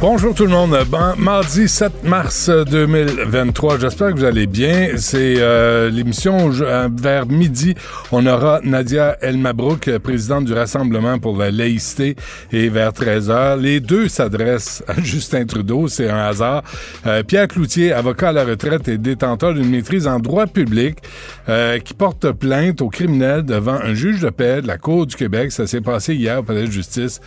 [0.00, 0.74] Bonjour tout le monde.
[0.88, 3.78] Bon, mardi 7 mars 2023.
[3.78, 4.92] J'espère que vous allez bien.
[4.96, 7.74] C'est euh, l'émission euh, vers midi.
[8.10, 12.16] On aura Nadia El Mabrouk, présidente du Rassemblement pour la laïcité,
[12.50, 15.86] et vers 13 h Les deux s'adressent à Justin Trudeau.
[15.86, 16.62] C'est un hasard.
[17.06, 20.96] Euh, Pierre Cloutier, avocat à la retraite et détenteur d'une maîtrise en droit public,
[21.84, 25.50] qui porte plainte aux criminels devant un juge de paix de la Cour du Québec.
[25.52, 27.20] Ça s'est passé hier au Palais de justice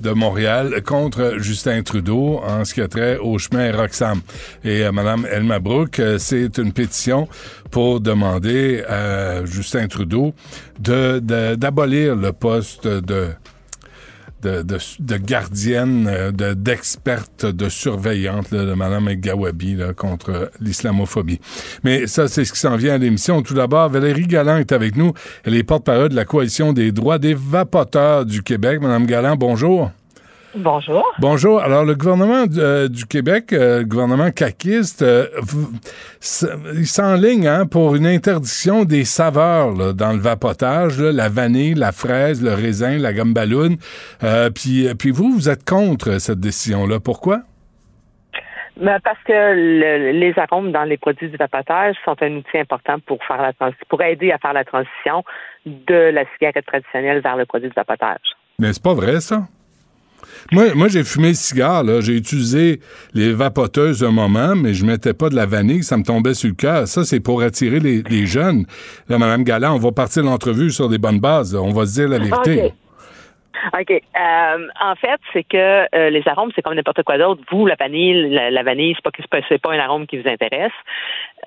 [0.00, 4.20] de Montréal contre Justin Trudeau en ce qui a trait au chemin Roxham.
[4.64, 7.28] Et euh, Madame Elma Brook, euh, c'est une pétition
[7.70, 10.34] pour demander à Justin Trudeau
[10.78, 11.20] de
[11.54, 13.28] d'abolir le poste de
[14.42, 21.40] de, de, de gardienne, euh, de, d'experte, de surveillante de Mme Gawabi là, contre l'islamophobie.
[21.84, 23.42] Mais ça, c'est ce qui s'en vient à l'émission.
[23.42, 25.12] Tout d'abord, Valérie Galland est avec nous.
[25.44, 28.80] Elle est porte-parole de la Coalition des droits des vapoteurs du Québec.
[28.80, 29.90] Madame Galland, bonjour.
[30.54, 31.06] Bonjour.
[31.20, 31.60] Bonjour.
[31.60, 35.26] Alors, le gouvernement euh, du Québec, euh, le gouvernement caquiste, euh,
[36.74, 42.42] il s'enligne hein, pour une interdiction des saveurs dans le vapotage, la vanille, la fraise,
[42.42, 43.76] le raisin, la gomme ballon.
[44.54, 46.98] puis, puis vous, vous êtes contre cette décision-là.
[46.98, 47.42] Pourquoi?
[48.76, 53.22] Ben, parce que les arômes dans les produits du vapotage sont un outil important pour
[53.24, 53.52] faire la
[53.88, 55.22] pour aider à faire la transition
[55.66, 58.32] de la cigarette traditionnelle vers le produit du vapotage.
[58.58, 59.42] Mais c'est pas vrai, ça?
[60.52, 62.00] Moi, moi j'ai fumé le cigare, là.
[62.00, 62.80] J'ai utilisé
[63.14, 66.48] les vapoteuses un moment, mais je mettais pas de la vanille, ça me tombait sur
[66.48, 66.88] le cœur.
[66.88, 68.66] Ça, c'est pour attirer les, jeunes.
[69.08, 71.54] Là, Mme Galland, on va partir l'entrevue sur des bonnes bases.
[71.54, 72.72] On va se dire la vérité.
[73.78, 73.90] OK.
[73.90, 77.42] Euh, en fait, c'est que euh, les arômes, c'est comme n'importe quoi d'autre.
[77.50, 80.72] Vous, la vanille, la, vanille, c'est pas, c'est pas un arôme qui vous intéresse,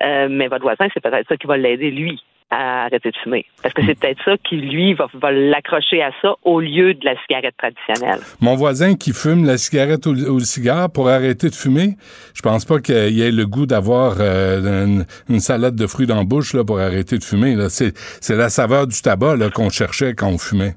[0.02, 2.22] euh, mais votre voisin, c'est peut-être ça qui va l'aider, lui
[2.54, 3.44] à arrêter de fumer.
[3.62, 7.14] Parce que c'est peut-être ça qui, lui, va, l'accrocher à ça au lieu de la
[7.22, 8.20] cigarette traditionnelle.
[8.40, 11.96] Mon voisin qui fume la cigarette ou, le cigare pour arrêter de fumer,
[12.34, 16.24] je pense pas qu'il ait le goût d'avoir euh, une, salade de fruits dans la
[16.24, 17.56] bouche là, pour arrêter de fumer.
[17.68, 20.74] C'est la saveur du tabac qu'on cherchait quand on fumait.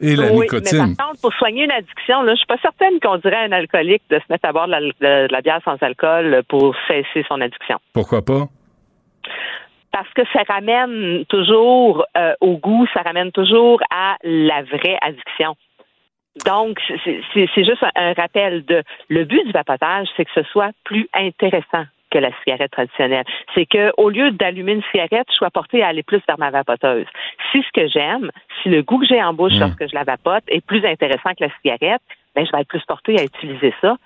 [0.00, 0.86] Et la nicotine.
[0.88, 3.42] Mais par contre, pour soigner une addiction, là, je suis pas certaine qu'on dirait à
[3.42, 7.40] un alcoolique de se mettre à boire de la bière sans alcool pour cesser son
[7.40, 7.78] addiction.
[7.92, 8.48] Pourquoi pas?
[9.94, 15.54] Parce que ça ramène toujours euh, au goût, ça ramène toujours à la vraie addiction.
[16.44, 16.80] Donc,
[17.32, 21.84] c'est juste un rappel de le but du vapotage, c'est que ce soit plus intéressant
[22.10, 23.24] que la cigarette traditionnelle.
[23.54, 26.50] C'est que au lieu d'allumer une cigarette, je sois porté à aller plus vers ma
[26.50, 27.06] vapoteuse.
[27.52, 29.60] Si ce que j'aime, si le goût que j'ai en bouche mmh.
[29.60, 32.02] lorsque je la vapote est plus intéressant que la cigarette,
[32.34, 33.96] ben je vais être plus porté à utiliser ça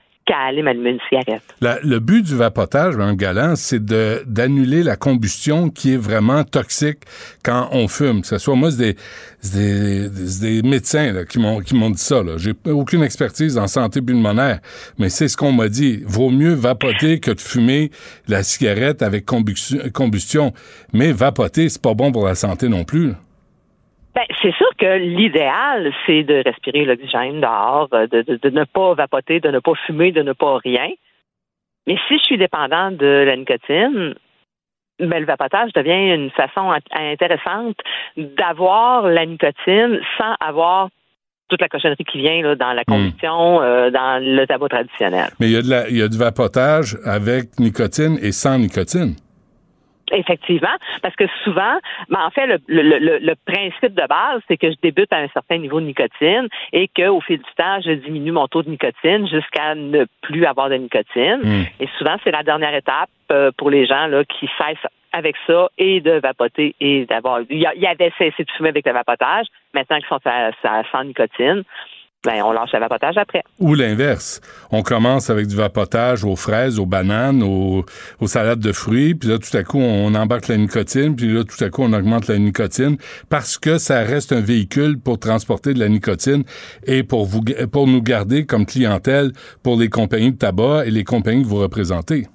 [1.61, 6.99] le but du vapotage, Mme Galant, c'est d'annuler la combustion qui est vraiment toxique
[7.43, 8.23] quand on fume.
[8.23, 8.97] Que ce soit moi, c'est
[9.55, 12.23] des, médecins m'ont qui m'ont dit ça.
[12.37, 14.61] J'ai aucune expertise en santé pulmonaire,
[14.99, 16.03] mais c'est ce qu'on m'a dit.
[16.07, 17.91] Vaut mieux vapoter que de fumer
[18.27, 20.53] la cigarette avec combustion.
[20.93, 23.13] Mais vapoter, c'est pas bon pour la santé non plus.
[24.19, 29.39] Ben, c'est sûr que l'idéal, c'est de respirer l'oxygène dehors, euh, de, ne pas vapoter,
[29.39, 30.89] de ne pas fumer, de ne pas rien.
[31.87, 34.17] Mais si je suis dépendant de la nicotine,
[34.99, 37.77] ben, le vapotage devient une façon intéressante
[38.17, 40.89] d'avoir la nicotine sans avoir
[41.49, 42.93] toute la cochonnerie qui vient dans la hmm.
[42.93, 45.31] combustion, euh, dans le tabac traditionnel.
[45.39, 49.15] Mais il y, a il y a du vapotage avec nicotine et sans nicotine.
[50.13, 54.71] Effectivement, parce que souvent, ben en fait, le, le, le, principe de base, c'est que
[54.71, 58.33] je débute à un certain niveau de nicotine et qu'au fil du temps, je diminue
[58.33, 61.41] mon taux de nicotine jusqu'à ne plus avoir de nicotine.
[61.43, 61.65] Hmm.
[61.81, 65.69] Et souvent, c'est la dernière étape euh, pour les gens là qui cessent avec ça
[65.79, 67.41] et de vapoter et d'avoir.
[67.51, 69.47] Il y, avait cessé de fumer avec le vapotage.
[69.75, 71.65] Maintenant qu'ils sont à, à, sans nicotine,
[72.25, 73.45] ben, on le vapotage après.
[73.61, 74.41] Ou l'inverse.
[74.73, 77.85] On commence avec du vapotage aux fraises, aux bananes, aux,
[78.27, 81.63] salades de fruits, puis là, tout à coup, on embarque la nicotine, puis là, tout
[81.63, 82.97] à coup, on augmente la nicotine
[83.29, 86.43] parce que ça reste un véhicule pour transporter de la nicotine
[86.85, 89.33] et pour, vous, pour nous garder comme clientèle
[89.63, 92.27] pour les compagnies de tabac et les compagnies que vous représentez.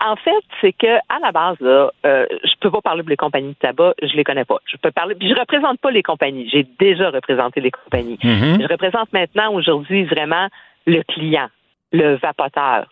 [0.00, 3.16] En fait, c'est que à la base, là, euh, je peux pas parler pour les
[3.16, 4.58] compagnies de tabac, je les connais pas.
[4.64, 6.48] Je peux parler, puis je représente pas les compagnies.
[6.48, 8.18] J'ai déjà représenté les compagnies.
[8.22, 8.62] Mm-hmm.
[8.62, 10.48] Je représente maintenant aujourd'hui vraiment
[10.86, 11.48] le client,
[11.92, 12.86] le vapoteur.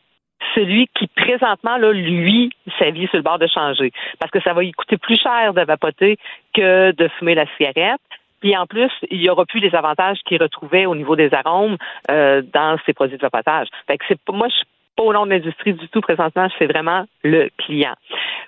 [0.55, 3.93] celui qui présentement, là, lui, sa vie est sur le bord de changer.
[4.21, 6.17] Parce que ça va lui coûter plus cher de vapoter
[6.55, 8.01] que de fumer la cigarette.
[8.41, 11.77] Puis en plus, il n'y aura plus les avantages qu'il retrouvait au niveau des arômes
[12.11, 13.67] euh, dans ses produits de vapotage.
[13.87, 14.67] Fait que c'est moi je suis
[14.99, 17.95] pas au nom de l'industrie du tout présentement, c'est vraiment le client.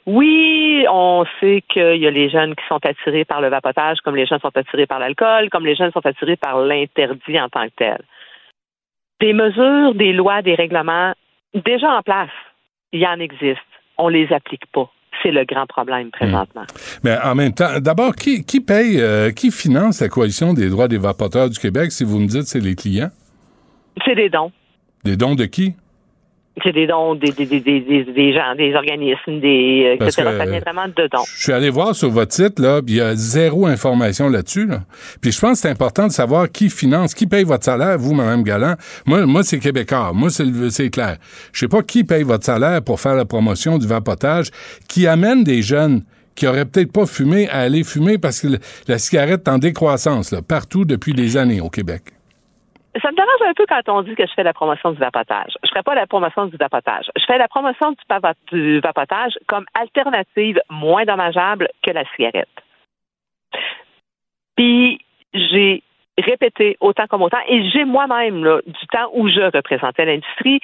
[0.06, 4.16] Oui, on sait qu'il y a les jeunes qui sont attirés par le vapotage, comme
[4.16, 7.66] les jeunes sont attirés par l'alcool, comme les jeunes sont attirés par l'interdit en tant
[7.66, 8.02] que tel.
[9.20, 11.12] Des mesures, des lois, des règlements
[11.54, 12.30] déjà en place,
[12.92, 13.60] il y en existe.
[13.96, 14.90] On les applique pas.
[15.22, 16.62] C'est le grand problème présentement.
[16.62, 17.00] Hmm.
[17.04, 20.88] Mais en même temps, d'abord, qui, qui paye, euh, qui finance la coalition des droits
[20.88, 23.10] des vapoteurs du Québec, si vous me dites c'est les clients?
[24.04, 24.50] C'est des dons.
[25.04, 25.74] Des dons de qui?
[26.62, 30.10] C'est des dons des, des, des, des, gens, des organismes, des, etc.
[30.36, 31.24] Ça vient vraiment de dons.
[31.36, 34.66] Je suis allé voir sur votre site, là, il y a zéro information là-dessus.
[34.66, 34.80] Là.
[35.20, 38.14] Puis je pense que c'est important de savoir qui finance, qui paye votre salaire, vous,
[38.14, 38.74] Mme Galland.
[39.06, 40.12] Moi, moi c'est Québécois.
[40.12, 41.16] Moi, c'est clair.
[41.52, 44.50] Je sais pas qui paye votre salaire pour faire la promotion du vapotage,
[44.88, 46.02] qui amène des jeunes
[46.34, 48.48] qui auraient peut-être pas fumé à aller fumer parce que
[48.88, 52.02] la cigarette est en décroissance là, partout depuis des années au Québec
[52.98, 55.52] ça me dérange un peu quand on dit que je fais la promotion du vapotage.
[55.62, 57.06] Je ne ferai pas la promotion du vapotage.
[57.16, 57.94] Je fais la promotion
[58.50, 62.48] du, vapotage comme alternative moins dommageable que la cigarette.
[64.56, 65.00] Puis
[65.32, 65.82] j'ai
[66.18, 70.60] répété autant comme autant, et j'ai moi-même, du temps où je représentais l'industrie,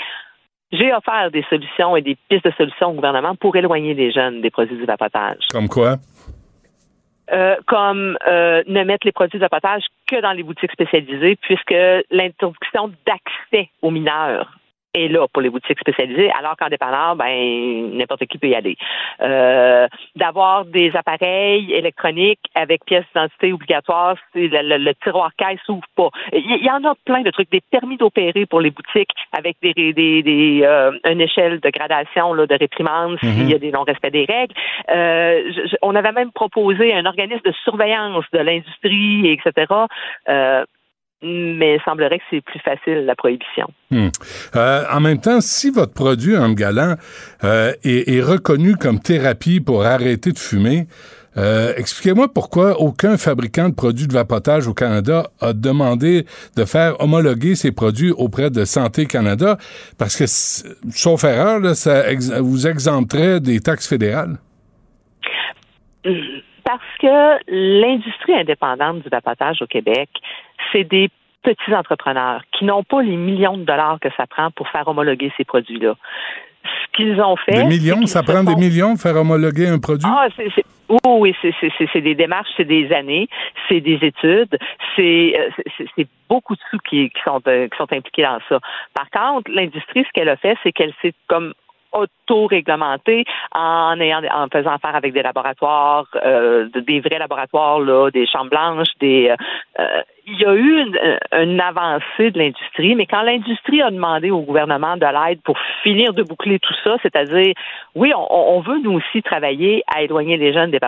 [0.73, 4.41] j'ai offert des solutions et des pistes de solutions au gouvernement pour éloigner les jeunes
[4.43, 5.39] des produits du vapotage.
[5.53, 5.97] Comme quoi?
[7.33, 11.75] Euh, comme euh, ne mettre les produits de vapotage que dans les boutiques spécialisées, puisque
[12.13, 14.57] l'introduction d'accès aux mineurs
[14.97, 18.77] est là pour les boutiques spécialisées, alors qu'en dépanneur, ben n'importe qui peut y aller.
[19.21, 25.87] Euh, D'avoir des appareils électroniques avec pièces d'identité obligatoires, le, le, le, tiroir caisse s'ouvre
[25.95, 26.09] pas.
[26.33, 29.75] Il y, en a plein de trucs, des permis d'opérer pour les boutiques avec des,
[29.75, 34.11] des, des euh, une échelle de gradation là, de réprimande s'il y a des non-respects
[34.11, 34.55] des règles.
[34.91, 35.51] Euh,
[35.83, 39.73] on avait même proposé un organisme de surveillance de l'industrie, etc.
[40.29, 40.65] Euh,
[41.27, 43.67] mais il semblerait que c'est plus facile la prohibition.
[43.91, 44.09] Hmm.
[44.55, 46.95] Euh, en même temps, si votre produit, en galant,
[47.45, 50.87] euh, est, reconnu comme thérapie pour arrêter de fumer,
[51.37, 56.25] euh, expliquez-moi pourquoi aucun fabricant de produits de vapotage au Canada a demandé
[56.57, 59.59] de faire homologuer ses produits auprès de Santé Canada,
[59.99, 62.05] parce que, sauf erreur, ça
[62.41, 64.39] vous exempterait des taxes fédérales?
[66.67, 70.11] Parce que l'industrie indépendante du vapotage au Québec,
[70.73, 71.09] c'est des
[71.43, 75.33] petits entrepreneurs qui n'ont pas les millions de dollars que ça prend pour faire homologuer
[75.37, 75.95] ces produits-là.
[76.65, 77.63] Ce qu'ils ont fait.
[77.63, 78.05] Des millions?
[78.07, 80.11] Ça prend des millions de faire homologuer un produit?
[80.11, 80.51] Ah, c'est,
[81.07, 83.29] oui, c'est, des démarches, c'est des années,
[83.69, 84.59] c'est des études,
[84.97, 88.59] c'est, euh, beaucoup de sous qui, sont, euh, qui sont impliqués dans ça.
[88.93, 91.55] Par contre, l'industrie, ce qu'elle a fait, c'est qu'elle s'est comme
[91.93, 93.25] auto-réglementé
[93.55, 98.51] en, ayant, en faisant affaire avec des laboratoires, euh, des vrais laboratoires, là, des chambres
[98.51, 99.29] blanches, des.
[99.31, 99.37] Euh,
[99.81, 100.85] euh, il y a eu
[101.33, 106.15] une, avancée de l'industrie, mais quand l'industrie a demandé au gouvernement de l'aide pour finir
[106.15, 107.55] de boucler tout ça, c'est-à-dire,
[107.95, 110.81] oui, on, veut nous aussi travailler à éloigner les jeunes des,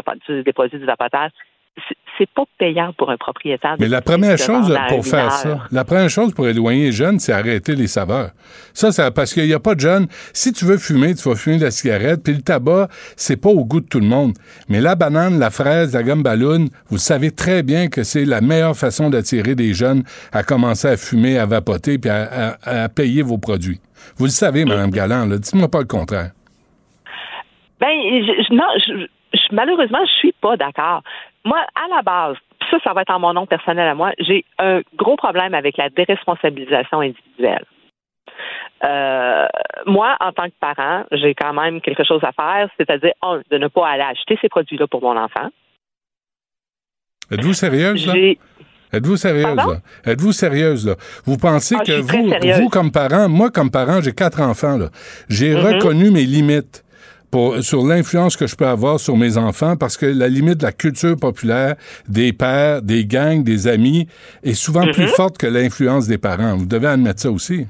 [0.42, 1.30] des produits du vapotage,
[2.18, 3.76] c'est pas payant pour un propriétaire.
[3.78, 7.32] Mais la première chose pour faire ça, la première chose pour éloigner les jeunes, c'est
[7.32, 8.30] arrêter les saveurs.
[8.74, 10.06] Ça, ça parce qu'il n'y a pas de jeunes.
[10.32, 12.22] Si tu veux fumer, tu vas fumer de la cigarette.
[12.24, 14.32] Puis le tabac, c'est pas au goût de tout le monde.
[14.68, 18.40] Mais la banane, la fraise, la gomme ballon, vous savez très bien que c'est la
[18.40, 23.38] meilleure façon d'attirer des jeunes à commencer à fumer, à vapoter, puis à, payer vos
[23.38, 23.80] produits.
[24.16, 25.26] Vous le savez, Mme Galland.
[25.26, 26.30] Dites-moi pas le contraire.
[27.80, 27.94] Ben,
[28.50, 28.64] non,
[29.52, 31.02] malheureusement, je suis pas d'accord.
[31.44, 32.36] Moi, à la base,
[32.70, 35.76] ça, ça va être en mon nom personnel à moi, j'ai un gros problème avec
[35.76, 37.64] la déresponsabilisation individuelle.
[38.84, 39.46] Euh,
[39.86, 43.58] moi, en tant que parent, j'ai quand même quelque chose à faire, c'est-à-dire, un, de
[43.58, 45.48] ne pas aller acheter ces produits-là pour mon enfant.
[47.30, 48.14] Êtes-vous sérieuse, là?
[48.92, 49.80] Êtes-vous sérieuse, là?
[50.06, 50.94] Êtes-vous sérieuse, là?
[51.24, 54.86] Vous pensez ah, que vous, vous, comme parent, moi, comme parent, j'ai quatre enfants, là.
[55.28, 55.74] J'ai mm-hmm.
[55.74, 56.84] reconnu mes limites
[57.60, 60.72] sur l'influence que je peux avoir sur mes enfants parce que la limite de la
[60.72, 61.74] culture populaire
[62.08, 64.08] des pères, des gangs, des amis
[64.42, 65.16] est souvent plus mm-hmm.
[65.16, 66.56] forte que l'influence des parents.
[66.56, 67.66] Vous devez admettre ça aussi.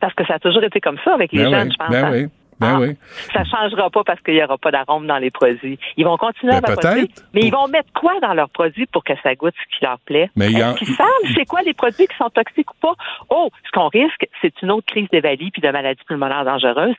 [0.00, 1.90] Parce que ça a toujours été comme ça avec les ben jeunes, je pense.
[1.90, 2.10] Ben hein.
[2.12, 2.26] oui.
[2.60, 2.96] Ben ah, oui.
[3.32, 5.78] Ça changera pas parce qu'il n'y aura pas d'arôme dans les produits.
[5.96, 9.14] Ils vont continuer à vapoter, mais ils vont mettre quoi dans leurs produits pour que
[9.22, 10.30] ça goûte ce qui leur plaît?
[10.36, 12.94] Mais ils savent c'est quoi les produits qui sont toxiques ou pas?
[13.30, 16.94] Oh, ce qu'on risque, c'est une autre crise d'évalie puis de maladies pulmonaires dangereuses.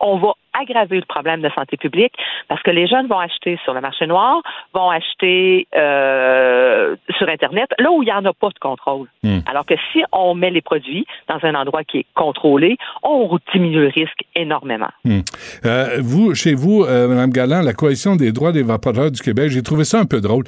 [0.00, 2.12] on va aggraver le problème de santé publique
[2.48, 4.42] parce que les jeunes vont acheter sur le marché noir,
[4.74, 9.08] vont acheter euh, sur Internet, là où il n'y en a pas de contrôle.
[9.22, 9.40] Hmm.
[9.46, 13.82] Alors que si on met les produits dans un endroit qui est contrôlé, on diminue
[13.82, 14.90] le risque énormément.
[15.04, 15.20] Hmm.
[15.64, 19.50] Euh, vous, chez vous, euh, Mme Galland, la Coalition des droits des vapoteurs du Québec,
[19.50, 20.44] j'ai trouvé ça un peu drôle,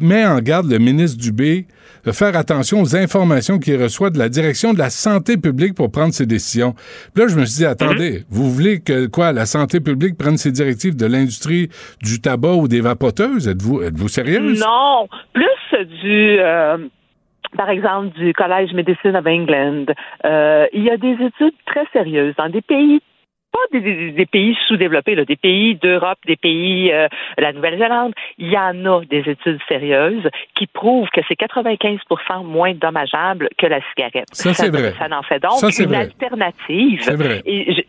[0.00, 1.66] met en garde le ministre Dubé
[2.04, 5.90] de faire attention aux informations qu'il reçoit de la direction de la santé publique pour
[5.90, 6.74] prendre ses décisions.
[7.14, 10.36] Puis là, je me suis dit, attendez, vous voulez que quoi, la santé publique prenne
[10.36, 11.68] ses directives de l'industrie
[12.02, 13.48] du tabac ou des vapoteuses?
[13.48, 14.60] Êtes-vous êtes-vous sérieuse?
[14.60, 16.78] Non, plus du euh,
[17.56, 19.86] par exemple du Collège Medicine of England.
[20.24, 23.00] Euh, il y a des études très sérieuses dans des pays
[23.52, 27.06] pas des, des- des pays sous-développés, là, des pays d'Europe, des pays euh,
[27.36, 28.14] la Nouvelle-Zélande.
[28.38, 33.66] Il y en a des études sérieuses qui prouvent que c'est 95% moins dommageable que
[33.66, 34.28] la cigarette.
[34.32, 34.94] Ça, c'est vrai.
[34.98, 35.98] Ça en fait donc Ça, une vrai.
[35.98, 37.00] alternative.
[37.02, 37.42] C'est vrai.
[37.44, 37.84] Et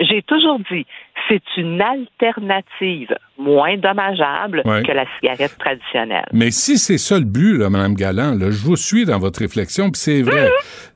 [0.00, 0.86] j'ai toujours dit,
[1.28, 4.82] c'est une alternative moins dommageable Ouais.
[4.82, 6.26] que la cigarette traditionnelle.
[6.32, 9.40] Mais si c'est ça le but, là, Mme Galland, là, je vous suis dans votre
[9.40, 10.48] réflexion, puis c'est vrai.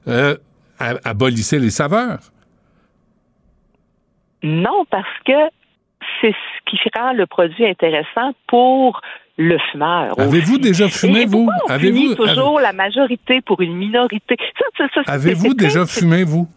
[0.08, 0.36] Euh,
[0.78, 2.18] a- abolissez les saveurs.
[4.42, 5.32] Non, parce que
[6.20, 9.00] c'est ce qui rend le produit intéressant pour
[9.38, 10.18] le fumeur.
[10.18, 11.48] Avez-vous déjà fumé, Et vous?
[11.68, 14.36] on punit toujours la majorité pour une minorité?
[15.06, 16.48] Avez-vous déjà fumé, vous?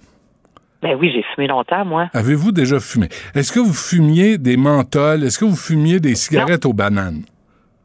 [0.86, 2.10] Ben oui, j'ai fumé longtemps, moi.
[2.13, 3.08] Avez-vous déjà fumé?
[3.34, 5.24] Est-ce que vous fumiez des menthols?
[5.24, 7.24] Est-ce que vous fumiez des cigarettes aux bananes?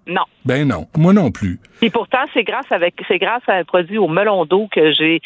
[0.07, 0.25] Non.
[0.45, 0.87] Ben non.
[0.99, 1.59] Moi non plus.
[1.81, 5.21] Et pourtant, c'est grâce avec c'est grâce à un produit au melon d'eau que j'ai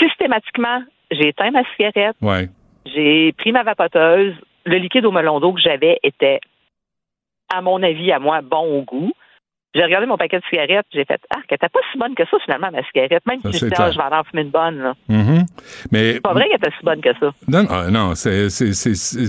[0.00, 0.82] systématiquement
[1.12, 2.48] j'ai éteint ma cigarette, Ouais.
[2.86, 4.34] j'ai pris ma vapoteuse,
[4.64, 6.40] le liquide au melon d'eau que j'avais était
[7.54, 9.12] à mon avis à moi bon au goût.
[9.74, 12.24] J'ai regardé mon paquet de cigarettes, j'ai fait ah, qu'elle était pas si bonne que
[12.30, 14.78] ça finalement ma cigarette, même si je disais ah, je vais en fumer une bonne
[14.78, 14.94] là.
[15.08, 15.46] Mhm.
[15.90, 17.32] Mais C'est pas vrai qu'elle était si bonne que ça.
[17.48, 18.48] Non, non, non, c'est,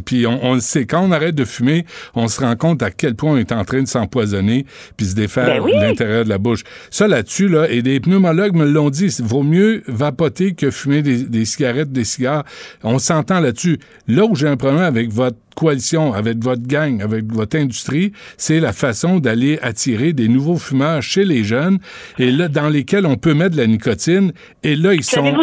[0.06, 1.86] puis on, on le sait, quand on arrête de fumer,
[2.16, 4.66] on se rend compte à quel point on est en train de s'empoisonner
[4.98, 5.72] puis se défaire Ben oui.
[5.76, 6.64] l'intérieur de la bouche.
[6.90, 11.02] Ça là-dessus, là, et des pneumologues me l'ont dit, il vaut mieux vapoter que fumer
[11.02, 12.44] des, des cigarettes, des cigares.
[12.84, 13.80] On s'entend là-dessus.
[14.08, 18.60] Là où j'ai un problème avec votre coalition, avec votre gang, avec votre industrie, c'est
[18.60, 21.80] la façon d'aller attirer des nouveaux fumeurs chez les jeunes
[22.20, 24.32] et là, dans lesquels on peut mettre de la nicotine
[24.64, 25.34] et là, ils sont,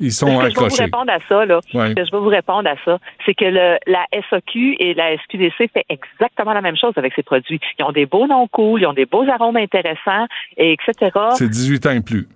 [0.00, 1.92] ils sont que je vais vous répondre à ça, là, Ouais.
[1.94, 5.68] que je vais vous répondre à ça, c'est que le- la SAQ et la SQDC
[5.74, 7.58] fait exactement la même chose avec ces produits.
[7.78, 11.10] Ils ont des beaux noms cool, ils ont des beaux arômes intéressants, et etc.
[11.34, 12.28] C'est 18 ans et plus.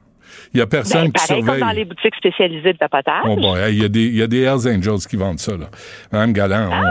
[0.54, 1.60] Il y a personne Ben, qui pareil surveille.
[1.60, 3.22] comme dans les boutiques spécialisées de vapotage.
[3.26, 5.52] Oh bon, il y, a des- il y a des Hells Angels qui vendent ça,
[5.52, 5.66] là.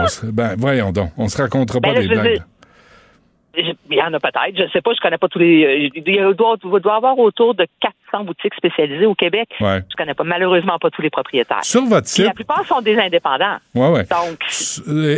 [0.04, 2.42] On se- ben, voyons donc, on se racontera Ben pas des blagues.
[3.56, 5.64] Il y en a peut-être, je ne sais pas, je connais pas tous les.
[5.64, 9.48] euh, Il doit, il doit y avoir autour de 400 boutiques spécialisées au Québec.
[9.60, 9.80] Ouais.
[9.90, 11.62] Je connais pas malheureusement pas tous les propriétaires.
[11.64, 13.58] Sur votre site, la plupart sont des indépendants.
[13.74, 14.04] ouais, ouais.
[14.04, 14.38] Donc,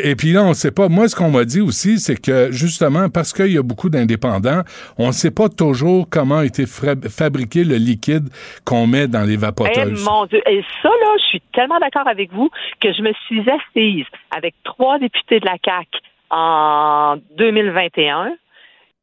[0.04, 0.88] Et puis là, on ne sait pas.
[0.88, 4.62] Moi, ce qu'on m'a dit aussi, c'est que justement, parce qu'il y a beaucoup d'indépendants,
[4.98, 8.28] on ne sait pas toujours comment a été fabriqué le liquide
[8.64, 10.04] qu'on met dans les eh, vapoteuses.
[10.04, 10.42] mon Dieu.
[10.48, 12.50] Et ça, là, je suis tellement d'accord avec vous
[12.80, 15.88] que je me suis assise avec trois députés de la CAC
[16.34, 18.32] en 2021.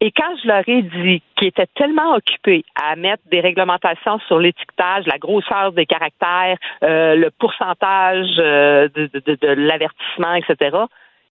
[0.03, 4.39] Et quand je leur ai dit qu'ils étaient tellement occupés à mettre des réglementations sur
[4.39, 10.75] l'étiquetage, la grosseur des caractères, euh, le pourcentage euh, de, de- de- de l'avertissement, etc.,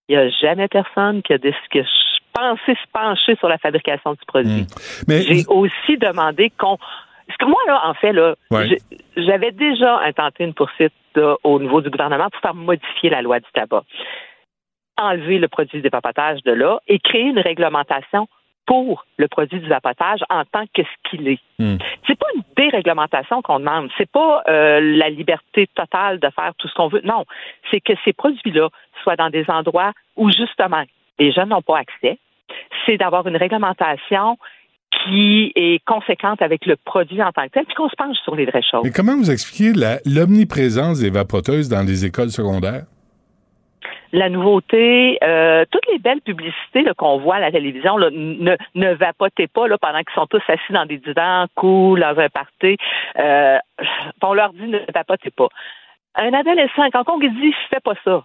[0.09, 1.85] il n'y a jamais personne qui a, déc- qui a
[2.33, 4.67] pensé se pencher sur la fabrication du produit.
[5.09, 6.77] Mais J'ai aussi demandé qu'on.
[7.27, 8.77] Parce que moi, là, en fait, là, Ouais.
[9.17, 13.39] j'avais déjà intenté une poursuite là, au niveau du gouvernement pour faire modifier la loi
[13.41, 13.83] du tabac.
[14.99, 18.29] Enlever le produit du vapotage de là et créer une réglementation
[18.67, 21.41] pour le produit du vapotage en tant que ce qu'il est.
[21.59, 21.77] Hmm.
[22.07, 23.91] C'est pas une déréglementation qu'on demande.
[23.99, 27.01] C'est pas euh, la liberté totale de faire tout ce qu'on veut.
[27.03, 27.25] Non,
[27.71, 28.69] c'est que ces produits-là
[29.03, 30.85] soient dans des endroits où justement
[31.19, 32.19] les jeunes n'ont pas accès.
[32.87, 34.39] C'est d'avoir une réglementation
[35.05, 38.37] qui est conséquente avec le produit en tant que tel, puis qu'on se penche sur
[38.37, 38.83] les vraies choses.
[38.85, 39.73] mais comment vous expliquez
[40.05, 42.85] l'omniprésence des vapoteuses dans les écoles secondaires?
[44.13, 48.95] La nouveauté, euh, toutes les belles publicités qu'on voit à la télévision, là, ne, ne
[48.95, 52.77] vapotez pas là, pendant qu'ils sont tous assis dans des divans, cool, dans un party.
[53.19, 53.59] Euh,
[54.23, 55.49] on leur dit ne vapotez pas.
[56.17, 58.25] Un adolescent, quand on dit fais pas ça,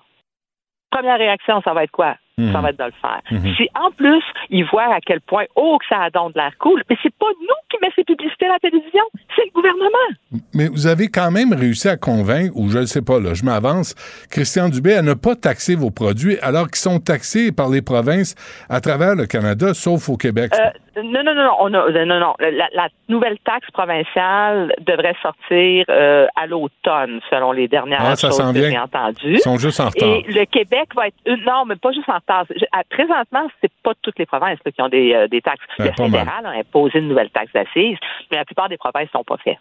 [0.90, 2.16] première réaction, ça va être quoi?
[2.38, 2.52] Mhm.
[2.52, 3.22] Ça va être de le faire.
[3.32, 3.56] Mhm.
[3.56, 6.52] Si en plus, ils voient à quel point, oh, que ça a donc de l'air
[6.60, 9.04] cool, mais c'est pas nous qui met ces publicités à la télévision,
[9.36, 10.42] c'est le gouvernement.
[10.54, 13.46] Mais vous avez quand même réussi à convaincre, ou je ne sais pas, là, je
[13.46, 13.96] m'avance,
[14.30, 18.36] Christian Dubé à ne pas taxer vos produits alors qu'ils sont taxés par les provinces
[18.70, 20.52] à travers le Canada, sauf au Québec.
[20.56, 20.70] Euh,
[21.04, 22.34] non, non, non, on a, non, non.
[22.40, 28.30] La, la nouvelle taxe provinciale devrait sortir euh, à l'automne, selon les dernières Ah, ça
[28.30, 29.34] choses que j'ai entendues.
[29.34, 30.08] Ils sont juste en retard.
[30.08, 32.46] Et le Québec va être une, non, mais pas juste en retard.
[32.90, 35.64] Présentement, c'est pas toutes les provinces là, qui ont des, euh, des taxes.
[35.78, 37.98] Ben, le fédéral a imposé une nouvelle taxe d'assises,
[38.32, 39.58] mais la plupart des provinces sont pas faites.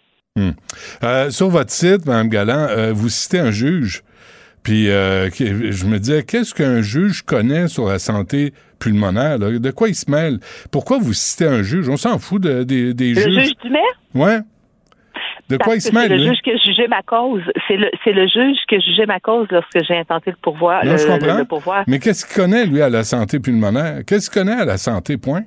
[1.03, 4.03] Euh, sur votre site, Mme Galland, euh, vous citez un juge.
[4.65, 9.37] Puis euh, je me disais, qu'est-ce qu'un juge connaît sur la santé pulmonaire?
[9.37, 9.57] là?
[9.59, 10.39] De quoi il se mêle?
[10.71, 11.87] Pourquoi vous citez un juge?
[11.87, 13.43] On s'en fout de- des- des Le juges.
[13.43, 13.81] juge du maire?
[14.15, 14.39] Ouais.
[15.49, 16.19] De quoi il se que c'est mêle?
[16.19, 17.43] le juge qui a jugé ma cause.
[17.67, 20.83] C'est le, c'est le juge qui a jugé ma cause lorsque j'ai intenté le pourvoi.
[20.83, 21.33] Non, le, je comprends.
[21.33, 21.83] le- le pourvoi.
[21.85, 23.99] Mais qu'est-ce qu'il connaît, lui, à la santé pulmonaire?
[24.07, 25.43] Qu'est-ce qu'il connaît à la santé, point?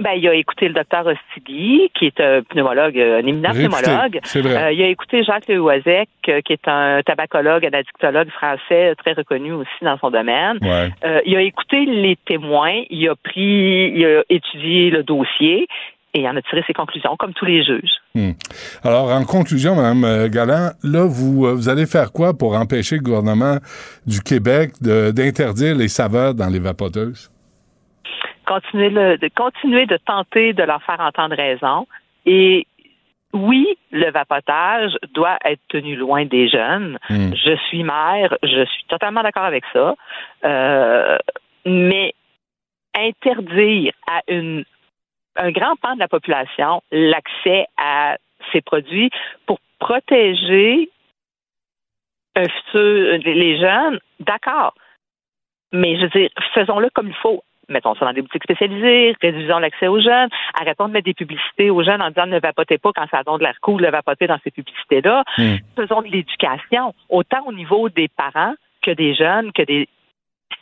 [0.00, 4.20] Ben, il a écouté le docteur Ostigui, qui est un pneumologue, un éminent pneumologue.
[4.24, 4.56] vrai.
[4.56, 9.12] Euh, il a écouté Jacques Lehoisec, euh, qui est un tabacologue, un addictologue français très
[9.12, 10.58] reconnu aussi dans son domaine.
[10.62, 10.90] Ouais.
[11.04, 15.68] Euh, il a écouté les témoins, il a pris, il a étudié le dossier
[16.12, 17.90] et il en a tiré ses conclusions, comme tous les juges.
[18.14, 18.32] Hmm.
[18.84, 23.58] Alors, en conclusion, Mme Galland, là, vous, vous allez faire quoi pour empêcher le gouvernement
[24.06, 27.30] du Québec d'interdire les saveurs dans les vapoteuses?
[28.44, 31.86] Continuer, le- de continuer de tenter de leur faire entendre raison.
[32.26, 32.66] Et
[33.32, 36.98] oui, le vapotage doit être tenu loin des jeunes.
[37.10, 37.34] Hmm.
[37.34, 39.94] Je suis mère, je suis totalement d'accord avec ça.
[40.44, 41.18] Euh,
[41.66, 42.14] mais
[42.96, 44.64] interdire à une,
[45.36, 48.16] un grand pan de la population l'accès à
[48.52, 49.10] ces produits
[49.46, 50.88] pour protéger
[52.36, 54.74] un futur, les jeunes, d'accord.
[55.72, 57.42] Mais je veux dire, faisons-le comme il faut.
[57.68, 60.28] Mettons ça dans des boutiques spécialisées, réduisons l'accès aux jeunes,
[60.60, 63.38] arrêtons de mettre des publicités aux jeunes en disant ne vapotez pas quand ça donne
[63.38, 65.24] de l'air cool de vapoter dans ces publicités-là.
[65.38, 65.56] Hmm.
[65.76, 69.88] Faisons de l'éducation, autant au niveau des parents que des jeunes, que des.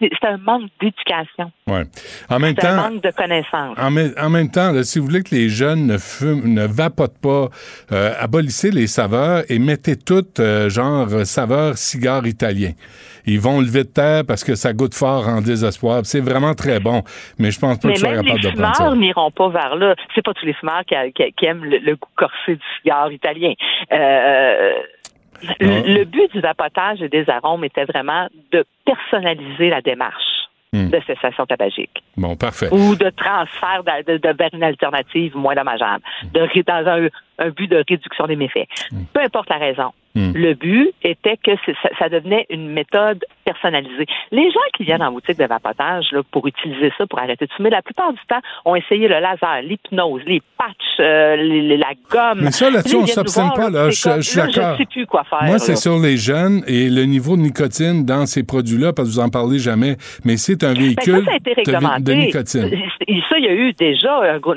[0.01, 1.53] C'est un manque d'éducation.
[1.67, 1.85] Ouais.
[2.29, 3.79] En même C'est un temps, manque de connaissances.
[3.79, 6.67] en, même- en même temps, là, si vous voulez que les jeunes ne fument, ne
[6.67, 7.49] vapotent pas,
[7.93, 12.73] euh, abolissez les saveurs et mettez toutes, euh, genre, saveur cigare italien.
[13.25, 16.01] Ils vont lever de terre parce que ça goûte fort en désespoir.
[16.05, 17.05] C'est vraiment très bon,
[17.39, 18.83] mais je pense pas Mais que je sois capable les de prendre ça.
[18.83, 19.95] fumeurs n'iront pas vers là.
[20.15, 23.13] C'est pas tous les fumeurs qui, qui- qui aiment le, le goût corsé du cigare
[23.13, 23.53] italien.
[23.93, 24.73] Euh,
[25.61, 25.83] le, Non.
[25.87, 30.23] le but du vapotage et des arômes était vraiment de personnaliser la démarche
[30.75, 30.89] Hmm.
[30.89, 32.69] de cessation tabagique Bon, parfait.
[32.73, 37.09] ou de transfert de, de- de vers une alternative moins dommageable, de, dans un,
[37.47, 38.66] un but de réduction des méfaits.
[39.12, 39.93] Peu importe la raison.
[40.14, 40.33] Hmm.
[40.35, 44.05] Le but était que ça, ça devenait une méthode personnalisée.
[44.31, 47.53] Les gens qui viennent en boutique de vapotage là, pour utiliser ça, pour arrêter de
[47.53, 51.92] fumer, la plupart du temps, ont essayé le laser, l'hypnose, les patchs, euh, les- la
[52.11, 52.42] gomme.
[52.44, 53.88] Mais ça, là-dessus, Là, on nous s'obstine pas, là.
[53.90, 54.75] Je- comme, je suis d'accord.
[54.75, 55.44] Je sais plus quoi faire.
[55.44, 59.14] Moi, c'est sur les jeunes et le niveau de nicotine dans ces produits-là, parce que
[59.14, 59.96] vous en parlez jamais,
[60.27, 62.03] mais c'est un Ben, véhicule ça, ça a été de, réglementé.
[62.03, 62.68] de nicotine.
[62.68, 64.55] Ça, il y a eu déjà un gros-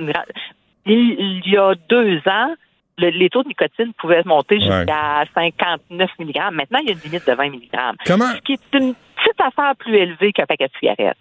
[0.86, 2.54] il y a deux ans,
[2.98, 6.36] le- les taux de nicotine pouvaient monter jusqu'à 59 mg.
[6.54, 7.70] Maintenant, il y a une limite de 20 mg.
[8.06, 11.18] Comment, Ce qui est une petite affaire plus élevée qu'un paquet de cigarettes.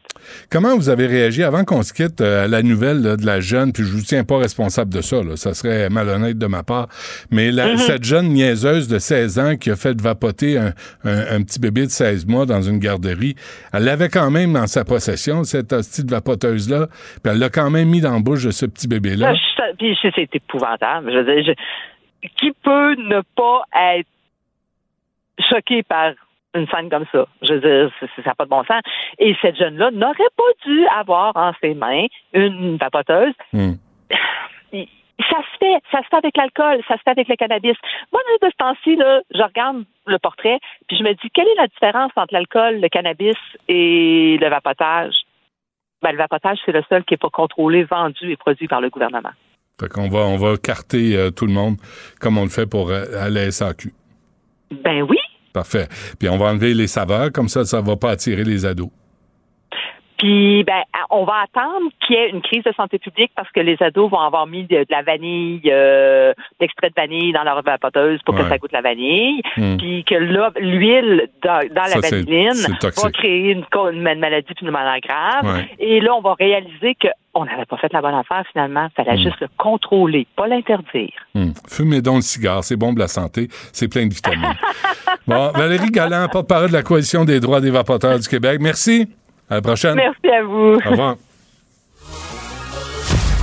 [0.50, 3.40] comment vous avez réagi avant qu'on se quitte euh, à la nouvelle là, de la
[3.40, 6.62] jeune, puis je vous tiens pas responsable de ça, là, ça serait malhonnête de ma
[6.62, 6.88] part,
[7.30, 7.78] mais la- Mm-hmm.
[7.78, 10.72] cette jeune niaiseuse de 16 ans qui a fait vapoter un,
[11.04, 13.34] un- un petit bébé de 16 mois dans une garderie,
[13.72, 17.70] elle l'avait quand même dans sa possession, cette hostie de vapoteuse-là, puis elle l'a quand
[17.70, 19.34] même mis dans la bouche de ce petit bébé-là.
[19.80, 21.10] C'est c'est épouvantable.
[21.12, 21.54] Je veux dire,
[22.22, 23.62] je- qui peut ne pas
[23.96, 24.08] être
[25.50, 26.12] choqué par
[26.54, 27.26] une scène comme ça?
[27.42, 28.80] Je veux dire, ça n'a pas de bon sens.
[29.18, 33.34] Et cette jeune-là n'aurait pas dû avoir en ses mains une vapoteuse.
[33.52, 33.74] Hmm.
[35.30, 37.76] Ça se fait, ça se fait avec l'alcool, ça se fait avec le cannabis.
[38.12, 38.98] Moi, de ce temps-ci,
[39.32, 42.88] je regarde le portrait, puis je me dis, quelle est la différence entre l'alcool, le
[42.88, 43.36] cannabis
[43.68, 45.14] et le vapotage?
[46.02, 48.90] Ben, le vapotage, c'est le seul qui n'est pas contrôlé, vendu et produit par le
[48.90, 49.30] gouvernement.
[49.80, 51.76] Fait qu'on va, on va carter euh, tout le monde
[52.20, 53.92] comme on le fait pour euh, à la SAQ.
[54.82, 55.18] Ben oui.
[55.54, 55.86] Parfait.
[56.18, 58.90] Puis on va enlever les saveurs, comme ça, ça va pas attirer les ados.
[60.18, 63.60] Puis, ben, on va attendre qu'il y ait une crise de santé publique parce que
[63.60, 67.60] les ados vont avoir mis de, de la vanille, euh, d'extrait de vanille dans leur
[67.62, 68.42] vapoteuse pour Ouais.
[68.42, 69.42] que ça goûte la vanille.
[69.56, 69.76] Hmm.
[69.76, 75.00] Puis que là, l'huile dans, dans Ça, la vanilline va créer une, une maladie pulmonaire
[75.06, 75.44] grave.
[75.56, 75.68] Ouais.
[75.78, 76.94] Et là, on va réaliser
[77.34, 78.88] qu'on n'avait pas fait la bonne affaire finalement.
[78.90, 79.22] Il fallait Hmm.
[79.24, 81.10] juste le contrôler, pas l'interdire.
[81.34, 81.50] Hmm.
[81.68, 84.54] Fumez donc le cigare, c'est bon pour la santé, c'est plein de vitamines.
[85.26, 88.58] bon, Valérie Galland, porte-parole de la Coalition des droits des vapoteurs du Québec.
[88.60, 89.08] Merci.
[89.50, 89.94] À la prochaine.
[89.96, 90.78] Merci à vous.
[90.86, 91.16] Au revoir.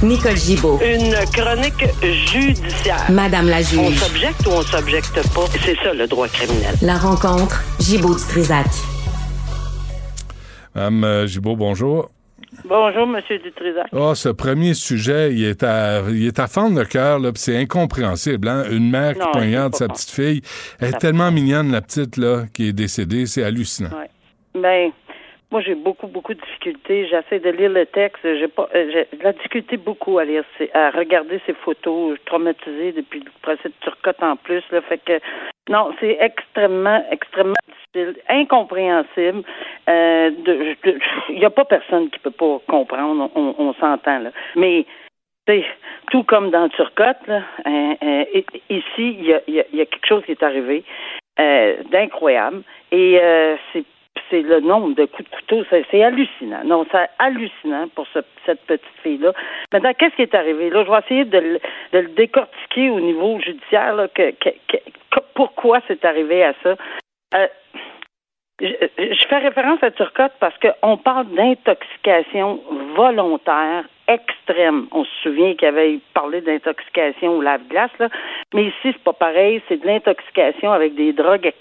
[0.04, 0.80] Nicole Gibaud.
[0.84, 3.06] Une chronique judiciaire.
[3.12, 3.99] Madame la On juge.
[3.99, 5.45] s'objecte ou on s'objecte pas?
[5.63, 6.73] C'est ça le droit criminel.
[6.82, 7.62] La rencontre.
[7.80, 8.65] Gibaud du Trisac.
[10.73, 12.10] Madame euh, Gibault, bonjour.
[12.66, 13.88] Bonjour, Monsieur Dutrisac.
[13.94, 17.58] Oh, ce premier sujet, il est à, il est à fendre le cœur, là, c'est
[17.58, 18.48] incompréhensible.
[18.48, 18.66] Hein?
[18.70, 20.42] Une mère qui Non, poignarde c'est sa petite fille.
[20.80, 23.26] Elle est tellement mignonne, la petite, là, qui est décédée.
[23.26, 23.90] C'est hallucinant.
[23.90, 24.10] Ouais.
[24.62, 24.92] Ben,
[25.52, 27.08] moi, j'ai beaucoup, beaucoup de difficultés.
[27.08, 28.22] J'essaie de lire le texte.
[28.24, 32.12] J'ai pas, euh, j'ai de la difficulté beaucoup à lire, à regarder ces photos.
[32.12, 34.64] Je suis traumatisée depuis le procès de Turcotte en plus.
[34.72, 35.20] Là, fait que
[35.70, 39.44] non, c'est extrêmement, extrêmement difficile, incompréhensible.
[39.90, 40.32] Euh,
[41.30, 43.30] Il n'y a pas personne qui peut pas comprendre.
[43.36, 44.32] On, on s'entend là.
[44.56, 44.86] Mais
[45.48, 45.66] c'est
[46.12, 48.86] tout comme dans Turcotte, là, euh, euh, ici,
[49.20, 50.84] il y a, y a- y a quelque chose qui est arrivé
[51.40, 52.62] euh, d'incroyable.
[52.92, 53.84] Et euh, c'est
[54.32, 56.63] c'est le nombre de coups de couteau, c'est hallucinant.
[56.65, 59.34] Non, c'est hallucinant pour ce- cette petite fille-là.
[59.72, 60.70] Maintenant, qu'est-ce qui est arrivé?
[60.72, 61.60] Là, je vais essayer de
[61.94, 64.34] le, décortiquer au niveau judiciaire, que,
[65.36, 66.76] pourquoi c'est arrivé à ça.
[67.36, 67.48] Euh,
[68.62, 72.62] je, fais référence à Turcotte parce qu'on parle d'intoxication
[72.96, 74.88] volontaire extrême.
[74.91, 77.91] On se souvient qu'il avait parlé d'intoxication au lave-glace,
[78.54, 79.62] mais ici, c'est pas pareil.
[79.67, 81.52] C'est de l'intoxication avec des drogues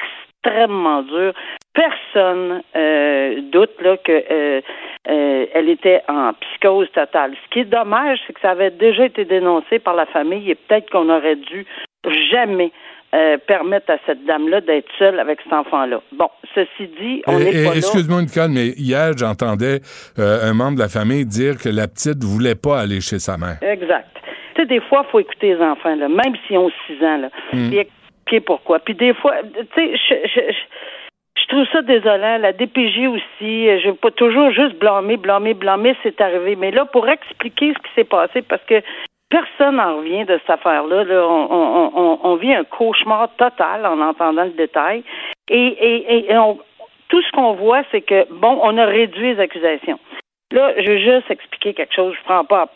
[0.45, 1.33] extrêmement dures.
[1.75, 4.61] Personne euh, doute là que euh,
[5.09, 7.33] euh, elle était en psychose totale.
[7.45, 10.55] Ce qui est dommage, c'est que ça avait déjà été dénoncé par la famille et
[10.57, 11.65] peut-être qu'on aurait dû
[12.33, 12.73] jamais
[13.15, 16.01] euh, permettre à cette dame-là d'être seule avec cet enfant-là.
[16.13, 17.77] Bon, ceci dit, on Et- n'est et- pas.
[17.77, 19.81] Excuse-moi, Nicole, mais hier, j'entendais
[20.19, 23.37] euh, un membre de la famille dire que la petite voulait pas aller chez sa
[23.37, 23.59] mère.
[23.63, 24.07] Exact.
[24.55, 27.17] Tu sais, des fois, il faut écouter les enfants, là, même s'ils ont 6 ans,
[27.19, 27.79] là, puis
[28.39, 28.79] pourquoi.
[28.79, 32.39] Puis des fois, tu sais, je, je, trouve ça désolant.
[32.39, 36.55] La DPJ aussi, je veux pas toujours juste blâmer, blâmer, blâmer, c'est arrivé.
[36.55, 38.81] Mais là, pour expliquer ce qui s'est passé, parce que
[39.31, 41.03] personne n'en revient de cette affaire-là.
[41.03, 41.27] Là.
[41.27, 45.03] On, vit un cauchemar total en entendant le détail.
[45.49, 46.37] Et, et, et- et
[47.09, 49.99] tout ce qu'on voit, c'est que, bon, on a réduit les accusations.
[50.53, 52.15] Là, je veux juste expliquer quelque chose.
[52.19, 52.69] Je prends pas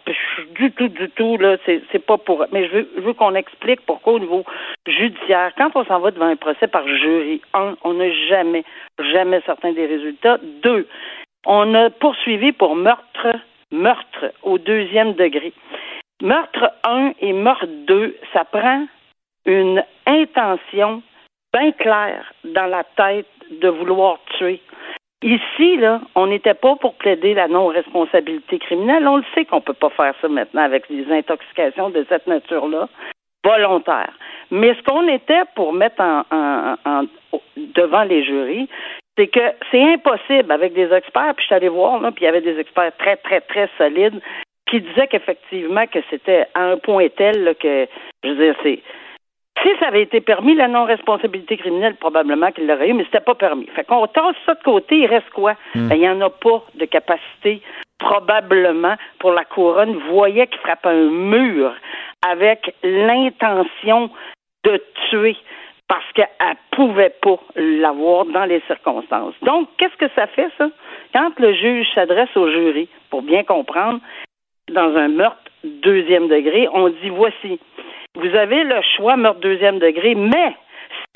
[0.56, 1.56] du tout, du tout, là.
[1.66, 2.46] C'est, pas pour.
[2.52, 4.44] Mais je veux, je veux qu'on explique pourquoi au niveau
[4.86, 8.64] judiciaire, quand on s'en va devant un procès par jury, un, on n'a jamais,
[9.12, 10.38] jamais certain des résultats.
[10.62, 10.86] Deux,
[11.46, 13.34] on a poursuivi pour meurtre,
[13.72, 15.52] meurtre au deuxième degré.
[16.22, 18.86] Meurtre 1 et meurtre 2, ça prend
[19.46, 21.02] une intention
[21.52, 24.60] bien claire dans la tête de vouloir tuer.
[25.24, 29.08] Ici, là, on n'était pas pour plaider la non-responsabilité criminelle.
[29.08, 32.26] On le sait qu'on ne peut pas faire ça maintenant avec des intoxications de cette
[32.26, 32.90] nature-là,
[33.42, 34.12] volontaires.
[34.50, 36.24] Mais ce qu'on était pour mettre en,
[36.84, 37.04] en-
[37.56, 38.68] devant les jurys,
[39.16, 42.26] c'est que c'est impossible avec des experts, puis je suis allée voir, là, puis il
[42.26, 44.20] y avait des experts très, très, très solides
[44.68, 47.86] qui disaient qu'effectivement que c'était à un point tel que,
[48.22, 48.80] je veux dire, c'est
[49.64, 53.34] si ça avait été permis, la non-responsabilité criminelle, probablement qu'il l'aurait eu, mais c'était pas
[53.34, 53.66] permis.
[53.74, 55.54] Fait qu'on tasse ça de côté, il reste quoi?
[55.74, 57.62] Ben, il n'y en a pas de capacité,
[57.98, 59.96] probablement, pour la couronne.
[60.10, 61.72] Voyait qu'il frappe un mur
[62.28, 64.10] avec l'intention
[64.64, 65.36] de tuer
[65.88, 69.34] parce qu'elle pouvait pas l'avoir dans les circonstances.
[69.42, 70.68] Donc, qu'est-ce que ça fait, ça?
[71.12, 74.00] Quand le juge s'adresse au jury, pour bien comprendre,
[74.70, 77.60] dans un meurtre deuxième degré, on dit voici,
[78.14, 80.54] vous avez le choix meurtre deuxième degré, mais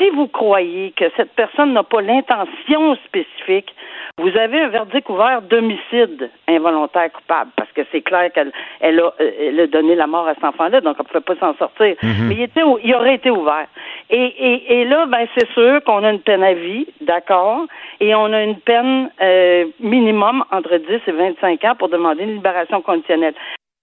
[0.00, 3.72] si vous croyez que cette personne n'a pas l'intention spécifique,
[4.18, 9.12] vous avez un verdict ouvert d'homicide involontaire coupable, parce que c'est clair qu'elle elle a,
[9.20, 11.56] euh, elle a donné la mort à cet enfant-là, donc elle ne pouvait pas s'en
[11.56, 11.94] sortir.
[12.02, 13.66] Mais il, était, il aurait été ouvert.
[14.10, 17.66] Et, et, et là, ben, c'est sûr qu'on a une peine à vie, d'accord,
[18.00, 22.34] et on a une peine euh, minimum entre 10 et 25 ans pour demander une
[22.34, 23.34] libération conditionnelle.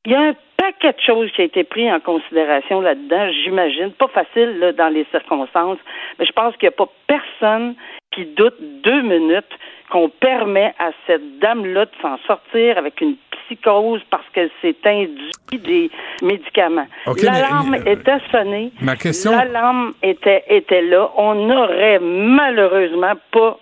[0.05, 3.91] Il y a un paquet de choses qui a été pris en considération là-dedans, j'imagine.
[3.91, 5.79] Pas facile là, dans les circonstances,
[6.19, 7.75] mais je pense qu'il n'y a pas personne
[8.11, 9.49] qui doute deux minutes
[9.89, 13.15] qu'on permet à cette dame-là de s'en sortir avec une
[13.47, 15.91] psychose parce qu'elle s'est induit des
[16.21, 16.87] médicaments.
[17.05, 18.71] Ok, mais- L'alarme était sonnée.
[18.81, 21.11] Ma question- L'alarme était, était là.
[21.17, 23.59] On n'aurait malheureusement pas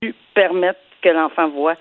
[0.00, 1.74] pu permettre que l'enfant voie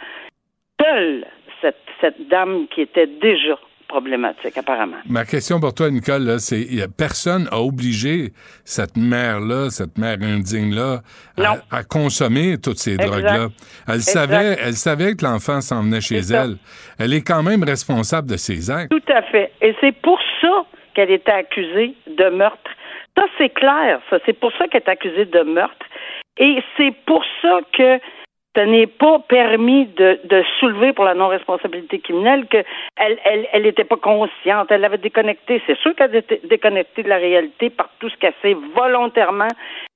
[0.82, 1.26] seule
[1.62, 3.58] cette, cette dame qui était déjà
[3.90, 4.98] problématique, apparemment.
[5.10, 6.66] Ma question pour toi, Nicole, c'est
[6.98, 8.32] personne a obligé
[8.64, 11.02] cette mère-là, cette mère indigne-là,
[11.38, 13.48] à, à consommer toutes ces drogues-là.
[13.88, 14.12] Elle Exact.
[14.12, 16.56] savait, elle savait que l'enfant s'en venait chez elle.
[17.00, 18.92] Elle est quand même responsable de ses actes.
[18.92, 19.52] Tout à fait.
[19.62, 22.72] Et c'est pour ça qu'elle était accusée de meurtre.
[23.18, 24.20] Ça, c'est clair, ça.
[24.26, 25.86] C'est pour ça qu'elle est accusée de meurtre.
[26.38, 28.00] Et c'est pour ça que
[28.60, 32.66] ce n'est pas permis de, de soulever pour la non-responsabilité criminelle qu'elle
[32.98, 35.62] elle, elle était pas consciente, elle avait déconnecté.
[35.66, 39.48] C'est sûr qu'elle était déconnectée de la réalité par tout ce qu'elle s'est volontairement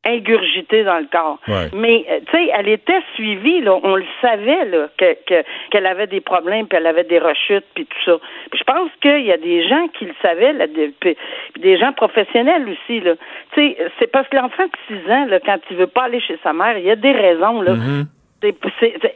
[0.05, 1.39] ingurgité dans le corps.
[1.47, 1.69] Ouais.
[1.73, 5.85] Mais euh, tu sais, elle était suivie, là, on le savait là, que que- qu'elle
[5.85, 8.17] avait des problèmes, puis elle avait des rechutes, puis tout ça.
[8.51, 11.17] Puis je pense qu'il y a des gens qui le savaient, là, des, puis-
[11.59, 12.99] des gens professionnels aussi.
[13.01, 13.13] Là.
[13.53, 16.19] Tu sais, c'est parce que l'enfant de 6 ans, là, quand il veut pas aller
[16.21, 17.61] chez sa mère, il y a des raisons.
[17.61, 17.73] Là.
[17.73, 18.05] Mhm.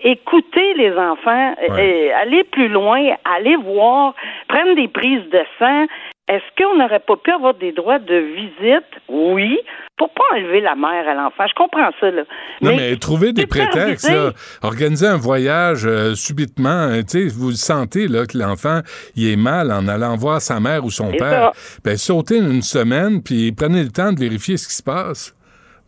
[0.03, 2.11] Écouter les enfants, Ouais.
[2.13, 4.13] aller plus loin, aller voir,
[4.47, 5.85] prendre des prises de sang.
[6.29, 8.83] Est-ce qu'on n'aurait pas pu avoir des droits de visite?
[9.07, 9.57] Oui.
[9.95, 11.45] Pour pas enlever la mère à l'enfant.
[11.47, 12.23] Je comprends ça, là.
[12.61, 17.51] Non, mais, trouver des prétextes, là, organiser un voyage euh, subitement, euh, tu sais, vous
[17.53, 18.81] sentez là, que l'enfant
[19.15, 21.51] il est mal en allant voir sa mère ou son père.
[21.83, 25.33] Ben, sautez une semaine, puis prenez le temps de vérifier ce qui se passe.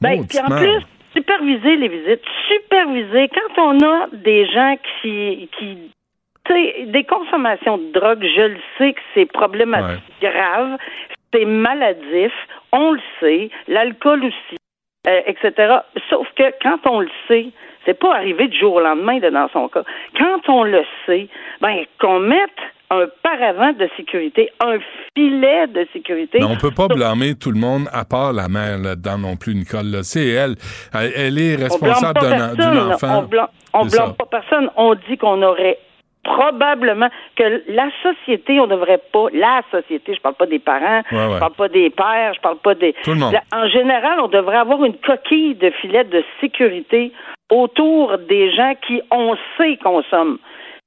[0.02, 0.84] Ben, puis en plus,
[1.20, 5.92] superviser les visites, superviser quand on a des gens qui, qui
[6.46, 10.78] tu sais, des consommations de drogue, je le sais que c'est problématique grave,
[11.34, 12.32] c'est maladif,
[12.72, 14.58] on le sait, l'alcool aussi,
[15.08, 15.80] euh, etc.
[16.10, 17.48] Sauf que quand on le sait,
[17.86, 19.84] c'est pas arrivé du jour au lendemain dans son cas.
[20.18, 21.28] Quand on le sait,
[21.62, 22.60] ben qu'on mette
[22.92, 24.78] un paravent de sécurité, un
[25.16, 26.40] filet de sécurité.
[26.40, 29.54] Mais on peut pas blâmer tout le monde à part la mère là-dedans non plus,
[29.56, 30.04] Nicole.
[30.04, 30.56] C'est elle.
[30.94, 31.38] elle.
[31.38, 32.20] est On responsable
[32.58, 33.20] d'un enfant.
[33.20, 34.70] On blâme, on blâme pas personne.
[34.76, 35.78] On dit qu'on aurait
[36.24, 41.18] probablement que la société, on devrait pas, la société, je parle pas des parents, Ouais,
[41.28, 41.34] ouais.
[41.36, 42.94] je parle pas des pères, je parle pas des.
[43.04, 43.34] Tout le monde.
[43.34, 47.12] La- en général, on devrait avoir une coquille de filet de sécurité
[47.50, 50.38] autour des gens qui on sait consomment.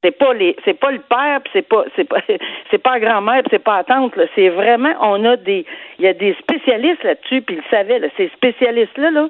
[0.04, 2.20] C'est pas les, c'est pas le père, puis c'est pas, c'est pas,
[2.70, 4.16] c'est pas grand-mère, puis c'est pas la tante.
[4.16, 4.24] là.
[4.34, 5.64] C'est vraiment, on a des,
[5.98, 7.98] il y a des spécialistes là-dessus, puis ils le savaient.
[8.00, 8.08] Là.
[8.16, 9.28] Ces spécialistes-là, là,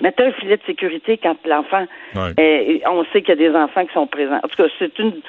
[0.00, 1.86] mettent un filet de sécurité quand l'enfant.
[2.14, 2.32] Ouais.
[2.38, 4.38] euh, on sait qu'il y a des enfants qui sont présents.
[4.42, 5.20] En tout cas, c'est une,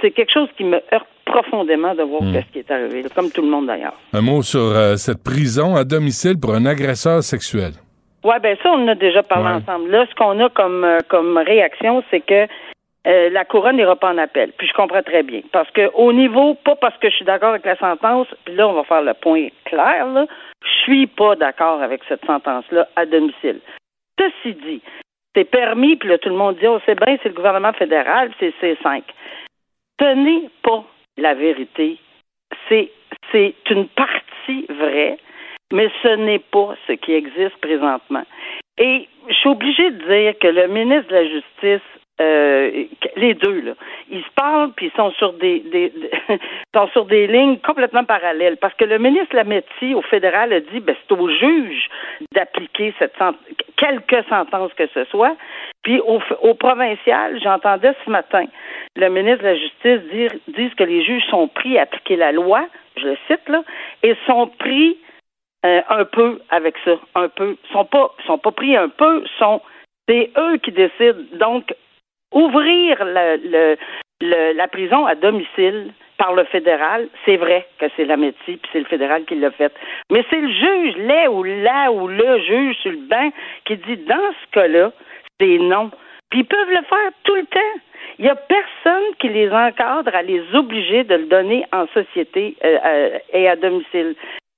[0.00, 2.34] c'est quelque chose qui me heurte profondément de voir Hmm.
[2.34, 3.98] ce qui est arrivé, comme tout le monde d'ailleurs.
[4.12, 7.72] Un mot sur euh, cette prison à domicile pour un agresseur sexuel.
[8.22, 9.54] Ouais, ben ça, on en a déjà parlé Ouais.
[9.68, 9.90] ensemble.
[9.90, 12.46] Là, ce qu'on a comme, euh, comme réaction, c'est que
[13.06, 14.52] euh, la couronne n'ira pas en appel.
[14.56, 15.42] Puis je comprends très bien.
[15.52, 18.68] Parce que au niveau, pas parce que je suis d'accord avec la sentence, puis là,
[18.68, 20.26] on va faire le point clair, là,
[20.64, 23.60] je suis pas d'accord avec cette sentence-là à domicile.
[24.18, 24.80] Ceci dit,
[25.34, 28.30] c'est permis, puis là, tout le monde dit, oh, c'est bien, c'est le gouvernement fédéral,
[28.38, 29.02] c'est C5.
[30.00, 30.84] Ce n'est pas
[31.18, 31.98] la vérité.
[32.68, 32.90] C'est,
[33.32, 35.18] c'est une partie vraie,
[35.72, 38.24] mais ce n'est pas ce qui existe présentement.
[38.78, 41.88] Et je suis obligée de dire que le ministre de la Justice,
[42.20, 42.84] euh,
[43.16, 43.72] les deux, là,
[44.10, 45.62] ils se parlent puis ils sont sur des,
[46.74, 48.56] sont sur des lignes complètement parallèles.
[48.58, 51.88] Parce que le ministre Lametti, au fédéral, a dit ben, c'est au juge
[52.32, 55.36] d'appliquer cette sent- quelque sentence que ce soit.
[55.82, 58.46] Puis au, au provincial, j'entendais ce matin
[58.96, 62.66] le ministre de la Justice dire que les juges sont pris à appliquer la loi,
[62.96, 63.62] je le cite là,
[64.02, 64.98] et sont pris
[65.66, 67.56] euh, un peu avec ça, un peu.
[67.72, 69.60] Sont pas, sont pas pris un peu, sont
[70.08, 71.24] c'est eux qui décident.
[71.32, 71.74] Donc,
[72.34, 73.76] ouvrir le,
[74.20, 78.70] le- la prison à domicile par le fédéral, c'est vrai que c'est la métier, puis
[78.72, 79.72] c'est le fédéral qui l'a fait.
[80.10, 83.30] Mais c'est le juge, là ou là ou le juge sur le banc,
[83.64, 84.92] qui dit dans ce cas-là,
[85.40, 85.90] c'est non.
[86.30, 87.80] Puis ils peuvent le faire tout le temps.
[88.18, 92.56] Il n'y a personne qui les encadre à les obliger de le donner en société
[92.64, 94.14] euh, euh, et à domicile.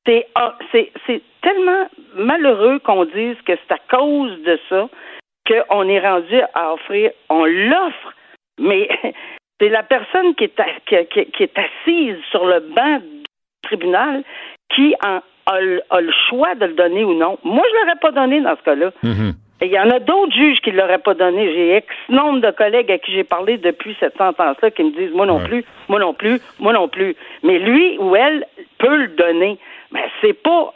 [0.06, 4.88] C'est ah, c'est c'est tellement malheureux qu'on dise que c'est à cause de ça
[5.46, 8.12] qu'on est rendu à offrir, on l'offre,
[8.58, 8.88] mais
[9.60, 10.94] c'est la personne qui est, à- qui,
[11.42, 13.24] est assise sur le banc du
[13.62, 14.22] tribunal
[14.74, 17.38] qui en- a, le- a le choix de le donner ou non.
[17.44, 18.90] Moi, je ne l'aurais pas donné dans ce cas-là.
[19.02, 19.32] Mhm.
[19.62, 21.50] Et Il y en a d'autres juges qui ne l'auraient pas donné.
[21.54, 25.12] J'ai X nombre de collègues à qui j'ai parlé depuis cette sentence-là qui me disent
[25.12, 25.44] moi non Ouais.
[25.48, 27.16] plus, moi non plus, moi non plus.
[27.42, 28.44] Mais lui ou elle
[28.78, 29.56] peut le donner.
[29.92, 30.74] Mais c'est pas.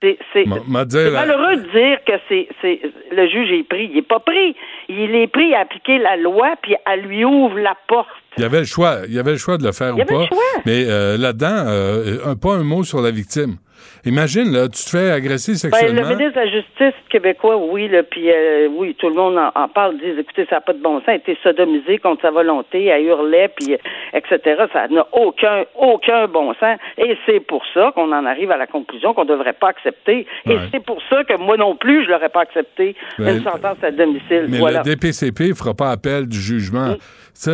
[0.00, 2.80] C'est malheureux de dire que c'est c'est
[3.10, 3.86] le juge est pris.
[3.90, 4.54] Il n'est pas pris.
[4.88, 8.06] Il est pris à appliquer la loi puis elle lui ouvre la porte.
[8.36, 8.98] Il y avait le choix.
[9.08, 10.20] Il y avait le choix de le faire Il ou avait pas.
[10.20, 10.62] le choix.
[10.66, 13.56] Mais euh, là-dedans, euh, un, pas un mot sur la victime.
[14.04, 16.02] Imagine, là, tu te fais agresser Ben, sexuellement.
[16.02, 19.50] le ministre de la Justice québécois, oui, là, puis euh, oui, tout le monde en,
[19.54, 22.30] en parle, disent, écoutez, ça n'a pas de bon sens, a été sodomisée contre sa
[22.30, 23.76] volonté, elle hurlait, puis
[24.12, 24.64] etc.
[24.72, 26.78] Ça n'a aucun, aucun bon sens.
[26.96, 30.26] Et c'est pour ça qu'on en arrive à la conclusion qu'on ne devrait pas accepter.
[30.48, 33.90] Et c'est pour ça que moi non plus, je l'aurais pas accepté une sentence à
[33.90, 34.46] domicile.
[34.48, 34.80] Mais voilà.
[34.80, 34.86] Mm.
[34.86, 36.94] le DPCP ne fera pas appel du jugement.
[37.40, 37.52] Ça,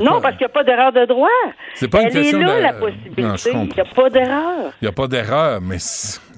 [0.00, 1.28] Non, parce qu'il n'y a pas d'erreur de droit.
[1.76, 3.50] C'est pas une question est là, de- la Non, possibilité.
[3.54, 4.72] Il n'y a pas d'erreur.
[4.82, 5.78] Il n'y a pas d'erreur, mais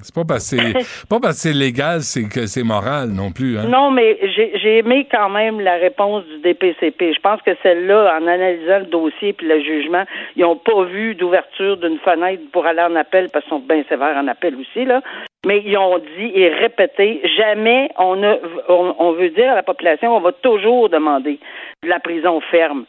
[0.06, 3.32] C'est pas parce que c'est pas parce que c'est légal, c'est que c'est moral non
[3.32, 3.58] plus.
[3.58, 3.64] Hein?
[3.66, 7.12] Non, mais j'ai j'ai aimé quand même la réponse du DPCP.
[7.12, 10.04] Je pense que celle-là, en analysant le dossier puis le jugement,
[10.36, 13.82] ils n'ont pas vu d'ouverture d'une fenêtre pour aller en appel parce qu'ils sont bien
[13.88, 15.02] sévères en appel aussi, là.
[15.44, 18.36] Mais ils ont dit et répété, jamais on, a,
[18.68, 21.40] on, on veut dire à la population, on va toujours demander
[21.82, 22.84] de la prison ferme.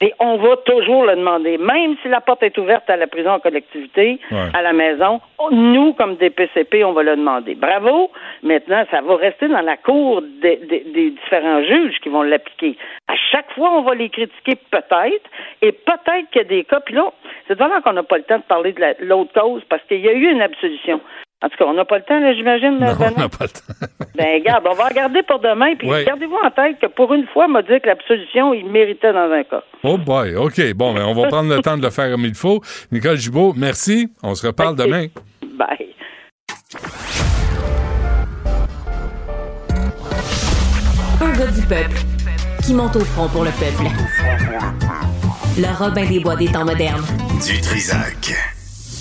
[0.00, 3.30] Et on va toujours le demander, même si la porte est ouverte à la prison
[3.32, 4.46] en collectivité, Ouais.
[4.54, 7.56] à la maison, nous, comme des PCP, on va le demander.
[7.56, 8.12] Bravo.
[8.44, 12.76] Maintenant, ça va rester dans la cour des, des- des différents juges qui vont l'appliquer.
[13.08, 15.28] À chaque fois, on va les critiquer peut-être,
[15.62, 16.78] et peut-être qu'il y a des cas.
[16.78, 17.10] Puis là,
[17.48, 19.98] c'est vraiment qu'on n'a pas le temps de parler de la- l'autre cause, parce qu'il
[20.00, 21.00] y a eu une absolution.
[21.40, 23.12] En tout cas, on n'a pas le temps, là, j'imagine, Non, Benoît?
[23.16, 23.86] on n'a pas le temps.
[24.16, 26.04] Ben, regarde, on va regarder pour demain, puis Ouais.
[26.04, 29.30] gardez-vous en tête que pour une fois, on m'a dit que l'absolution, il méritait dans
[29.30, 29.62] un cas.
[29.84, 30.60] Oh boy, OK.
[30.74, 32.60] Bon, ben, on va prendre le temps de le faire comme il faut.
[32.90, 34.08] Nicole Gibault, merci.
[34.24, 35.06] On se reparle demain.
[35.54, 35.94] Bye.
[41.20, 42.00] Un gars du peuple
[42.64, 43.88] qui monte au front pour le peuple.
[45.58, 47.04] Le Robin des Bois des temps modernes.
[47.46, 48.34] Du Trisac.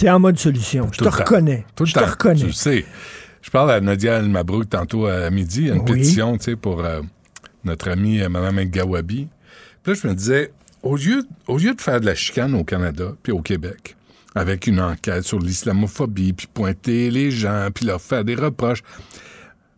[0.00, 0.88] T'es en mode solution.
[0.92, 1.10] Je te temps.
[1.10, 1.66] reconnais.
[1.76, 2.06] Tout le Je te temps.
[2.06, 2.40] reconnais.
[2.46, 2.86] Tu sais.
[3.42, 5.60] Je parle à Nadia El Mabrouk tantôt à midi.
[5.62, 5.92] Il y a une Oui.
[5.98, 7.02] pétition, pour euh,
[7.64, 9.28] notre amie euh, Mme Gawabi.
[9.82, 12.64] Puis là, je me disais, au lieu, au lieu de faire de la chicane au
[12.64, 13.96] Canada puis au Québec,
[14.34, 18.82] avec une enquête sur l'islamophobie, puis pointer les gens, puis leur faire des reproches,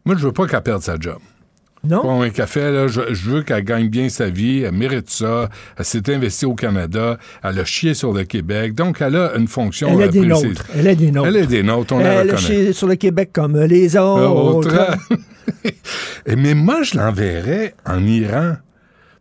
[0.04, 1.18] moi, je veux pas qu'elle perde sa job.
[1.84, 2.02] Non?
[2.02, 5.48] Bon, un café, là, je, je veux qu'elle gagne bien sa vie, elle mérite ça,
[5.76, 9.48] elle s'est investie au Canada, elle a chié sur le Québec, donc elle a une
[9.48, 10.66] fonction Elle euh, est des nôtres.
[10.76, 11.28] Elle est des nôtres.
[11.28, 12.38] Elle est des nôtres, on la Elle reconnaît.
[12.46, 14.30] chez- sur le Québec comme les autres.
[14.30, 14.96] Autre.
[16.26, 18.54] Et Mais moi, je l'enverrais en Iran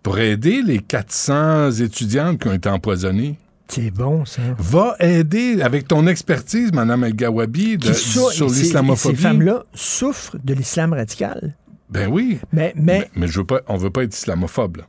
[0.04, 3.38] pour aider les 400 étudiantes qui ont été empoisonnées.
[3.68, 4.42] C'est bon, ça.
[4.60, 9.16] Va aider avec ton expertise, Mme El Gawabi, de- Qui sou- sur l'islamophobie.
[9.16, 11.56] Ces femmes-là souffrent de l'islam radical?
[11.92, 12.40] Ben oui.
[12.52, 14.84] Mais, mais, Mais, mais je veux pas, on veut pas être islamophobe, là.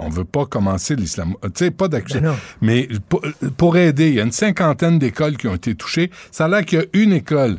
[0.00, 1.34] On veut pas commencer l'islam.
[1.42, 2.30] Tu sais, pas d'accusation.
[2.30, 3.20] Ben mais pour,
[3.56, 6.10] pour aider, il y a une cinquantaine d'écoles qui ont été touchées.
[6.30, 7.58] Ça a l'air qu'il y a une école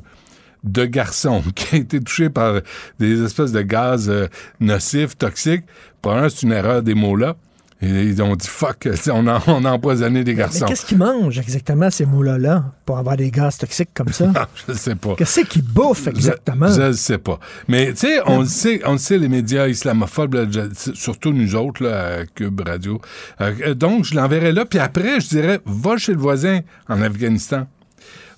[0.64, 2.62] de garçons qui a été touchée par
[2.98, 4.28] des espèces de gaz euh,
[4.62, 5.66] nocifs, toxiques.
[6.02, 7.36] Probablement, c'est une erreur des mots-là.
[7.82, 10.66] Et ils ont dit fuck, on a, on a empoisonné des mais garçons.
[10.66, 14.32] qu'est-ce qu'ils mangent exactement, ces mots-là, pour avoir des gaz toxiques comme ça?
[14.36, 15.16] Ah, je sais pas.
[15.16, 16.68] Qu'est-ce qu'ils bouffent exactement?
[16.68, 17.40] Je ne sais pas.
[17.70, 20.46] Mais tu sais, on le sait, on sait, les médias islamophobes, là,
[20.94, 23.00] surtout nous autres là, à Cube Radio.
[23.40, 27.66] Euh, donc, je l'enverrai là, puis après, je dirais, va chez le voisin en Afghanistan.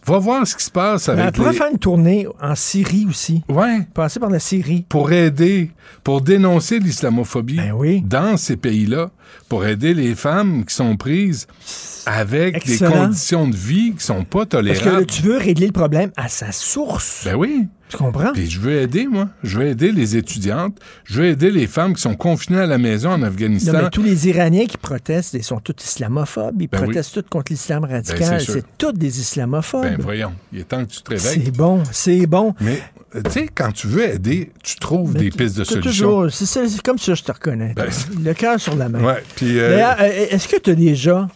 [0.03, 1.57] Va voir ce qui se passe Mais Ben, elle avec pourrait les...
[1.57, 3.43] faire une tournée en Syrie aussi.
[3.47, 4.83] Ouais, Passer par la Syrie.
[4.89, 5.69] pour aider,
[6.03, 8.01] pour dénoncer l'islamophobie Ben oui.
[8.01, 9.11] dans ces pays-là,
[9.49, 11.47] pour aider les femmes qui sont prises
[12.05, 12.89] avec Excellent.
[12.89, 15.05] des conditions de vie qui sont pas Parce que là, tolérables.
[15.05, 17.21] tu veux régler le problème à sa source.
[17.25, 17.67] Ben oui.
[17.89, 18.31] tu comprends?
[18.33, 19.29] Puis je veux aider, moi.
[19.43, 20.77] Je veux aider les étudiantes.
[21.03, 23.73] Je veux aider les femmes qui sont confinées à la maison en Non, Afghanistan.
[23.83, 26.59] mais tous les Iraniens qui protestent, ils sont tous islamophobes.
[26.61, 26.83] Ils Ben oui.
[26.85, 28.19] protestent tous contre l'islam radical.
[28.19, 28.53] Ben, c'est sûr.
[28.55, 29.83] c'est tous des islamophobes.
[29.83, 31.41] Ben voyons, il est temps que tu te réveilles.
[31.45, 32.55] c'est bon, c'est bon.
[32.61, 32.81] Mais
[33.15, 35.91] euh, tu sais, quand tu veux aider, tu trouves des pistes de T'as solutions.
[36.21, 37.73] toujours- C'est comme ça que je te reconnais.
[37.75, 37.87] Ben,
[38.23, 39.03] le cœur sur la main.
[39.03, 41.27] Ouais, puis euh, D'ailleurs, euh, est-ce que tu as déjà.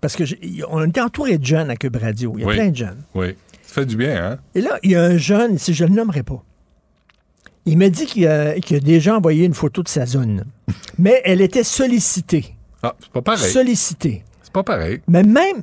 [0.00, 0.24] Parce que
[0.68, 2.34] on était entouré de jeunes à Cube Radio.
[2.36, 2.54] Il y a Oui.
[2.56, 3.02] plein de jeunes.
[3.14, 4.38] oui, ça fait du bien, hein?
[4.54, 6.42] Et là, il y a un jeune, si je ne le nommerai pas,
[7.66, 10.44] il m'a dit qu'il a, déjà envoyé une photo de sa zone.
[10.98, 12.56] Mais elle était sollicitée.
[12.82, 13.50] Ah, c'est pas pareil.
[13.50, 14.24] Sollicitée.
[14.42, 15.00] C'est pas pareil.
[15.06, 15.62] Mais même,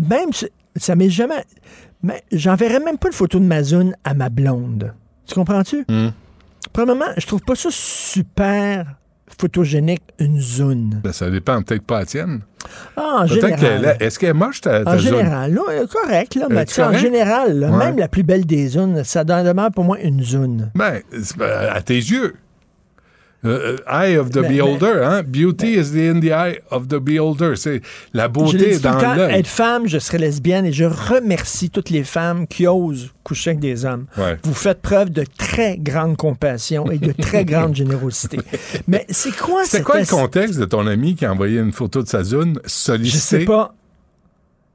[0.00, 0.30] même
[0.74, 1.44] ça- m'est jamais.
[2.02, 4.92] Mais j'enverrais même pas une photo de ma zone à ma blonde.
[5.26, 5.84] Tu comprends-tu?
[5.88, 6.08] Hmm.
[6.72, 8.96] Premièrement, je trouve pas ça super
[9.38, 11.00] photogénique, une zone.
[11.02, 12.40] Ben, ça dépend peut-être pas à la tienne.
[12.96, 13.96] Ah, en Peut-être général.
[14.00, 15.18] Est-ce qu'elle est moche, ta, ta En zone?
[15.18, 17.78] général, là, correct, là, mais tu sais, en général, là, Ouais.
[17.86, 20.70] même la plus belle des zones, ça demeure pour moi une zone.
[20.74, 21.00] Ben,
[21.70, 22.34] à tes yeux.
[23.46, 25.22] Euh, euh, eye of the Ben, beholder, hein?
[25.26, 27.54] Beauty is in the eye of the beholder.
[27.56, 27.80] C'est
[28.12, 29.34] la beauté est dans l'œil.
[29.38, 33.60] être femme, je serais lesbienne et je remercie toutes les femmes qui osent coucher avec
[33.60, 34.06] des hommes.
[34.18, 34.36] Ouais.
[34.42, 38.38] Vous faites preuve de très grande compassion et de très grande générosité.
[38.88, 42.02] Mais c'est quoi C'est quoi le contexte de ton ami qui a envoyé une photo
[42.02, 43.38] de sa zone Je sollicitée?
[43.40, 43.74] sais pas.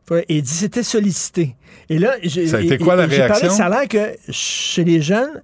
[0.10, 1.56] Ouais, il dit c'était sollicité.
[1.90, 4.84] Et là, j'ai- Ça a été et- la et parlé, ça a l'air que chez
[4.84, 5.42] les jeunes,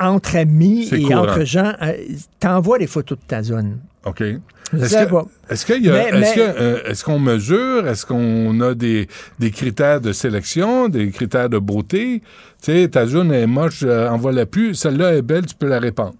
[0.00, 1.22] entre amis et courant.
[1.22, 1.92] entre gens, euh,
[2.40, 3.78] t'envoies des photos de ta zone.
[4.04, 4.20] OK.
[4.20, 5.24] Est-ce sais que- pas.
[5.48, 8.74] est-ce qu'il y a- Mais- est-ce mais- que, euh, est-ce qu'on mesure, est-ce qu'on a
[8.74, 9.06] des,
[9.38, 12.20] des critères de sélection, des critères de beauté?
[12.62, 14.74] Tu sais, ta zone est moche, euh, envoie-la plus.
[14.74, 16.14] Celle-là est belle, tu peux la répandre.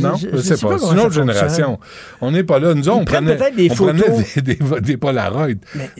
[0.00, 0.78] Non, je, sais pas.
[0.78, 1.78] C'est une autre génération.
[2.20, 2.74] On n'est pas là.
[2.74, 4.00] Nous, autres, on prenait, des on photos.
[4.02, 5.48] prenait des, des, des Polaroids.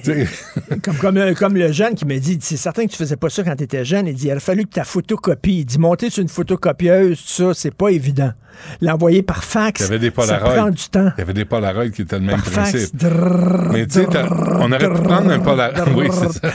[0.03, 0.27] Sais,
[0.83, 3.29] Comme, comme, euh, comme le jeune qui me dit, c'est certain que tu faisais pas
[3.31, 4.07] ça quand tu étais jeune.
[4.09, 5.61] Il dit, il a fallu que ta photocopie.
[5.61, 8.33] Il dit, monter sur une photocopieuse, ça, c'est pas évident.
[8.81, 10.55] L'envoyer par fax, Il y avait des ça Polaroids.
[10.55, 11.13] prend du temps.
[11.17, 13.03] Il y avait des Polaroids qui étaient le même Par fax, principe.
[13.73, 14.07] Mais tu sais,
[14.59, 15.85] on aurait pu prendre un Polaroid.
[15.97, 16.51] Oui, c'est ça.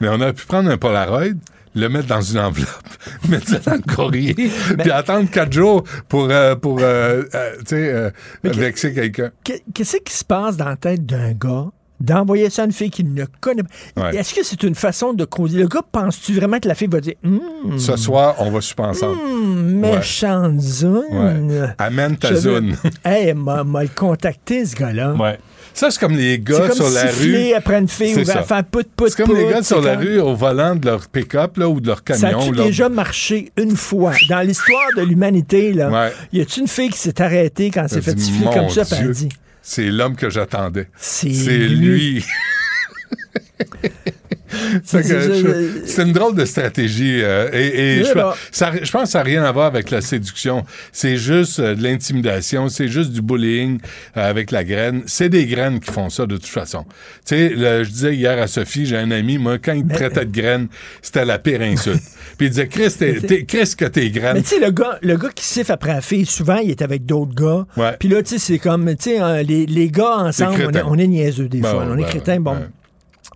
[0.00, 1.32] Mais on aurait pu prendre un Polaroid,
[1.74, 2.68] le mettre dans une enveloppe,
[3.28, 4.34] mettre ça dans le courrier,
[4.78, 8.10] puis attendre quatre jours pour, euh, pour euh, euh, tu sais, euh,
[8.44, 9.30] vexer quelqu'un.
[9.42, 11.66] Qu'est- Qu'est-ce qui se passe dans la tête d'un gars
[12.00, 13.62] d'envoyer ça à une fille qu'il ne connaît
[13.94, 14.02] pas?
[14.10, 14.16] Ouais.
[14.16, 15.58] Est-ce que c'est une façon de causer?
[15.58, 18.86] Le gars, penses-tu vraiment que la fille va dire, hum, Ce soir, on va super
[18.86, 19.16] ensemble.
[19.20, 21.04] hum, méchante zone?
[21.50, 21.68] Ouais.
[21.78, 22.76] Amène ta Je veux- zone.
[23.04, 25.14] hey, m'a m'a le contacté, ce gars-là.
[25.14, 25.38] ouais.
[25.76, 27.52] Ça, c'est comme les gars comme sur la rue.
[27.52, 28.44] après une fille ou ça.
[28.44, 31.58] faire pout pout C'est comme les gars sur la rue au volant de leur pick-up
[31.58, 32.38] ou de leur Ça camion.
[32.40, 34.12] a-tu leur- déjà marché une fois?
[34.28, 36.12] Dans l'histoire de l'humanité, là, Ouais.
[36.32, 38.14] y a-tu une fille qui s'est arrêtée quand elle s'est fait
[38.44, 39.28] Mon comme ça, Dieu, dit?
[39.62, 40.88] C'est l'homme que j'attendais.
[40.96, 42.12] C'est C'est lui.
[42.14, 42.24] lui.
[44.84, 47.20] C'est- une drôle de stratégie.
[47.22, 48.34] euh, et et je, bah.
[48.50, 50.64] ça- je pense que ça n'a rien à voir avec la séduction.
[50.92, 53.78] C'est juste euh, de l'intimidation, c'est juste du bullying
[54.16, 55.02] euh, avec la graine.
[55.06, 56.84] C'est des graines qui font ça de toute façon.
[57.26, 60.24] Tu sais, je disais hier à Sophie, j'ai un ami, moi, quand il me traitait
[60.24, 60.68] de graine,
[61.02, 62.02] c'était la pire insulte.
[62.38, 64.34] Puis il disait, Chris, t'es- t'es- Chris, que t'es graine.
[64.34, 66.82] Mais tu sais, le gars, le gars qui siffle après la fille, souvent, il est
[66.82, 67.66] avec d'autres gars.
[67.76, 67.96] Ouais.
[67.98, 70.82] Puis là, tu sais, c'est comme, tu sais, hein, les, les gars ensemble, on est,
[70.82, 71.80] on est niaiseux des Ben fois.
[71.80, 72.52] ouais, on est ben crétins, bon.
[72.52, 72.58] ouais.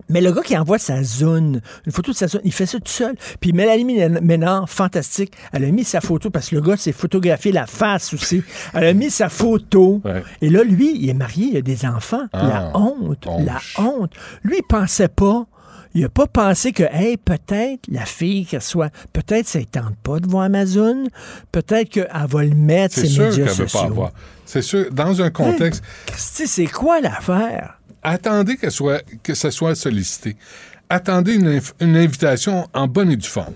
[0.08, 2.78] Mais le gars qui envoie sa zone, une photo de sa zone, il fait ça
[2.78, 3.14] tout seul.
[3.40, 6.92] Puis Mélanie Mén- Ménard, fantastique, elle a mis sa photo, parce que le gars s'est
[6.92, 8.42] photographié la face aussi.
[8.74, 10.00] Elle a mis sa photo.
[10.04, 10.22] Ouais.
[10.40, 12.26] Et là, lui, il est marié, il a des enfants.
[12.32, 14.12] Ah, la honte, la honte.
[14.42, 15.46] Lui, il pensait pas.
[15.94, 19.96] Il a pas pensé que, hey, peut-être la fille qu'elle soit, peut-être ça ne tente
[20.02, 21.08] pas de voir ma zone,
[21.50, 24.12] peut-être qu'elle va le mettre C'est sûr qu'elle veut pas avoir.
[24.44, 27.77] C'est sûr, dans un contexte, Christy, c'est quoi l'affaire?
[28.02, 30.36] Attendez que, soit, que ça soit sollicité.
[30.90, 33.54] Attendez une, invitation en bonne et due forme.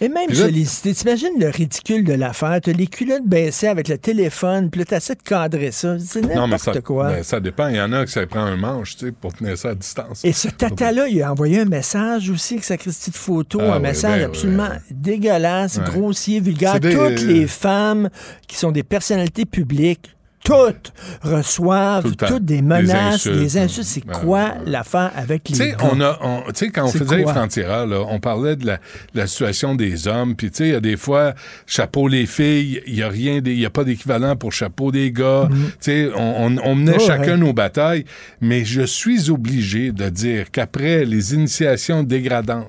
[0.00, 4.68] Et même sollicité, t'imagines le ridicule de l'affaire, t'as les culottes baissées avec le téléphone,
[4.68, 7.12] puis là, t'essaies de cadrer ça, c'est n'importe quoi.
[7.12, 7.68] ben, ça dépend.
[7.68, 9.74] Il y en a qui ça prend un manche, tu sais, pour tenir ça à
[9.76, 10.24] distance.
[10.24, 13.74] Et ce tata-là, il a envoyé un message aussi avec sa Christie de photo, Ah
[13.74, 14.78] un oui, message ben absolument oui.
[14.90, 16.80] dégueulasse, grossier, vulgaire.
[16.80, 18.10] Des- Toutes les femmes
[18.48, 23.86] qui sont des personnalités publiques, toutes reçoivent Tout toutes des menaces, des insultes.
[23.86, 27.18] C'est Ouais, quoi l'affaire avec les sais, on a, on- tu sais, quand on faisait
[27.18, 28.80] les francs-tireurs, là, on parlait de la, de
[29.20, 30.34] la situation des hommes.
[30.34, 31.34] Puis, tu sais, il y a des fois,
[31.66, 35.12] chapeau les filles, il y a rien, il y a pas d'équivalent pour chapeau des
[35.12, 35.48] gars.
[35.50, 37.36] Tu sais, on, on, on menait chacun ouais.
[37.38, 38.04] nos batailles.
[38.40, 42.68] Mais je suis obligé de dire qu'après les initiations dégradantes,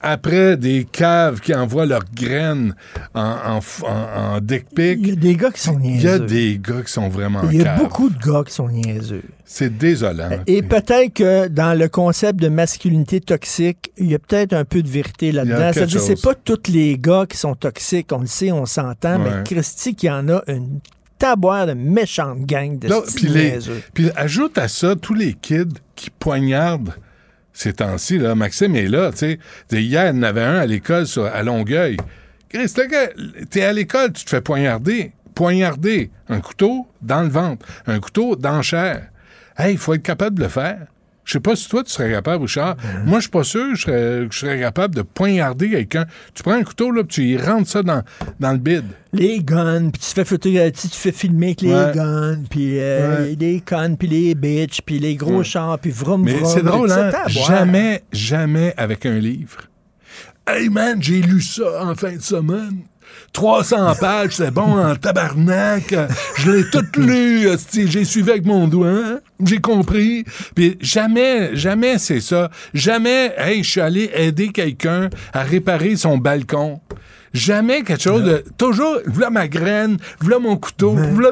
[0.00, 2.74] après des caves qui envoient leurs graines
[3.14, 6.00] en, en, f- en, en dick pic, Il y a des gars qui sont il
[6.02, 6.26] y a niaiseux.
[6.26, 7.78] des gars qui sont vraiment Il y a caves.
[7.80, 9.22] beaucoup de gars qui sont niaiseux.
[9.44, 10.30] C'est désolant.
[10.46, 14.82] Et peut-être que dans le concept de masculinité toxique, il y a peut-être un peu
[14.82, 15.70] de vérité là-dedans.
[15.72, 16.22] C'est-à-dire, c'est chose.
[16.22, 19.30] pas tous les gars qui sont toxiques, on le sait, on s'entend, Ouais.
[19.38, 20.80] mais Christy, qu'il y en a une
[21.18, 22.86] taboire de méchante gang de
[23.26, 23.82] niaiseux.
[23.94, 25.64] puis ajoute à ça tous les kids
[25.96, 26.94] qui poignardent
[27.58, 28.18] ces temps-ci.
[28.18, 28.34] Là.
[28.34, 29.10] Maxime est là.
[29.10, 29.38] tu sais.
[29.72, 31.96] Hier, il y en avait un à l'école à Longueuil.
[32.48, 32.72] Chris,
[33.50, 35.12] t'es à l'école, tu te fais poignarder.
[35.34, 36.10] Poignarder.
[36.28, 37.66] Un couteau dans le ventre.
[37.86, 39.08] Un couteau dans la chair.
[39.56, 40.86] Hey, il faut être capable de le faire.
[41.28, 42.76] Je sais pas si toi, tu serais capable, Richard.
[42.76, 43.04] Ben.
[43.04, 46.06] Moi, je suis pas sûr que je serais, que je serais capable de poignarder quelqu'un.
[46.32, 48.02] Tu prends un couteau, là, puis tu y rentres ça dans,
[48.40, 48.86] dans le bide.
[49.12, 51.92] Les guns, puis tu fais photographier, tu fais filmer avec les Ouais.
[51.94, 53.36] guns, puis euh, Ouais.
[53.38, 55.44] les connes, puis les bitches, puis les gros Ouais.
[55.44, 56.50] chars, puis vroom Mais vroom.
[56.50, 57.10] c'est drôle, hein?
[57.26, 59.58] Jamais, jamais avec un livre.
[60.48, 62.84] Hey man, j'ai lu ça en fin de semaine.
[63.32, 65.94] 300 pages, c'est bon en tabarnak.
[66.38, 67.46] Je l'ai tout lu.
[67.72, 68.88] J'ai suivi avec mon doigt.
[68.88, 69.20] hein.
[69.44, 70.24] J'ai compris.
[70.54, 72.50] Puis jamais, jamais c'est ça.
[72.74, 76.80] Jamais, hey, je suis allé aider quelqu'un à réparer son balcon.
[77.34, 78.44] Jamais quelque chose de.
[78.56, 81.30] Toujours, voilà ma graine, voilà mon couteau, voilà,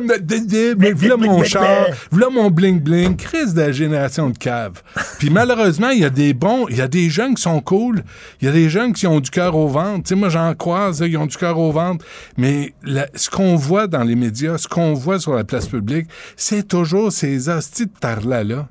[1.27, 3.17] mon char, voilà mon bling-bling.
[3.17, 4.83] Crise de la génération de cave.
[5.19, 8.03] Puis malheureusement, il y a des bons, il y a des jeunes qui sont cool,
[8.41, 10.03] il y a des jeunes qui ont du cœur au ventre.
[10.05, 12.05] Tu sais, moi, j'en croise, ils ont du cœur au ventre.
[12.37, 16.07] Mais la- ce qu'on voit dans les médias, ce qu'on voit sur la place publique,
[16.37, 18.69] c'est toujours ces hosties de tarlas-là.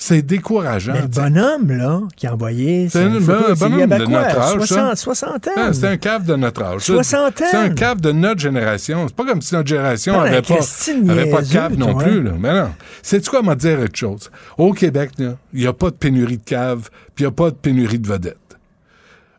[0.00, 0.92] C'est décourageant.
[0.92, 2.88] Mais le bonhomme, là, qui a envoyé.
[2.88, 4.96] C'est un bonhomme de quoi, notre âge, 60, ça.
[4.96, 5.50] 60 ans.
[5.56, 6.82] Ah, c'est un cave de notre âge.
[7.02, 9.08] C'est un cave de notre génération.
[9.08, 10.54] C'est pas comme si notre génération Pas un avait pas,
[11.10, 12.22] avait pas de cave non toi, plus.
[12.22, 12.30] Là.
[12.38, 12.70] Mais non.
[13.02, 14.30] C'est quoi, m'a dire autre chose?
[14.56, 17.50] Au Québec, il n'y a pas de pénurie de cave, puis il n'y a pas
[17.50, 18.36] de pénurie de vedettes.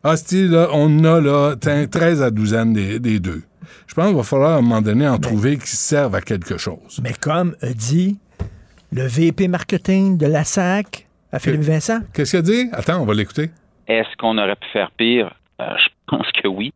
[0.04, 3.44] Hostie, là, on a là, t'as 13 à douzaine des, des deux.
[3.88, 6.58] Je pense qu'il va falloir à un moment donné en trouver qui servent à quelque
[6.58, 7.00] chose.
[7.02, 8.18] Mais comme a dit
[8.92, 12.00] le VP marketing de la SAC à Philippe Vincent.
[12.14, 12.70] Qu'est-ce qu'il a dit?
[12.74, 13.52] Attends, on va l'écouter.
[13.88, 15.34] Est-ce qu'on aurait pu faire pire?
[15.62, 16.74] Euh, je pense que oui.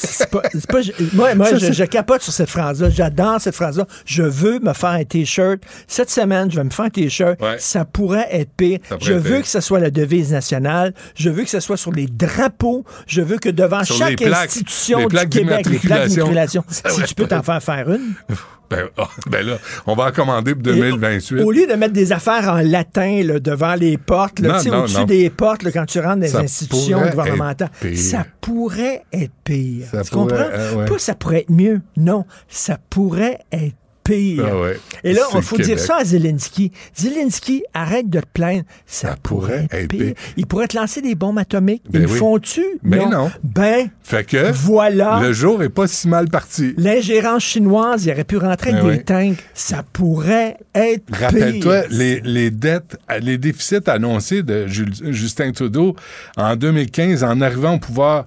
[0.00, 2.88] C'est pas, c'est pas- je- moi, moi Ça, je, capote sur cette phrase-là.
[2.88, 3.84] J'adore cette phrase-là.
[4.04, 5.60] Je veux me faire un T-shirt.
[5.88, 7.40] Cette semaine, je vais me faire un T-shirt.
[7.42, 7.56] Ouais.
[7.58, 8.78] Ça pourrait être pire.
[8.88, 9.42] Pourrait Je être veux pire.
[9.42, 10.94] que ce soit la devise nationale.
[11.16, 12.84] Je veux que ce soit sur les drapeaux.
[13.08, 16.64] Je veux que devant Sur chaque les plaques- institution les du Québec, les plaques d'immatriculation.
[16.68, 18.14] si tu peux t'en faire faire une.
[18.70, 21.42] Ben, ah, ben là, on va en commander pour Et 2028.
[21.42, 25.62] Au lieu de mettre des affaires en latin là, devant les portes, au-dessus des portes,
[25.62, 29.86] là, quand tu rentres dans les Ça institutions gouvernementales, ça pourrait être pire.
[29.90, 30.48] Ça tu pourrait, comprends?
[30.52, 30.84] euh, ouais.
[30.86, 31.80] Pas ça pourrait être mieux.
[31.96, 33.74] Non, ça pourrait être
[34.08, 34.46] pire.
[34.50, 34.80] Ah ouais.
[35.04, 35.76] Et là, il faut Québec.
[35.76, 36.72] dire ça à Zelensky.
[36.96, 38.64] Zelensky, arrête de te plaindre.
[38.86, 39.98] Ça, Ça pourrait être pire.
[40.06, 40.14] pire.
[40.36, 41.82] Il pourrait te lancer des bombes atomiques.
[41.90, 42.64] Ben Ils le font-tu?
[42.82, 43.30] Ben non.
[43.42, 45.20] Ben, Fait que voilà.
[45.22, 46.74] le jour est pas si mal parti.
[46.76, 49.04] L'ingérence chinoise, il aurait pu rentrer avec Ben des oui.
[49.04, 49.44] tanks.
[49.54, 51.88] Ça pourrait être Rappelle-toi, pire.
[51.90, 55.94] les, les dettes, les déficits annoncés de Justin Trudeau
[56.36, 58.26] en 2015, en arrivant au pouvoir,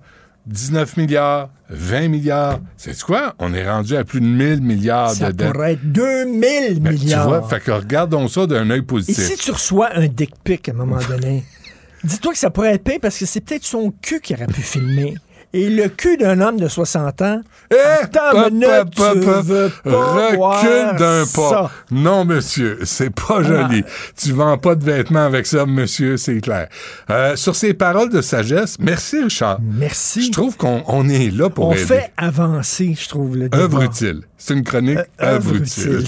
[0.51, 2.59] 19 milliards, 20 milliards.
[2.77, 3.35] C'est quoi?
[3.39, 5.51] On est rendu à plus de 1000 milliards Ça de dettes.
[5.53, 7.27] pourrait être 2000 Ben, tu milliards.
[7.27, 9.23] vois, fait que regardons ça d'un œil Et positif.
[9.25, 11.43] si tu reçois un dick pic à un moment donné,
[12.03, 14.61] dis-toi que ça pourrait être pire parce que c'est peut-être son cul qui aurait pu
[14.61, 15.15] filmer.
[15.53, 17.41] Et le cul d'un homme de 60 ans,
[17.71, 21.49] Eh, Attends minute, tu pop, veux pas voir Recule d'un pas.
[21.49, 21.61] ça.
[21.65, 21.71] Ah.
[21.91, 23.83] Non, monsieur, c'est pas joli.
[24.15, 26.69] Tu vends pas de vêtements avec ça, monsieur, c'est clair.
[27.09, 29.59] Euh, sur ces paroles de sagesse, merci, Richard.
[29.61, 30.27] merci.
[30.27, 31.83] Je trouve qu'on on est là pour On aider.
[31.85, 33.57] fait avancer, je trouve, le débat.
[33.63, 34.21] Œuvre utile.
[34.37, 36.05] C'est une chronique Euh, œuvre utile.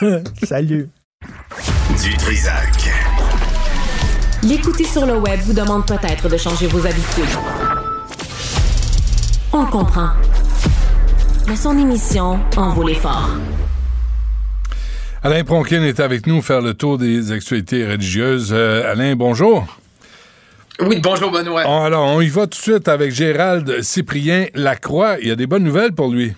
[0.44, 0.88] Salut.
[2.02, 2.90] Du Trisac.
[4.44, 7.24] L'écouter sur le web vous demande peut-être de changer vos habitudes.
[9.52, 10.08] On le comprend.
[11.46, 13.30] Mais son émission en vaut l'effort.
[15.22, 18.50] Alain Pronkin est avec nous faire le tour des actualités religieuses.
[18.52, 19.66] Euh, Alain, bonjour.
[20.80, 21.64] Oui, bonjour Benoît.
[21.66, 25.16] On- alors, on y va tout de suite avec Gérald Cyprien Lacroix.
[25.20, 26.34] Il y a des bonnes nouvelles pour lui.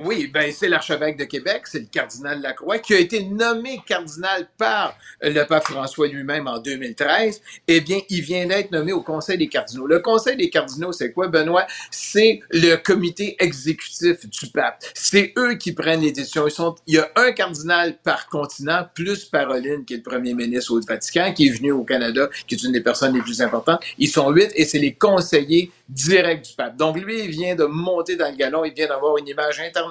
[0.00, 4.48] Oui, ben c'est l'archevêque de Québec, c'est le cardinal Lacroix, qui a été nommé cardinal
[4.58, 7.40] par le pape François lui-même en 2013.
[7.68, 9.86] Eh bien, il vient d'être nommé au Conseil des cardinaux.
[9.86, 11.68] Le Conseil des cardinaux, c'est quoi, Benoît?
[11.92, 14.82] C'est le comité exécutif du pape.
[14.94, 16.48] C'est eux qui prennent les décisions.
[16.48, 20.34] Ils sont, il y a un cardinal par continent, plus Paroline, qui est le premier
[20.34, 23.40] ministre au Vatican, qui est venu au Canada, qui est une des personnes les plus
[23.40, 23.80] importantes.
[23.98, 26.76] Ils sont huit et c'est les conseillers directs du pape.
[26.76, 29.83] Donc, lui, il vient de monter dans le galon, il vient d'avoir une image internationale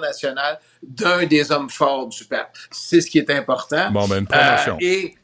[0.82, 2.56] d'un des hommes forts du pape.
[2.70, 3.90] C'est ce qui est important.
[3.90, 4.74] Bon, ben, une promotion.
[4.74, 5.14] Euh, et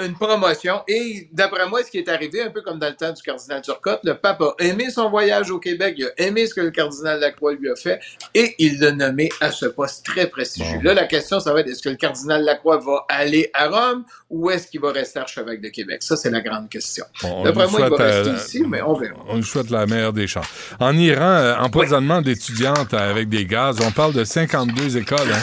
[0.00, 0.82] une promotion.
[0.86, 3.62] Et d'après moi, ce qui est arrivé, un peu comme dans le temps du cardinal
[3.62, 6.70] Turcotte, le pape a aimé son voyage au Québec, il a aimé ce que le
[6.70, 8.00] cardinal Lacroix lui a fait,
[8.34, 10.76] et il l'a nommé à ce poste très prestigieux.
[10.76, 10.84] Bon.
[10.84, 14.04] Là, la question, ça va être, est-ce que le cardinal Lacroix va aller à Rome
[14.30, 16.02] ou est-ce qu'il va rester archevêque de Québec?
[16.02, 17.04] Ça, c'est la grande question.
[17.22, 19.16] Bon, D'après moi, il va rester euh, ici, mais on verra.
[19.28, 20.48] On lui souhaite la meilleure des chances.
[20.78, 23.78] En Iran, euh, empoisonnement d'étudiantes avec des gaz.
[23.82, 25.18] On parle de 52 écoles.
[25.32, 25.42] Hein?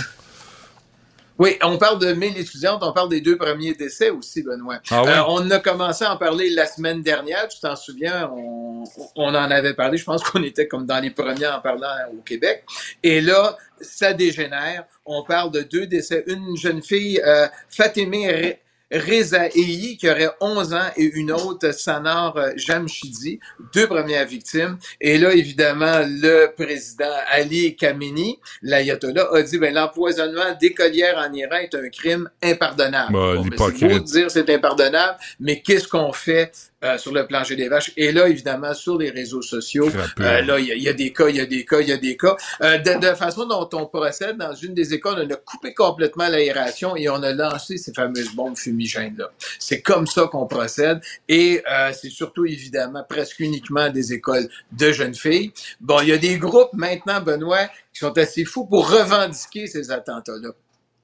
[1.38, 4.80] Oui, on parle de 1000 étudiantes, on parle des deux premiers décès aussi, Benoît.
[4.90, 5.10] Ah oui?
[5.10, 8.84] Euh, on a commencé à en parler la semaine dernière, tu t'en souviens, on,
[9.16, 12.22] on en avait parlé, je pense qu'on était comme dans les premiers en parlant au
[12.22, 12.64] Québec.
[13.04, 14.86] Et là, ça dégénère.
[15.06, 16.24] On parle de deux décès.
[16.28, 18.60] Une jeune fille, euh, Fatimé
[18.98, 23.40] Rezaei, qui aurait 11 ans, et une autre, Sanar euh, Jamshidi,
[23.74, 24.78] deux premières victimes.
[25.02, 31.58] Et là, évidemment, le président Ali Khamenei, l'ayatollah, a dit, ben, l'empoisonnement d'écolières en Iran
[31.58, 33.14] est un crime impardonnable.
[33.14, 36.52] Bah, Bon, ben, c'est beau de dire c'est impardonnable, mais qu'est-ce qu'on fait
[36.84, 37.92] euh, sur le plancher des vaches?
[37.98, 40.94] Et là, évidemment, sur les réseaux sociaux, euh, là, il y, a- il y a
[40.94, 42.36] des cas, il y a des cas, il y a des cas.
[42.62, 46.28] Euh, de, de façon dont on procède, dans une des écoles, on a coupé complètement
[46.28, 49.32] l'aération et on a lancé ces fameuses bombes fumigènes-là.
[49.60, 54.92] C'est comme ça qu'on procède et euh, c'est surtout, évidemment, presque uniquement des écoles de
[54.92, 55.52] jeunes filles.
[55.80, 59.92] Bon, il y a des groupes maintenant, Benoît, qui sont assez fous pour revendiquer ces
[59.92, 60.50] attentats-là.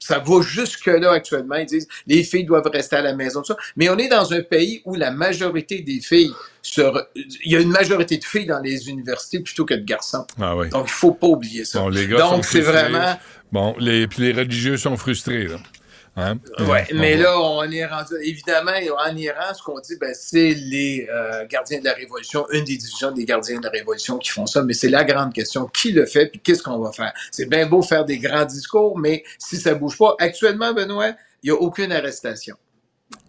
[0.03, 1.55] Ça va jusque-là actuellement.
[1.57, 3.57] Ils disent les filles doivent rester à la maison, tout ça.
[3.75, 6.31] Mais on est dans un pays où la majorité des filles,
[6.63, 9.85] se re- il y a une majorité de filles dans les universités plutôt que de
[9.85, 10.25] garçons.
[10.41, 10.69] Ah oui.
[10.69, 11.79] Donc, il faut pas oublier ça.
[11.79, 13.15] Bon, les gars Donc, c'est vraiment...
[13.51, 15.47] Bon, les, puis les religieux sont frustrés.
[15.47, 15.57] Là.
[16.17, 16.37] Hein?
[16.59, 18.15] Ouais, mais là, on est rendu.
[18.21, 22.65] Évidemment, en Iran, ce qu'on dit, ben, c'est les euh, gardiens de la Révolution, une
[22.65, 24.61] des divisions des gardiens de la Révolution qui font ça.
[24.61, 25.67] Mais c'est la grande question.
[25.67, 27.13] Qui le fait, puis qu'est-ce qu'on va faire?
[27.31, 31.51] C'est bien beau faire des grands discours, mais si ça bouge pas, actuellement, Benoît, il
[31.51, 32.57] n'y a aucune arrestation.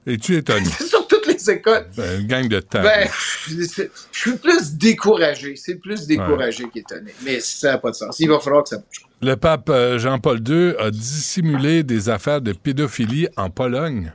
[0.04, 0.68] Es-tu étonné?
[0.88, 1.86] Sur toutes les écoles.
[1.96, 2.82] Ben, une gang de temps.
[2.82, 3.08] Ben,
[3.48, 5.56] je suis plus découragé.
[5.56, 7.12] C'est plus découragé qu'étonné.
[7.24, 8.18] Mais ça n'a pas de sens.
[8.20, 9.06] Il va falloir que ça bouge.
[9.20, 14.12] Le pape euh, Jean-Paul II a dissimulé des affaires de pédophilie en Pologne.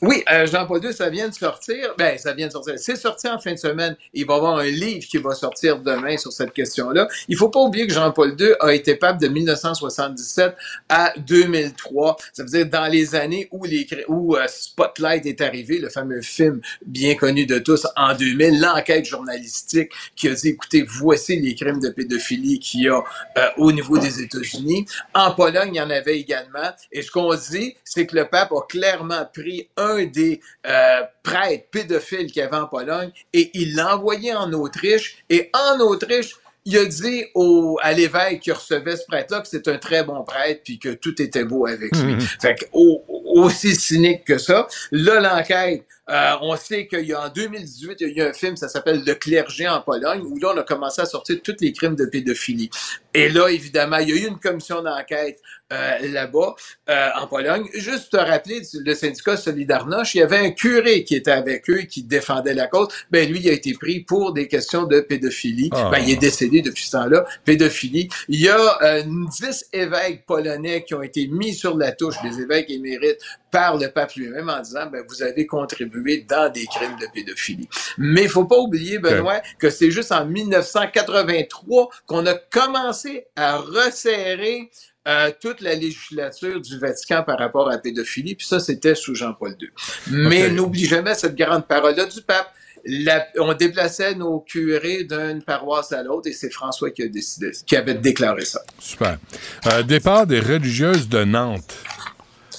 [0.00, 1.94] Oui, euh, Jean-Paul II, ça vient de sortir.
[1.98, 2.74] Ben, ça vient de sortir.
[2.78, 3.96] C'est sorti en fin de semaine.
[4.14, 7.08] Il va y avoir un livre qui va sortir demain sur cette question-là.
[7.26, 10.54] Il faut pas oublier que Jean-Paul II a été pape de 1977
[10.88, 12.16] à 2003.
[12.32, 16.22] Ça veut dire dans les années où, les, où euh, Spotlight est arrivé, le fameux
[16.22, 21.56] film bien connu de tous en 2000, l'enquête journalistique qui a dit, écoutez, voici les
[21.56, 23.02] crimes de pédophilie qu'il y a
[23.36, 24.86] euh, au niveau des États-Unis.
[25.12, 26.70] En Pologne, il y en avait également.
[26.92, 31.66] Et ce qu'on dit, c'est que le pape a clairement pris un des euh, prêtres
[31.70, 35.18] pédophiles qu'il y avait en Pologne et il l'a envoyé en Autriche.
[35.28, 39.68] Et en Autriche, il a dit au, à l'évêque qui recevait ce prêtre-là que c'est
[39.68, 42.14] un très bon prêtre puis que tout était beau avec lui.
[42.14, 42.20] Mhm.
[42.20, 44.66] Fait que, au- aussi cynique que ça.
[44.90, 48.32] Là, l'enquête, euh, on sait qu'il y a en 2018, il y a eu un
[48.32, 51.56] film, ça s'appelle Le clergé en Pologne, où là, on a commencé à sortir tous
[51.60, 52.70] les crimes de pédophilie.
[53.14, 55.40] Et là, évidemment, il y a eu une commission d'enquête
[55.70, 56.54] euh, là-bas,
[56.88, 57.68] euh, en Pologne.
[57.74, 61.82] Juste te rappeler, le syndicat Solidarność, il y avait un curé qui était avec eux,
[61.82, 62.88] qui défendait la cause.
[63.10, 65.68] Ben, lui, il a été pris pour des questions de pédophilie.
[65.72, 65.90] Ah.
[65.92, 68.08] Ben, il est décédé depuis ce temps-là, pédophilie.
[68.28, 72.40] Il y a euh, 10 évêques polonais qui ont été mis sur la touche, des
[72.40, 76.96] évêques émérites, par le pape lui-même en disant, ben, vous avez contribué dans des crimes
[76.98, 77.68] de pédophilie.
[77.98, 83.58] Mais il faut pas oublier, Benoît, que c'est juste en 1983 qu'on a commencé à
[83.58, 84.70] resserrer
[85.08, 89.14] euh, toute la législature du Vatican par rapport à la pédophilie, puis ça, c'était sous
[89.14, 89.68] Jean-Paul II.
[90.10, 90.52] Mais Ok.
[90.52, 92.52] n'oublie jamais cette grande parole-là du pape.
[92.84, 97.50] La- on déplaçait nos curés d'une paroisse à l'autre et c'est François qui a décidé,
[97.66, 98.60] qui avait déclaré ça.
[98.78, 99.18] Super.
[99.66, 101.74] Euh, départ des religieuses de Nantes.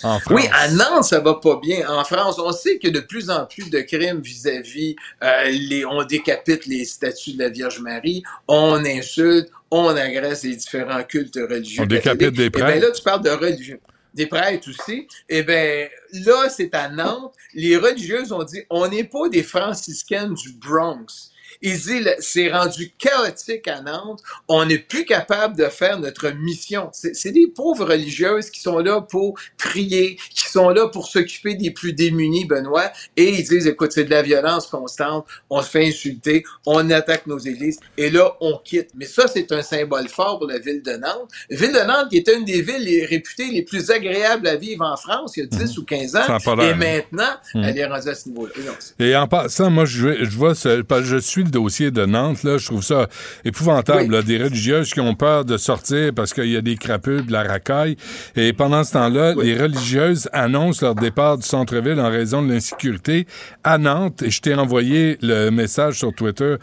[0.03, 0.19] En.
[0.29, 1.87] Oui, à Nantes, ça va pas bien.
[1.89, 5.43] En France, on sait qu'il y a de plus en plus de crimes vis-à-vis euh,
[5.49, 11.03] les, on décapite les statues de la Vierge Marie, on insulte, on agresse les différents
[11.03, 11.83] cultes religieux.
[11.83, 12.85] On décapite des Eh ben prêtres?
[12.87, 13.79] là, tu parles de religieux.
[14.13, 15.07] Des prêtres aussi.
[15.29, 15.87] Eh ben,
[16.25, 17.33] là, c'est à Nantes.
[17.53, 21.28] Les religieuses ont dit, on n'est pas des franciscaines du Bronx.
[21.61, 24.21] Le- c'est rendu chaotique à Nantes.
[24.47, 26.89] On n'est plus capable de faire notre mission.
[26.93, 31.71] C'est des pauvres religieuses qui sont là pour prier, qui sont là pour s'occuper des
[31.71, 32.91] plus démunis, Benoît.
[33.17, 35.25] Et ils disent, écoute, c'est de la violence constante.
[35.49, 36.43] On se fait insulter.
[36.65, 37.79] On attaque nos églises.
[37.97, 38.91] Et là, on quitte.
[38.95, 41.29] Mais ça, c'est un symbole fort pour la ville de Nantes.
[41.49, 44.85] Ville de Nantes qui était une des villes les- réputées les plus agréables à vivre
[44.85, 46.21] en France il y a 10 ou 15 ans.
[46.63, 47.63] Et maintenant, Mhm.
[47.63, 48.53] elle est rendue à ce niveau-là.
[48.99, 52.57] Et en passant, moi, je, je vois, ce- je suis le dossier de Nantes, là,
[52.57, 53.07] je trouve ça
[53.43, 54.09] épouvantable, Oui.
[54.09, 57.31] là, des religieuses qui ont peur de sortir parce qu'il y a des crapules, de
[57.31, 57.97] la racaille.
[58.35, 59.47] Et pendant ce temps-là, Oui.
[59.47, 63.27] les religieuses annoncent leur départ du centre-ville en raison de l'insécurité
[63.63, 64.21] à Nantes.
[64.23, 66.55] Et je t'ai envoyé le message sur Twitter,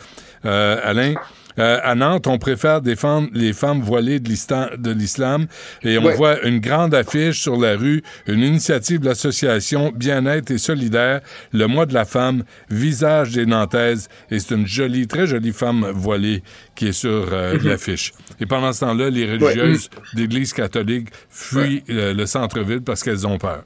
[0.45, 1.15] euh, Alain.
[1.59, 4.29] Euh, à Nantes, on préfère défendre les femmes voilées de
[4.93, 5.47] l'islam,
[5.83, 6.15] et on Ouais.
[6.15, 11.21] voit une grande affiche sur la rue, une initiative de l'association Bien-être et solidaire,
[11.53, 15.87] le mois de la femme, visage des Nantaises, et c'est une jolie, très jolie femme
[15.95, 16.43] voilée
[16.75, 18.13] qui est sur euh, l'affiche.
[18.41, 23.39] Et pendant ce temps-là, les religieuses d'Église catholique fuient euh, le centre-ville parce qu'elles ont
[23.39, 23.65] peur.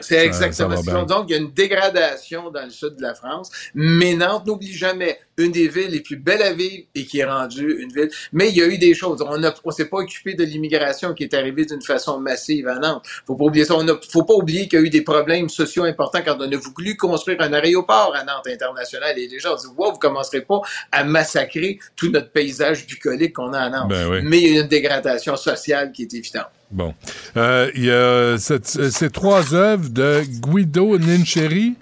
[0.00, 1.04] C'est Ça- exactement ça ont.
[1.04, 3.50] Donc, il y a une dégradation dans le sud de la France.
[3.74, 7.24] Mais Nantes, n'oublie jamais, une des villes les plus belles à vivre et qui est
[7.24, 8.10] rendue une ville.
[8.32, 9.22] Mais il y a eu des choses.
[9.26, 12.78] On ne on s'est pas occupé de l'immigration qui est arrivée d'une façon massive à
[12.78, 13.04] Nantes.
[13.26, 13.74] Faut pas oublier ça.
[13.76, 16.50] On a, faut pas oublier qu'il y a eu des problèmes sociaux importants quand on
[16.50, 19.18] a voulu construire un aéroport à Nantes international.
[19.18, 20.60] Et les gens dit, wow, vous commencerez pas
[20.92, 23.88] à massacrer tout notre paysage bucolique qu'on a à Nantes.
[23.90, 24.18] Ben oui.
[24.22, 26.46] Mais il y a une dégradation sociale qui est évidente.
[26.76, 26.94] Bon.
[27.38, 31.74] Euh, Il y a cette- ces trois œuvres de Guido Nincheri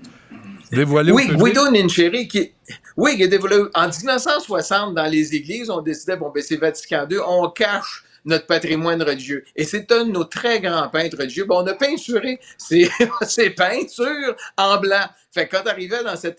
[0.71, 1.27] dévoilées Oui.
[1.29, 2.53] Guido Nincheri, qui,
[2.97, 7.07] oui, qui a développé en 1960 dans les églises, on décidait, bon, ben, c'est Vatican
[7.11, 9.45] II, on cache notre patrimoine religieux.
[9.57, 11.45] Et c'est un de nos très grands peintres religieux.
[11.45, 12.89] Bon, on a peinturé ces,
[13.27, 15.05] ces peintures en blanc.
[15.33, 16.39] Fait que quand t'arrivais dans cette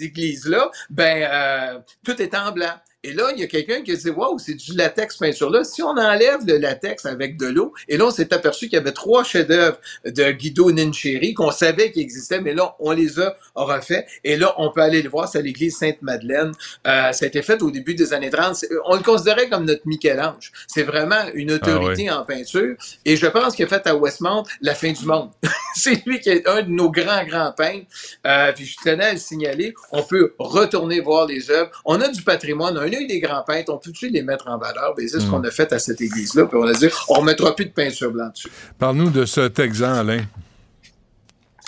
[0.00, 2.72] église-là, ben, euh, tout était en blanc.
[3.02, 5.64] Et là, il y a quelqu'un qui a dit, waouh, c'est du latex peinture là.
[5.64, 8.80] Si on enlève le latex avec de l'eau, et là, on s'est aperçu qu'il y
[8.80, 13.34] avait trois chefs-d'œuvre de Guido Nincheri qu'on savait qu'ils existaient, mais là, on les a
[13.54, 14.06] refait.
[14.22, 16.52] Et là, on peut aller le voir, c'est à l'église Sainte-Madeleine.
[16.86, 18.66] Euh, ça a été fait au début des années 30.
[18.84, 20.52] On le considérait comme notre Michel-Ange.
[20.66, 22.76] C'est vraiment une autorité en peinture.
[23.06, 25.30] Et je pense qu'il a fait à Westmount la fin du monde.
[25.74, 27.86] c'est lui qui est un de nos grands, grands peintres.
[28.26, 29.72] Euh, puis je tenais à le signaler.
[29.90, 31.70] On peut retourner voir les œuvres.
[31.86, 34.58] On a du patrimoine, on a eu des grands peintres, on peut-tu les mettre en
[34.58, 34.94] valeur?
[34.96, 36.46] Ben, c'est ce qu'on a fait à cette église-là?
[36.46, 38.50] Puis on a dit, on remettra plus de peinture blanche dessus.
[38.78, 40.22] Parle-nous de ce Texan, Alain.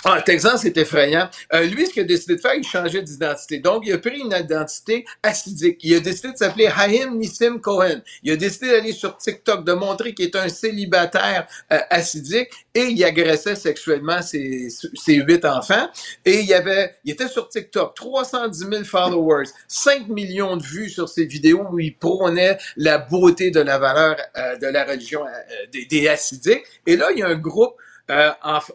[0.05, 1.29] Ah, Texan, c'est effrayant.
[1.53, 3.59] Euh, lui, ce qu'il a décidé de faire, il changeait d'identité.
[3.59, 5.79] Donc, il a pris une identité acidique.
[5.81, 8.01] Il a décidé de s'appeler Haim Nissim Cohen.
[8.21, 12.81] Il a décidé d'aller sur TikTok, de montrer qu'il est un célibataire euh, acidique et
[12.81, 15.87] il agressait sexuellement ses, ses huit enfants.
[16.25, 21.07] Et il avait, il était sur TikTok, 310 000 followers, 5 millions de vues sur
[21.07, 25.23] ses vidéos où il prônait la beauté de la valeur euh, de la religion
[25.71, 26.63] des, des acidiques.
[26.85, 27.75] Et là, il y a un groupe
[28.09, 28.31] euh,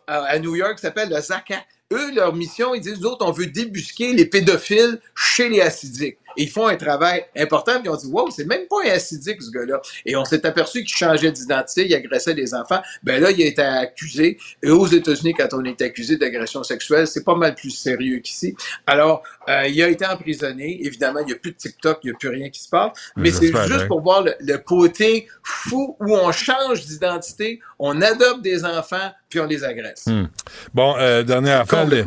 [0.07, 1.64] à New York s'appelle le Zaka.
[1.93, 6.18] Eux, leur mission, ils disent, autres, on veut débusquer les pédophiles chez les acidiques.
[6.39, 9.51] Ils font un travail important, puis on dit, wow, c'est même pas un acidique, ce
[9.51, 9.80] gars-là.
[10.07, 12.80] Et on s'est aperçu qu'il changeait d'identité, il agressait les enfants.
[13.03, 14.39] Ben là, il a été accusé.
[14.62, 18.55] Et aux États-Unis, quand on est accusé d'agression sexuelle, c'est pas mal plus sérieux qu'ici.
[18.86, 20.78] Alors, euh, il a été emprisonné.
[20.84, 22.93] Évidemment, il n'y a plus de TikTok, il n'y a plus rien qui se passe.
[23.16, 28.64] Mais c'est juste pour voir le, côté fou où on change d'identité, on adopte des
[28.64, 30.07] enfants, puis on les agresse.
[30.07, 30.26] Hmm.
[30.74, 32.05] Bon, euh, dernière affaire, le,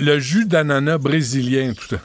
[0.00, 2.00] le, jus d'ananas brésilien, tout ça.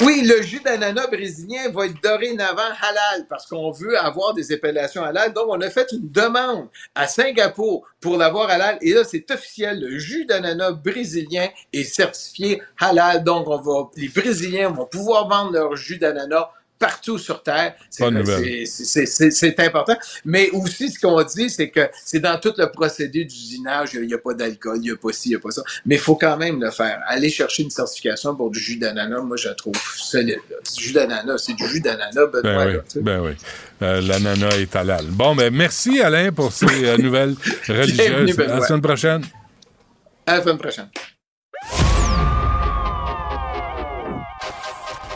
[0.00, 5.04] Oui, le jus d'ananas brésilien va être dorénavant halal parce qu'on veut avoir des appellations
[5.04, 5.32] halal.
[5.32, 8.78] Donc, on a fait une demande à Singapour pour l'avoir halal.
[8.80, 9.80] Et là, c'est officiel.
[9.80, 13.22] Le jus d'ananas brésilien est certifié halal.
[13.22, 16.50] Donc, on va, les Brésiliens vont pouvoir vendre leur jus d'ananas
[16.82, 17.74] partout sur Terre.
[17.88, 19.96] C'est important.
[20.24, 24.14] Mais aussi, ce qu'on dit, c'est que c'est dans tout le procédé d'usinage, il n'y
[24.14, 25.62] a, pas d'alcool, il n'y a pas ci, il n'y a pas ça.
[25.86, 27.00] Mais il faut quand même le faire.
[27.06, 30.40] Aller chercher une certification pour du jus d'ananas, moi, je la trouve solide.
[30.76, 33.30] Du jus d'ananas, c'est du jus d'ananas, ben, ben, oui, ben oui.
[33.82, 35.06] Euh, l'ananas est halal.
[35.06, 37.36] Bon, ben merci, Alain, pour ces euh, nouvelles
[37.68, 38.40] religieuses.
[38.40, 39.22] à la semaine prochaine.
[40.26, 40.88] À la semaine prochaine.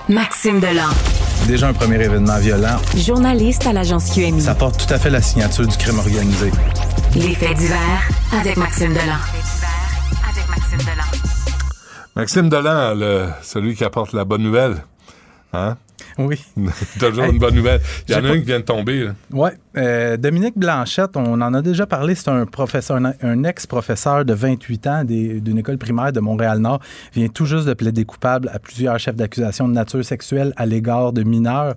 [0.09, 1.16] Maxime Delan
[1.47, 2.77] déjà un premier événement violent.
[2.97, 4.41] Journaliste à l'agence QMI.
[4.43, 6.51] Ça porte tout à fait la signature du crime organisé.
[7.15, 9.17] Les faits divers avec Maxime Delan.
[10.29, 11.05] avec Maxime Delan.
[12.17, 14.83] Maxime Delan, celui qui apporte la bonne nouvelle.
[15.53, 15.77] Hein?
[16.19, 16.43] Oui.
[16.99, 17.81] Toujours une bonne nouvelle.
[18.09, 19.11] Il y en a un qui vient de tomber.
[19.31, 19.51] Oui.
[19.77, 22.15] Euh, Dominique Blanchette, on en a déjà parlé.
[22.15, 26.81] C'est un professeur, un, ex-professeur de 28 ans d'une école primaire de Montréal-Nord.
[27.15, 31.13] vient tout juste de plaider coupable à plusieurs chefs d'accusation de nature sexuelle à l'égard
[31.13, 31.75] de mineurs.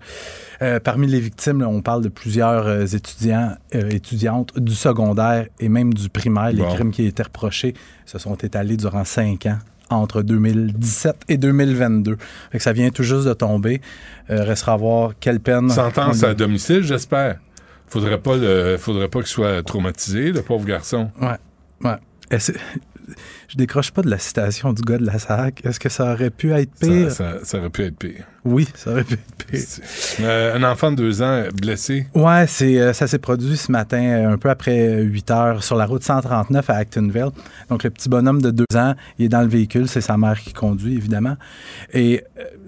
[0.62, 5.94] Euh, parmi les victimes, on parle de plusieurs euh, étudiants, étudiantes du secondaire et même
[5.94, 6.52] du primaire.
[6.52, 7.74] Les crimes qui étaient reprochés
[8.06, 9.60] se sont étalés durant cinq ans
[9.90, 12.18] entre 2017 et 2022.
[12.52, 13.82] Fait que ça vient tout juste de tomber.
[14.30, 15.70] Euh, restera à voir quelle peine.
[15.70, 17.40] Sentence à domicile, j'espère.
[17.88, 18.38] Faudrait pas
[18.78, 21.10] faudrait pas qu'il soit traumatisé, le pauvre garçon.
[21.20, 21.38] Ouais.
[21.84, 21.98] Ouais
[23.50, 25.66] je décroche pas de la citation du gars de la SAC.
[25.66, 27.12] Est-ce que ça aurait pu être pire?
[27.12, 28.24] Ça, aurait pu être pire.
[28.46, 29.60] Oui, ça aurait pu être pire.
[30.22, 32.06] Euh, un enfant de deux ans blessé.
[32.14, 35.76] Ouais, c'est, euh, ça s'est produit ce matin, euh, un peu après 8 heures, sur
[35.78, 37.32] la route 139 à Actonville.
[37.70, 39.88] Donc, le petit bonhomme de deux ans, il est dans le véhicule.
[39.88, 41.36] C'est sa mère qui conduit, évidemment.
[41.92, 42.24] Et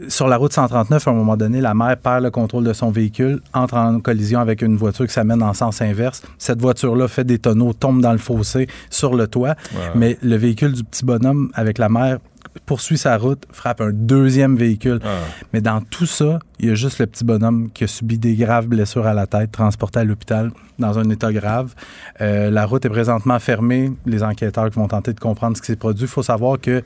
[0.07, 2.89] sur la route 139, à un moment donné, la mère perd le contrôle de son
[2.89, 6.23] véhicule, entre en collision avec une voiture qui s'amène en sens inverse.
[6.39, 9.55] Cette voiture-là fait des tonneaux, tombe dans le fossé sur le toit.
[9.93, 12.19] Mais le véhicule du petit bonhomme avec la mère
[12.65, 14.99] poursuit sa route, frappe un deuxième véhicule.
[15.03, 15.19] Ah.
[15.53, 18.35] Mais dans tout ça, il y a juste le petit bonhomme qui a subi des
[18.35, 21.73] graves blessures à la tête, transporté à l'hôpital dans un état grave.
[22.19, 23.91] Euh, la route est présentement fermée.
[24.05, 26.03] Les enquêteurs vont tenter de comprendre ce qui s'est produit.
[26.03, 26.83] Il faut savoir que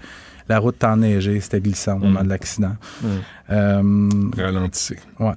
[0.47, 2.25] la route est enneigée, c'était glissant au moment mm.
[2.25, 2.75] de l'accident.
[3.01, 3.07] Mm.
[3.51, 4.29] Euh,
[5.19, 5.33] Ouais.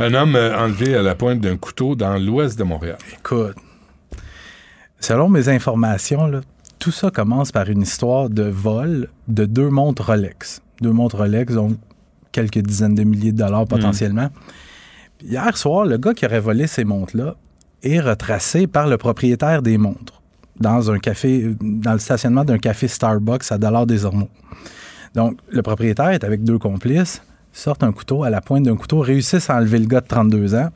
[0.00, 2.98] Un homme euh, enlevé à la pointe d'un couteau dans l'ouest de Montréal.
[3.12, 3.54] Écoute,
[4.98, 6.40] selon mes informations, là,
[6.80, 10.62] tout ça commence par une histoire de vol de deux montres Rolex.
[10.80, 11.76] Deux montres Rolex, donc
[12.32, 14.30] quelques dizaines de milliers de dollars potentiellement.
[15.22, 17.36] Hier soir, le gars qui aurait volé ces montres-là
[17.82, 20.22] est retracé par le propriétaire des montres
[20.58, 24.30] dans un café, dans le stationnement d'un café Starbucks à Dollars des Ormeaux.
[25.14, 27.22] Donc, le propriétaire est avec deux complices,
[27.52, 30.54] sortent un couteau à la pointe d'un couteau, réussissent à enlever le gars de 32
[30.54, 30.70] ans,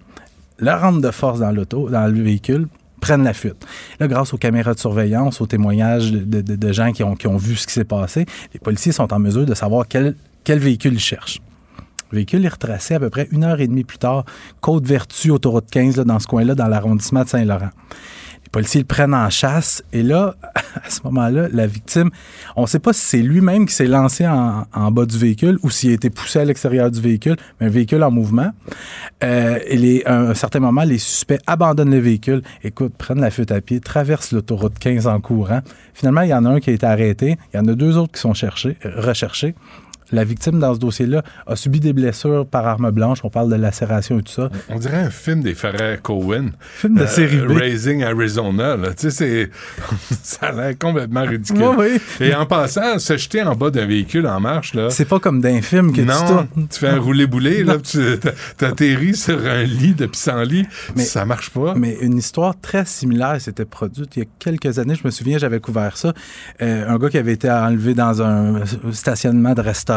[0.58, 2.68] le rentrent de force dans l'auto, dans le véhicule,
[3.04, 3.66] prennent la fuite.
[4.00, 7.84] Grâce aux caméras de surveillance, aux témoignages de, gens qui ont, vu ce qui s'est
[7.84, 8.24] passé,
[8.54, 10.14] les policiers sont en mesure de savoir quel,
[10.48, 11.42] véhicule ils cherchent.
[12.10, 14.24] Le véhicule est retracé à peu près une heure et demie plus tard,
[14.62, 17.70] Côte-Vertu, autoroute 15, là, dans ce coin-là, dans l'arrondissement de Saint-Laurent.
[18.54, 22.10] Policiers le prennent en chasse et là, à ce moment-là, la victime,
[22.54, 25.70] on ne sait pas si c'est lui-même qui s'est lancé en, bas du véhicule ou
[25.70, 28.52] s'il a été poussé à l'extérieur du véhicule, mais un véhicule en mouvement.
[29.24, 33.50] Euh, et à un certain moment, les suspects abandonnent le véhicule, écoute, prennent la fuite
[33.50, 35.62] à pied, traversent l'autoroute 15 en courant.
[35.92, 37.98] Finalement, il y en a un qui a été arrêté, il y en a deux
[37.98, 39.56] autres qui sont cherchés, recherchés.
[40.12, 43.18] La victime dans ce dossier-là a subi des blessures par arme blanche.
[43.24, 44.50] On parle de lacération et tout ça.
[44.68, 46.50] On dirait un film des frères Cohen.
[46.76, 47.50] Film de série B.
[47.52, 48.76] Raising Arizona.
[48.76, 48.88] Là.
[48.94, 49.50] Tu sais, c'est...
[50.22, 51.62] ça a l'air complètement ridicule.
[51.76, 52.26] Oui, oui.
[52.26, 54.90] Et en passant, se jeter en bas d'un véhicule en marche, là.
[54.90, 56.68] C'est pas comme d'un film que non, tu tournes.
[56.70, 57.98] tu fais un roulé-boulé, là, tu
[58.56, 61.74] t'atterris sur un lit de pissenlit, Mais- ça marche pas.
[61.76, 64.94] Mais une histoire très similaire s'était produite il y a quelques années.
[64.94, 66.12] Je me souviens, j'avais couvert ça.
[66.62, 69.93] Euh, un gars qui avait été enlevé dans un stationnement de restaurant,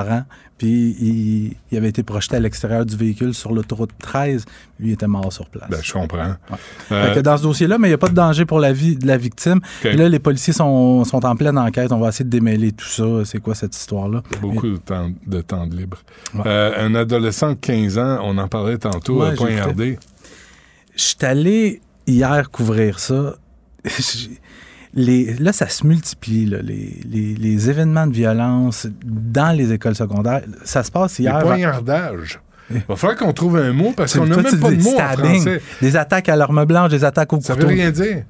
[0.58, 4.46] puis il, il avait été projeté à l'extérieur du véhicule sur l'autoroute 13.
[4.80, 5.70] Lui il était mort sur place.
[5.70, 6.36] Ben, je comprends.
[6.92, 8.96] Euh, que dans ce dossier-là, mais il n'y a pas de danger pour la vie
[8.96, 9.60] de la victime.
[9.84, 11.92] Et là, les policiers sont, sont en pleine enquête.
[11.92, 13.04] On va essayer de démêler tout ça.
[13.26, 14.24] C'est quoi cette histoire-là?
[14.42, 16.00] Beaucoup de temps de, temps de libre.
[16.46, 20.00] Euh, un adolescent de 15 ans, on en parlait tantôt, Ouais, poignardé.
[20.96, 23.36] Je suis allé hier couvrir ça.
[25.00, 29.94] Les, là, ça se multiplie, là, les, les- les événements de violence dans les écoles
[29.96, 30.42] secondaires.
[30.66, 31.40] Ça se passe Les hier.
[31.40, 32.40] poignardages.
[32.72, 35.14] Il va falloir qu'on trouve un mot parce qu'on n'a même pas de mot en
[35.18, 35.62] français.
[35.82, 37.68] Des attaques à l'arme blanche, des attaques au Ça couteau.
[37.68, 38.24] veut rien dire.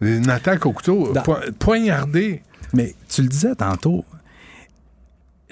[0.00, 1.12] Une attaque au couteau.
[1.14, 2.42] Dans- Po- Poignardé.
[2.74, 4.04] Mais tu le disais tantôt,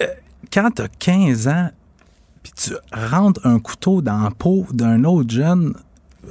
[0.01, 0.05] euh,
[0.53, 1.69] quand tu as 15 ans,
[2.43, 5.73] puis tu rentres un couteau dans la peau d'un autre jeune,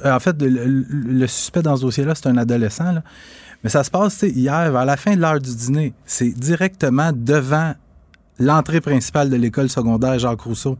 [0.05, 3.03] euh, en fait, le, le- le suspect dans ce dossier-là, c'est un adolescent, là.
[3.63, 5.93] Mais ça se passe tu sais, hier, vers la fin de l'heure du dîner.
[6.05, 7.73] C'est directement devant
[8.39, 10.77] l'entrée principale de l'école secondaire Jacques Rousseau.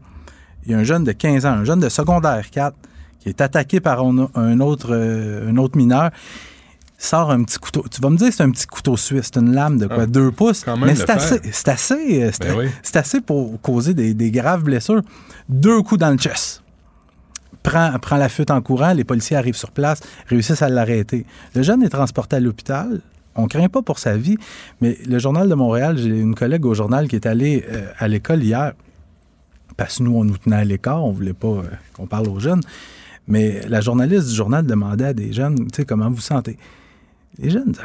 [0.64, 2.74] Il y a un jeune de 15 ans, un jeune de secondaire 4,
[3.20, 6.10] qui est attaqué par un, autre, euh, un autre mineur
[6.96, 7.84] sort un petit couteau.
[7.90, 10.02] Tu vas me dire que c'est un petit couteau suisse, c'est une lame de quoi,
[10.02, 10.64] Ah, deux pouces?
[10.78, 12.66] mais c'est assez, c'est assez, euh, c'est Ben oui.
[12.94, 15.00] assez pour causer des, des graves blessures.
[15.48, 16.62] Deux coups dans le chest.
[17.62, 21.26] Prend, la fuite en courant, les policiers arrivent sur place, réussissent à l'arrêter.
[21.54, 23.00] Le jeune est transporté à l'hôpital.
[23.36, 24.36] On craint pas pour sa vie,
[24.80, 28.08] mais le Journal de Montréal, j'ai une collègue au journal qui est allée euh, à
[28.08, 28.72] l'école hier,
[29.76, 31.62] parce que nous, on nous tenait à l'écart, on voulait pas euh,
[31.94, 32.62] qu'on parle aux jeunes.
[33.28, 36.58] Mais la journaliste du journal demandait à des jeunes, tu sais, comment vous sentez?
[37.38, 37.84] Les jeunes disaient,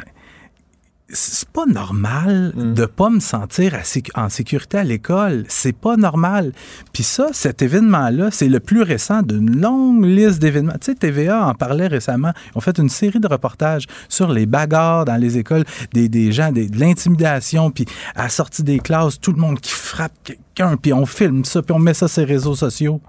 [1.09, 3.77] c'est pas normal de pas me sentir
[4.15, 5.43] en sécurité à l'école.
[5.47, 6.51] C'est pas normal.
[6.93, 10.73] Puis ça, cet événement-là, c'est le plus récent d'une longue liste d'événements.
[10.81, 12.31] Tu sais, TVA en parlait récemment.
[12.53, 16.31] Ils ont fait une série de reportages sur les bagarres dans les écoles, des, des
[16.31, 17.85] gens, des- de l'intimidation, puis
[18.15, 21.61] à la sortie des classes, tout le monde qui frappe quelqu'un, puis on filme ça,
[21.61, 22.99] puis on met ça sur les réseaux sociaux.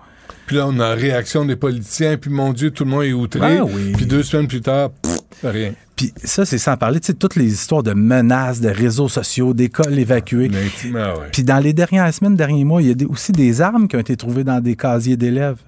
[0.46, 3.40] Puis là, on a réaction des politiciens, puis mon Dieu, tout le monde est outré.
[3.40, 3.92] Ben oui.
[3.96, 5.72] Puis deux semaines plus tard, pff, rien.
[5.96, 9.54] Puis ça, c'est sans parler, tu sais, toutes les histoires de menaces, de réseaux sociaux,
[9.54, 10.50] d'écoles évacuées.
[10.94, 11.28] Ah ouais.
[11.32, 13.96] Puis dans les dernières semaines, derniers mois, il y a des- aussi des armes qui
[13.96, 15.58] ont été trouvées dans des casiers d'élèves.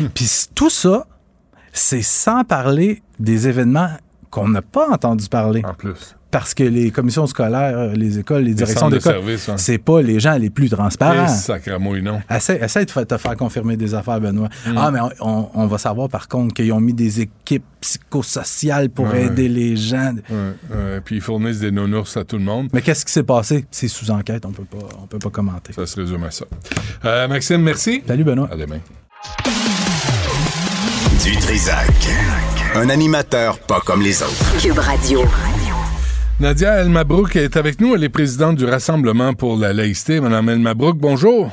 [0.00, 0.06] Hmm.
[0.14, 1.06] Puis tout ça,
[1.72, 3.90] c'est sans parler des événements
[4.30, 5.62] qu'on n'a pas entendu parler.
[5.68, 6.16] En plus.
[6.34, 9.54] Parce que les commissions scolaires, euh, les écoles, les directions d'école, hein.
[9.56, 11.28] c'est pas les gens les plus transparents.
[11.28, 12.20] Sacramouille, non.
[12.28, 14.48] Essaye, essaye de te faire confirmer des affaires, Benoît.
[14.66, 14.74] Mm.
[14.76, 19.26] Ah, mais on, va savoir par contre qu'ils ont mis des équipes psychosociales pour Ouais.
[19.26, 20.14] aider les gens.
[20.28, 21.00] Ouais, ouais.
[21.04, 22.68] Puis ils fournissent des nounours à tout le monde.
[22.72, 23.66] Mais qu'est-ce qui s'est passé?
[23.70, 25.72] C'est sous enquête, on peut pas, on peut pas commenter.
[25.72, 26.46] Ça se résume à ça.
[27.04, 28.02] Euh, Maxime, merci.
[28.08, 28.48] Salut, Benoît.
[28.50, 28.80] À demain.
[31.22, 31.86] Du Trisac.
[32.74, 34.60] Un animateur pas comme les autres.
[34.60, 35.20] Cube Radio.
[36.40, 37.94] Nadia El Mabrouk est avec nous.
[37.94, 40.20] Elle est présidente du Rassemblement pour la laïcité.
[40.20, 41.50] Madame El Mabrouk, bonjour.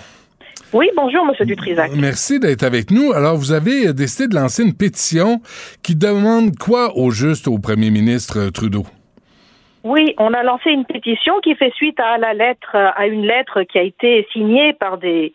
[0.73, 1.91] Oui, bonjour, Monsieur Dutrisac.
[1.95, 3.11] Merci d'être avec nous.
[3.13, 5.39] Alors, vous avez euh, décidé de lancer une pétition
[5.84, 8.84] qui demande quoi au juste au premier ministre euh, Trudeau?
[9.84, 13.61] Oui, on a lancé une pétition qui fait suite à la lettre, à une lettre
[13.63, 15.32] qui a été signée par des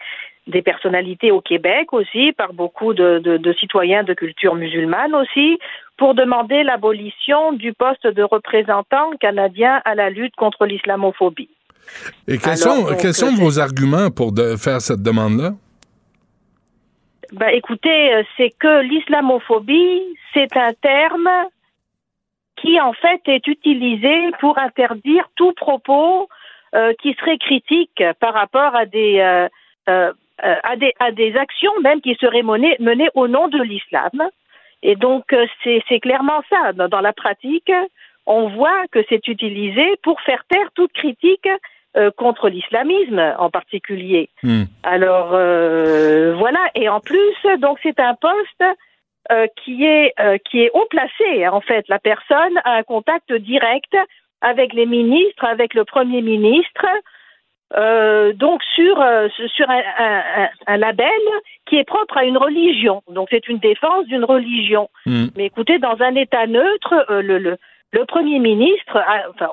[0.47, 5.59] des personnalités au Québec aussi, par beaucoup de, de, de citoyens de culture musulmane aussi,
[5.97, 11.49] pour demander l'abolition du poste de représentant canadien à la lutte contre l'islamophobie.
[12.29, 15.53] Et quels Alors, sont, donc, quels sont euh, vos arguments pour de- faire cette demande-là?
[17.33, 20.03] Ben, écoutez, euh, c'est que l'islamophobie,
[20.35, 21.29] c'est un terme
[22.57, 26.29] qui, en fait, est utilisé pour interdire tout propos
[26.75, 29.49] euh, qui serait critique par rapport à des, euh,
[29.89, 30.13] euh,
[30.45, 34.29] euh, à des, à des actions même qui seraient menées, menées au nom de l'islam.
[34.83, 36.73] Et donc, euh, c'est clairement ça.
[36.73, 37.73] Dans, dans la pratique,
[38.27, 41.49] on voit que c'est utilisé pour faire taire toute critique
[41.97, 44.29] euh, contre l'islamisme en particulier.
[44.43, 44.65] Hmm.
[44.83, 48.65] Alors euh, voilà, et en plus, donc c'est un poste
[49.33, 51.49] euh, qui est euh, qui est haut placé.
[51.49, 53.97] En fait, la personne a un contact direct
[54.41, 56.87] avec les ministres, avec le premier ministre.
[57.77, 61.09] Euh, donc sur euh, sur un, un- un- label
[61.67, 63.03] qui est propre à une religion.
[63.09, 64.89] Donc c'est une défense d'une religion.
[65.05, 65.27] Hmm.
[65.37, 67.57] Mais écoutez, dans un État neutre, euh, le, le
[67.93, 69.51] le premier ministre, a- enfin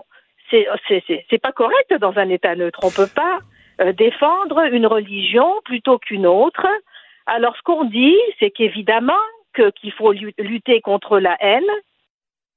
[0.52, 2.80] c'est c'est c'est pas correct dans un État neutre.
[2.84, 3.40] On peut pas
[3.82, 6.68] euh, défendre une religion plutôt qu'une autre.
[7.26, 11.64] Alors, ce qu'on dit, c'est qu'évidemment que- qu'il faut lu- lutter contre la haine.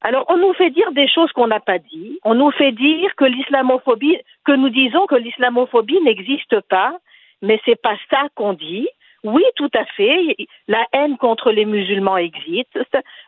[0.03, 2.19] Alors, on nous fait dire des choses qu'on n'a pas dit.
[2.25, 6.97] On nous fait dire que l'islamophobie, que nous disons que l'islamophobie n'existe pas,
[7.43, 8.89] mais c'est pas ça qu'on dit.
[9.25, 10.37] Oui, tout à fait.
[10.69, 12.79] La haine contre les musulmans existe.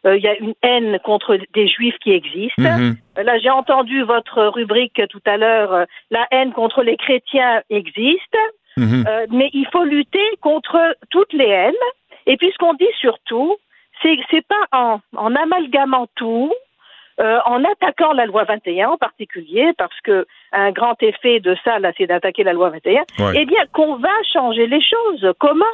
[0.07, 2.57] Euh, Il y a une haine contre des juifs qui existe.
[2.59, 2.97] Mhm.
[3.17, 5.73] Là, j'ai entendu votre rubrique tout à l'heure.
[5.73, 8.37] euh, La haine contre les chrétiens existe.
[8.77, 9.05] Mhm.
[9.09, 10.79] Euh, mais il faut lutter contre
[11.11, 11.85] toutes les haines.
[12.27, 13.57] Et puis ce qu'on dit surtout,
[14.03, 16.53] c'est pas en, en amalgamant tout,
[17.21, 21.81] euh, en attaquant la loi 21 en particulier, parce que un grand effet de ça,
[21.81, 22.93] là, c'est d'attaquer la loi 21.
[23.19, 23.33] Ouais.
[23.35, 25.33] Eh bien, qu'on va changer les choses.
[25.41, 25.65] Comment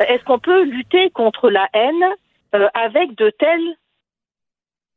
[0.00, 2.04] Est-ce qu'on peut lutter contre la haine
[2.56, 3.76] euh, avec de tels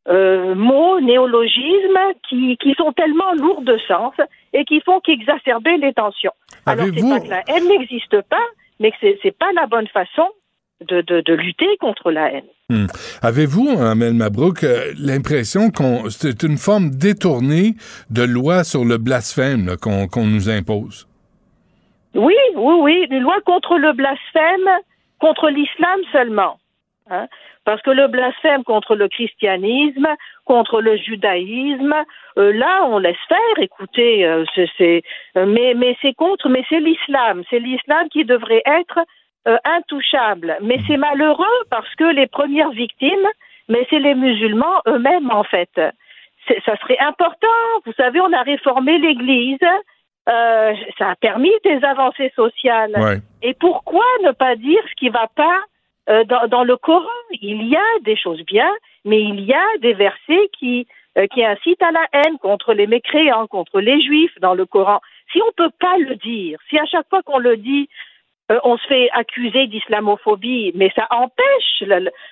[0.10, 4.16] euh, mots, néologismes qui, qui sont tellement lourds de sens
[4.52, 6.34] et qui font qu'exacerber les tensions?
[6.66, 8.48] Alors, c'est pas que la haine n'existe pas,
[8.80, 10.28] mais que c'est pas la bonne façon
[10.88, 12.44] de, de, de lutter contre la haine.
[12.70, 12.88] Hmm.
[13.22, 17.76] Avez-vous, Amel Mabrouk, euh, l'impression qu'on c'est une forme détournée
[18.10, 21.08] de loi sur le blasphème qu'on qu'on nous impose?
[22.16, 24.70] Oui, oui, oui, une loi contre le blasphème,
[25.20, 26.58] contre l'islam seulement.
[27.10, 27.28] Hein?
[27.66, 30.08] Parce que le blasphème contre le christianisme,
[30.46, 31.96] contre le judaïsme,
[32.38, 33.58] euh, là, on laisse faire.
[33.58, 34.44] Écoutez, euh,
[34.78, 35.02] c'est,
[35.36, 37.44] mais, mais c'est contre, mais c'est l'islam.
[37.50, 39.00] C'est l'islam qui devrait être
[39.48, 40.58] euh, intouchable.
[40.62, 43.28] Mais c'est malheureux parce que les premières victimes,
[43.70, 45.70] mais c'est les musulmans eux-mêmes, en fait.
[46.66, 47.48] Ça serait important.
[47.86, 49.58] Vous savez, on a réformé l'Église.
[50.30, 52.94] Euh, ça a permis des avancées sociales.
[52.98, 53.18] Ouais.
[53.42, 55.60] Et pourquoi ne pas dire ce qui va pas
[56.10, 57.08] euh, dans, dans le Coran?
[57.42, 58.70] Il y a des choses bien,
[59.06, 62.88] mais il y a des versets qui euh, qui incitent à la haine contre les
[62.88, 65.00] mécréants, contre les juifs dans le Coran.
[65.32, 67.88] Si on peut pas le dire, si à chaque fois qu'on le dit,
[68.54, 71.84] euh, on se fait accuser d'islamophobie, mais ça empêche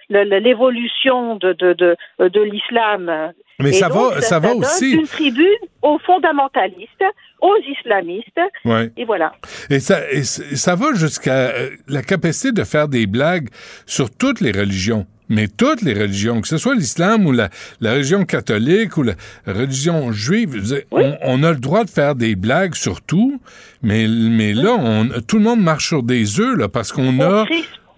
[0.09, 3.32] l'évolution de, de, de, de l'islam.
[3.59, 4.93] Mais Et ça donc, va- ça va donne aussi.
[4.93, 5.47] Une tribune
[5.82, 7.03] aux fondamentalistes,
[7.41, 8.89] aux islamistes, Ouais.
[8.97, 9.34] et voilà.
[9.69, 13.49] Et ça, et ça va jusqu'à euh, la capacité de faire des blagues
[13.86, 15.05] sur toutes les religions.
[15.32, 17.47] Mais toutes les religions, que ce soit l'islam ou la,
[17.79, 19.13] la religion catholique ou la
[19.47, 20.61] religion juive,
[20.91, 23.39] on, on a le droit de faire des blagues sur tout,
[23.82, 27.45] mais, mais là, on, tout le monde marche sur des œufs, là, parce qu'on a,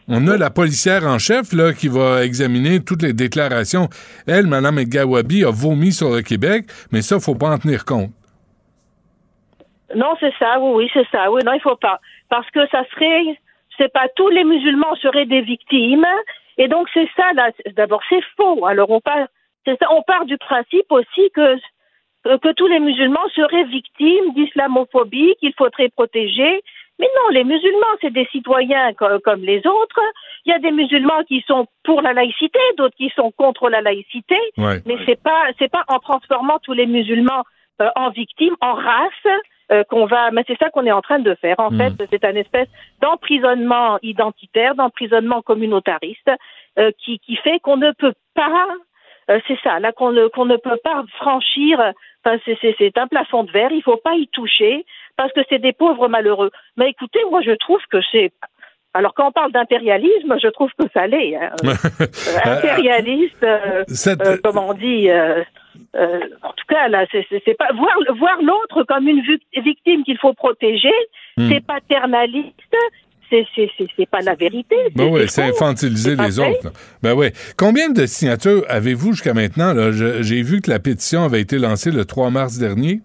[0.08, 3.90] on a la policière en chef, là, qui va examiner toutes les déclarations.
[4.28, 8.12] Elle, Mme Gawabi, a vomi sur le Québec, mais ça, faut pas en tenir compte.
[9.96, 11.32] Non, c'est ça, oui, oui, c'est ça.
[11.32, 12.00] Oui, non, il faut pas.
[12.30, 13.40] Parce que ça serait,
[13.80, 16.06] c'est pas tous les musulmans seraient des victimes.
[16.58, 17.50] Et donc, c'est ça, là.
[17.76, 18.66] D'abord, c'est faux.
[18.66, 19.28] Alors, on part,
[19.66, 21.58] c'est ça, on part du principe aussi que,
[22.24, 26.62] que, tous les musulmans seraient victimes d'islamophobie, qu'il faudrait protéger.
[27.00, 30.02] Mais non, les musulmans, c'est des citoyens co- comme les autres.
[30.46, 33.82] Il y a des musulmans qui sont pour la laïcité, d'autres qui sont contre la
[33.82, 34.38] laïcité.
[34.58, 34.80] Ouais.
[34.86, 37.44] Mais c'est pas, c'est pas en transformant tous les musulmans
[37.82, 39.28] euh, en victimes, en race,
[39.72, 40.32] euh, qu'on va.
[40.32, 41.56] Mais c'est ça qu'on est en train de faire.
[41.60, 41.78] En Hmm.
[41.78, 42.68] fait, c'est un espèce
[43.02, 46.30] d'emprisonnement identitaire, d'emprisonnement communautariste,
[46.80, 48.68] euh, qui, qui fait qu'on ne peut pas.
[49.30, 51.80] euh, c'est ça, là qu'on ne qu'on ne peut pas franchir.
[52.26, 53.72] Enfin, c'est- un plafond de verre.
[53.72, 54.86] Il faut pas y toucher
[55.18, 56.52] parce que c'est des pauvres malheureux.
[56.78, 58.32] Mais écoutez, moi, je trouve que c'est.
[58.94, 61.36] Alors, quand on parle d'impérialisme, je trouve que ça l'est.
[61.36, 61.52] hein.
[62.46, 65.10] Impérialiste, euh, Cette- euh, comme on dit.
[65.10, 65.44] euh,
[65.96, 70.18] euh, en tout cas, là, c'est pas voir voir l'autre comme une vic- victime qu'il
[70.18, 70.92] faut protéger.
[71.38, 71.50] Hmm.
[71.50, 72.76] C'est paternaliste.
[73.30, 74.76] C'est pas la vérité.
[74.96, 76.66] Ben oui, c'est infantiliser les autres.
[76.66, 76.70] là.
[77.02, 77.28] Ben oui.
[77.58, 79.74] Combien de signatures avez-vous jusqu'à maintenant?
[80.22, 83.00] J'ai vu que la pétition avait été lancée le 3 mars dernier.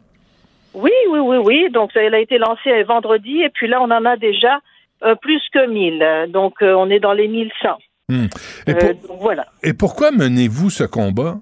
[0.75, 1.69] Oui, oui, oui, oui.
[1.73, 4.61] Donc, elle a été lancée vendredi, et puis là, on en a déjà
[5.03, 6.31] euh, plus que 1000.
[6.31, 7.79] Donc, euh, on est dans les 1100.
[8.11, 8.27] Hmm.
[8.67, 9.47] Et, Euh, pour- donc, voilà.
[9.63, 11.37] et pourquoi menez-vous ce combat?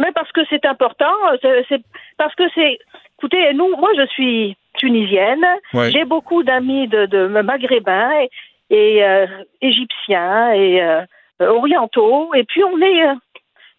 [0.00, 1.84] Mais parce que c'est important, euh, c'est-
[2.18, 2.78] parce que c'est.
[3.18, 5.44] Écoutez, nous, moi, je suis tunisienne.
[5.74, 5.90] Ouais.
[5.92, 8.30] J'ai beaucoup d'amis de, de maghrébins et,
[8.70, 9.26] et, euh,
[9.60, 11.02] égyptiens et euh,
[11.40, 12.32] orientaux.
[12.34, 13.02] Et puis on est,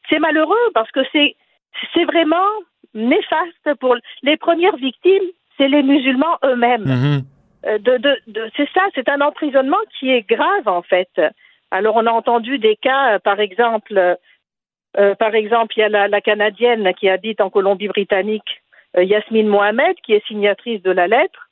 [0.09, 1.35] c'est malheureux parce que c'est
[1.93, 2.47] c'est vraiment
[2.93, 5.23] néfaste pour les premières victimes,
[5.57, 6.83] c'est les musulmans eux-mêmes.
[6.85, 7.21] Mhm.
[7.79, 11.09] de, de, de- c'est ça, c'est un emprisonnement qui est grave en fait.
[11.71, 14.17] Alors on a entendu des cas, par exemple,
[14.97, 18.61] euh, par exemple, il y a la, la canadienne qui habite en Colombie-Britannique,
[18.97, 21.49] euh, Yasmine Mohamed, qui est signatrice de la lettre.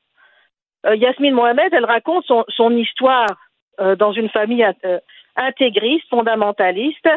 [0.85, 3.27] Euh, Yasmine Mohamed, elle raconte son, son histoire
[3.97, 4.65] dans une famille
[5.37, 7.07] intégriste, fondamentaliste,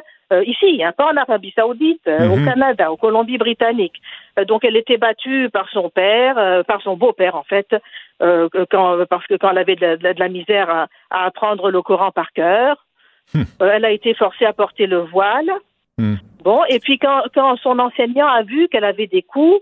[0.47, 2.45] ici, hein, pas en Arabie Saoudite, au Mhm.
[2.45, 4.01] Canada, au Colombie-Britannique.
[4.47, 7.75] Donc, elle était battue par son père, par son beau-père en fait,
[8.21, 12.13] quand, parce que quand elle avait de la, de misère à, à apprendre le Coran
[12.13, 12.87] par cœur,
[13.35, 15.51] euh, elle a été forcée à porter le voile.
[16.43, 19.61] Bon, et puis quand, quand son enseignant a vu qu'elle avait des coups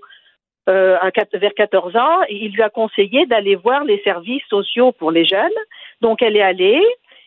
[0.68, 5.11] euh, à vers 14 ans, il lui a conseillé d'aller voir les services sociaux pour
[5.11, 5.51] les jeunes.
[6.01, 6.83] Donc elle est allée.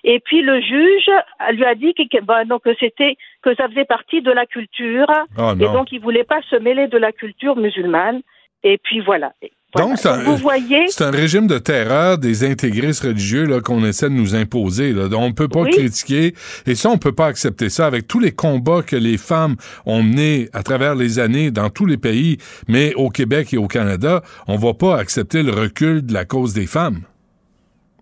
[0.05, 1.09] Et puis le juge
[1.51, 5.07] lui a dit que, ben, donc, que c'était que ça faisait partie de la culture
[5.37, 8.21] Oh, et donc il voulait pas se mêler de la culture musulmane.
[8.63, 9.33] Et puis voilà.
[9.73, 9.87] Voilà.
[9.89, 13.83] Donc, c'est un, vous voyez, c'est un régime de terreur des intégristes religieux là, qu'on
[13.85, 14.93] essaie de nous imposer.
[14.93, 15.07] Là.
[15.17, 15.71] On ne peut pas Oui.
[15.71, 16.33] critiquer.
[16.67, 19.55] Et ça, on ne peut pas accepter ça avec tous les combats que les femmes
[19.85, 22.37] ont menés à travers les années dans tous les pays.
[22.67, 26.25] Mais au Québec et au Canada, on ne va pas accepter le recul de la
[26.25, 27.01] cause des femmes.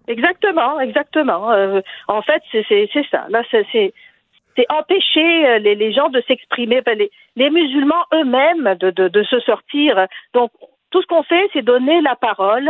[0.08, 1.52] Exactement, exactement.
[1.52, 3.28] Euh, en fait, c'est c'est- c'est ça.
[3.30, 3.94] Là, c'est c'est-
[4.58, 9.08] c'est empêcher euh, les, les gens de s'exprimer, enfin, les, les musulmans eux-mêmes de, de,
[9.08, 9.96] de se sortir.
[10.34, 10.52] Donc,
[10.92, 12.70] tout ce qu'on fait, c'est donner la parole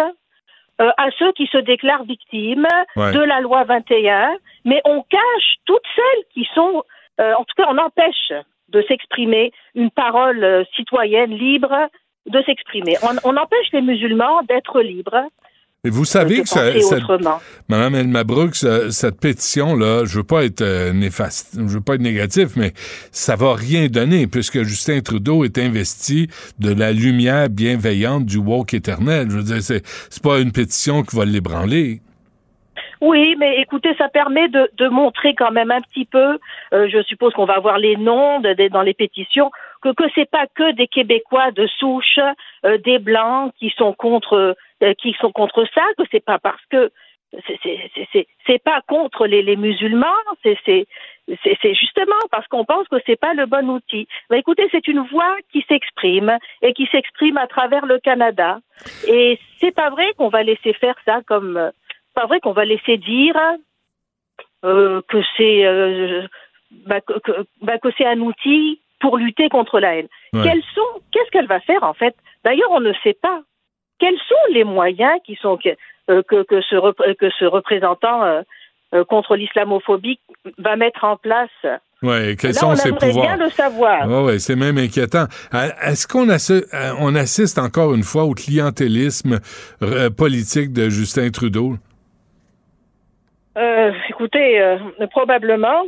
[0.80, 3.12] euh, à ceux qui se déclarent victimes Ouais.
[3.12, 6.84] de la loi 21, mais on cache toutes celles qui sont,
[7.20, 8.32] euh, en tout cas, on empêche
[8.70, 11.76] de s'exprimer une parole euh, citoyenne libre
[12.28, 12.96] de s'exprimer.
[13.04, 15.24] On, on empêche les musulmans d'être libres.
[15.84, 17.02] Et vous savez que ça, cette-.
[17.68, 21.96] Madame Elma Brooks, euh, cette pétition-là, je veux pas être euh, néfaste, je veux pas
[21.96, 22.74] être négatif, mais
[23.12, 26.28] ça va rien donner puisque Justin Trudeau est investi
[26.60, 29.32] de la lumière bienveillante du woke éternel.
[29.32, 32.02] Je veux dire, c'est, c'est pas une pétition qui va l'ébranler.
[33.02, 36.38] Oui, mais écoutez, ça permet de, de montrer quand même un petit peu,
[36.74, 39.50] euh, je suppose qu'on va avoir les noms de- de- dans les pétitions,
[39.82, 42.20] que que c'est pas que des Québécois de souche,
[42.68, 44.56] euh, des blancs qui sont contre
[44.98, 46.92] qui sont contre ça, que c'est pas parce que
[48.46, 50.08] c'est pas contre les, les musulmans,
[50.44, 50.86] c'est
[51.28, 54.08] justement parce qu'on pense que c'est pas le bon outil.
[54.30, 58.60] Mais écoutez, c'est une voix qui s'exprime et qui s'exprime à travers le Canada.
[59.08, 61.72] Et c'est pas vrai qu'on va laisser faire ça comme euh,
[62.14, 63.36] pas vrai qu'on va laisser dire
[64.66, 66.28] euh, que c'est euh,
[66.86, 67.14] bah, que,
[67.62, 70.08] bah, que c'est un outil pour lutter contre la haine.
[70.34, 70.44] Ouais.
[70.44, 72.16] Quels sont Qu'est-ce qu'elle va faire en fait?
[72.44, 73.42] D'ailleurs, on ne sait pas.
[74.02, 75.70] Quels sont les moyens qui sont que
[76.10, 78.42] euh, que, que ce que ce représentant euh,
[78.94, 80.20] euh, contre l'islamophobie
[80.58, 81.50] va mettre en place?
[82.04, 83.38] Ouais, quels Là, sont on ses pouvoirs?
[83.38, 84.10] bien le savoir.
[84.26, 85.26] Ouais, c'est même inquiétant.
[85.84, 89.40] Est-ce qu'on assi- euh, on assiste encore une fois au clientélisme
[90.18, 91.76] politique de Justin Trudeau?
[93.58, 94.78] Euh, écoutez, euh,
[95.12, 95.84] probablement.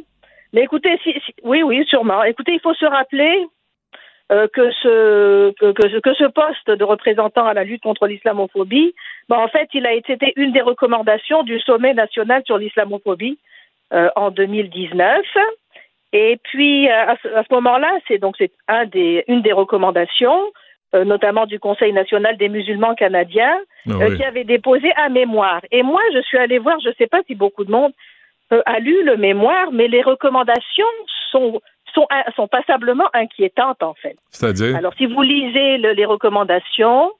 [0.53, 2.23] Mais écoutez, si, si- oui, oui, sûrement.
[2.23, 3.47] Écoutez, il faut se rappeler
[4.33, 8.07] euh, que, ce, que, que ce que ce poste de représentant à la lutte contre
[8.07, 8.93] l'islamophobie,
[9.29, 13.37] ben, en fait, il a été une des recommandations du sommet national sur l'islamophobie
[13.93, 15.21] euh, en 2019.
[16.13, 20.51] Et puis, euh, à ce, moment-là, c'est donc c'est un des, une des recommandations,
[20.93, 23.57] notamment du Conseil national des musulmans canadiens,
[23.89, 25.61] Ah euh, qui avait déposé un mémoire.
[25.71, 27.91] Et moi, je suis allée voir, je ne sais pas si beaucoup de monde
[28.51, 30.85] euh, a lu le mémoire, mais les recommandations
[31.31, 31.61] sont,
[31.93, 34.15] sont, passablement inquiétantes, en fait.
[34.29, 34.75] C'est-à-dire?
[34.75, 37.11] Alors, si vous lisez le- les recommandations,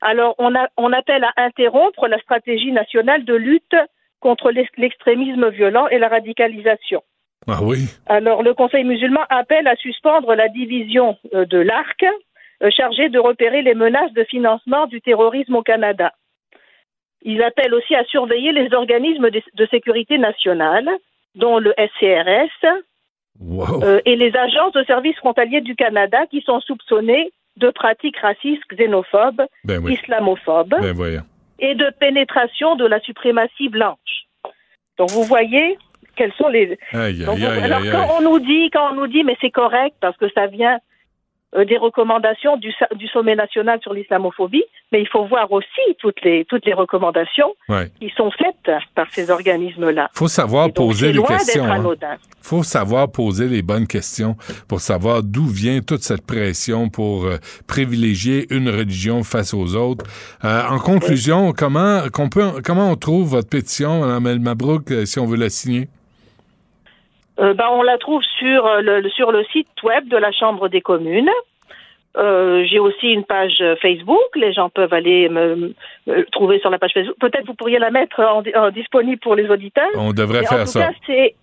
[0.00, 3.76] alors on, a, on appelle à interrompre la stratégie nationale de lutte
[4.20, 7.02] contre l'ex- l'extrémisme violent et la radicalisation.
[7.46, 7.86] Ah oui?
[8.06, 12.04] Alors, le Conseil musulman appelle à suspendre la division euh, de l'ARC,
[12.62, 16.12] euh, chargée de repérer les menaces de financement du terrorisme au Canada.
[17.22, 20.88] Ils appellent aussi à surveiller les organismes de sécurité nationale,
[21.34, 22.66] dont le SCRS,
[23.40, 28.62] euh, et les agences de services frontaliers du Canada qui sont soupçonnées de pratiques racistes,
[28.72, 29.94] xénophobes, Ben oui.
[29.94, 31.22] islamophobes Ben
[31.60, 34.26] et de pénétration de la suprématie blanche.
[34.96, 35.76] Donc vous voyez
[36.16, 36.78] quels sont les.
[36.92, 39.50] Aïe, Donc, aïe, aïe, alors quand on nous dit, quand on nous dit, mais c'est
[39.50, 40.78] correct parce que ça vient
[41.66, 45.66] des recommandations du, du sommet national sur l'islamophobie, mais il faut voir aussi
[45.98, 47.90] toutes les toutes les recommandations Ouais.
[48.00, 50.10] qui sont faites par ces organismes-là.
[50.14, 51.64] Faut savoir poser les questions.
[51.64, 52.16] d'être hein.
[52.42, 54.36] Faut savoir poser les bonnes questions
[54.68, 57.36] pour savoir d'où vient toute cette pression pour euh,
[57.66, 60.04] privilégier une religion face aux autres.
[60.44, 65.04] Euh, en conclusion, comment qu'on peut comment on trouve votre pétition, Mme El Mabrouk, euh,
[65.06, 65.88] si on veut la signer?
[67.38, 70.68] Euh, ben, on la trouve sur euh, le, sur le site web de la Chambre
[70.68, 71.30] des communes.
[72.16, 74.34] Euh, j'ai aussi une page Facebook.
[74.34, 75.74] Les gens peuvent aller me,
[76.06, 77.16] me trouver sur la page Facebook.
[77.20, 79.90] Peut-être vous pourriez la mettre en, en disponible pour les auditeurs.
[79.94, 80.88] On devrait Mais faire en tout ça.
[80.88, 81.34] Cas, c'est,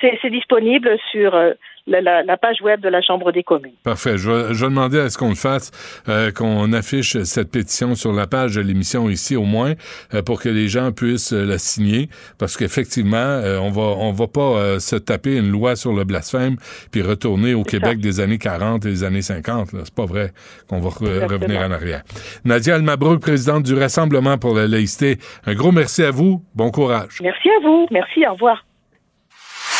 [0.00, 1.52] c'est, c'est disponible sur euh,
[1.86, 3.72] la, la, la page web de la Chambre des communes.
[3.82, 4.18] Parfait.
[4.18, 5.70] Je vais, je vais demander à ce qu'on le fasse,
[6.08, 9.72] euh, qu'on affiche cette pétition sur la page de l'émission ici au moins,
[10.12, 12.08] euh, pour que les gens puissent euh, la signer,
[12.38, 16.04] parce qu'effectivement, euh, on va on va pas euh, se taper une loi sur le
[16.04, 16.56] blasphème
[16.92, 19.72] puis retourner au Québec des années 40 et des années 50.
[19.72, 19.80] là.
[19.84, 20.32] C'est pas vrai
[20.68, 22.02] qu'on va re- revenir en arrière.
[22.44, 25.16] Nadia Almabrouk, présidente du Rassemblement pour la laïcité,
[25.46, 26.42] un gros merci à vous.
[26.54, 27.18] Bon courage.
[27.22, 27.86] Merci à vous.
[27.90, 28.26] Merci.
[28.26, 28.67] Au revoir.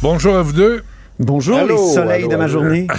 [0.00, 0.82] Bonjour à vous deux.
[1.18, 2.52] Bonjour Allô, les soleils allô, de ma allô.
[2.52, 2.86] journée.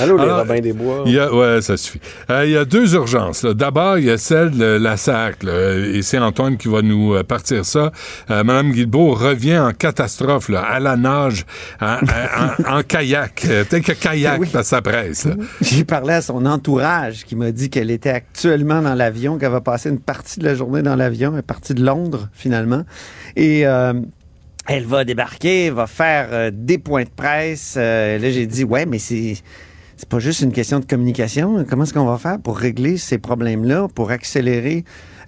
[0.00, 1.02] Allô, les Alors, Robins des Bois.
[1.06, 2.00] Il y a, ouais, ça suffit.
[2.30, 3.44] Euh, il y a deux urgences.
[3.44, 7.14] D'abord, il y a celle de la SAC, là, et c'est Antoine qui va nous
[7.14, 7.92] euh, partir ça.
[8.30, 11.44] Euh, Madame Guilbeault revient en catastrophe, là, à la nage,
[11.80, 13.42] en, en- en kayak.
[13.46, 14.48] Peut-être que kayak, Oui.
[14.52, 15.28] parce que ça presse.
[15.60, 19.60] J'ai parlé à son entourage qui m'a dit qu'elle était actuellement dans l'avion, qu'elle va
[19.60, 22.84] passer une partie de la journée dans l'avion, une partie de Londres finalement.
[23.36, 23.64] Et
[24.70, 27.74] elle va débarquer, va faire euh, des points de presse.
[27.76, 29.34] Euh, là, j'ai dit, ouais, mais c'est...
[29.96, 31.62] C'est pas juste une question de communication.
[31.68, 34.84] Comment est-ce qu'on va faire pour régler ces problèmes-là, pour accélérer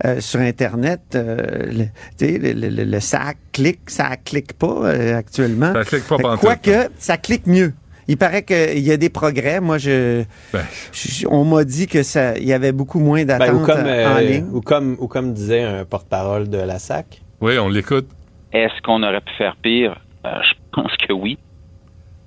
[0.07, 1.37] euh, sur Internet euh,
[1.71, 1.85] le,
[2.17, 5.75] tu sais, le, le- le- le ça clique, ça clique pas euh, actuellement.
[5.75, 7.75] Ça clique pas Quoique, ça clique mieux.
[8.09, 9.61] Il paraît qu'il y a des progrès.
[9.61, 10.23] Moi, je,
[10.55, 10.63] Ben,
[10.93, 13.85] je- on m'a dit que ça, il y avait beaucoup moins Ben, d'attentes ou, comme,
[13.87, 14.47] euh, en ligne.
[14.55, 17.21] ou, comme, ou comme disait un porte-parole de la SAC.
[17.43, 18.09] oui, on l'écoute.
[18.53, 19.97] Est-ce qu'on aurait pu faire pire?
[20.27, 21.39] Euh, je pense que oui.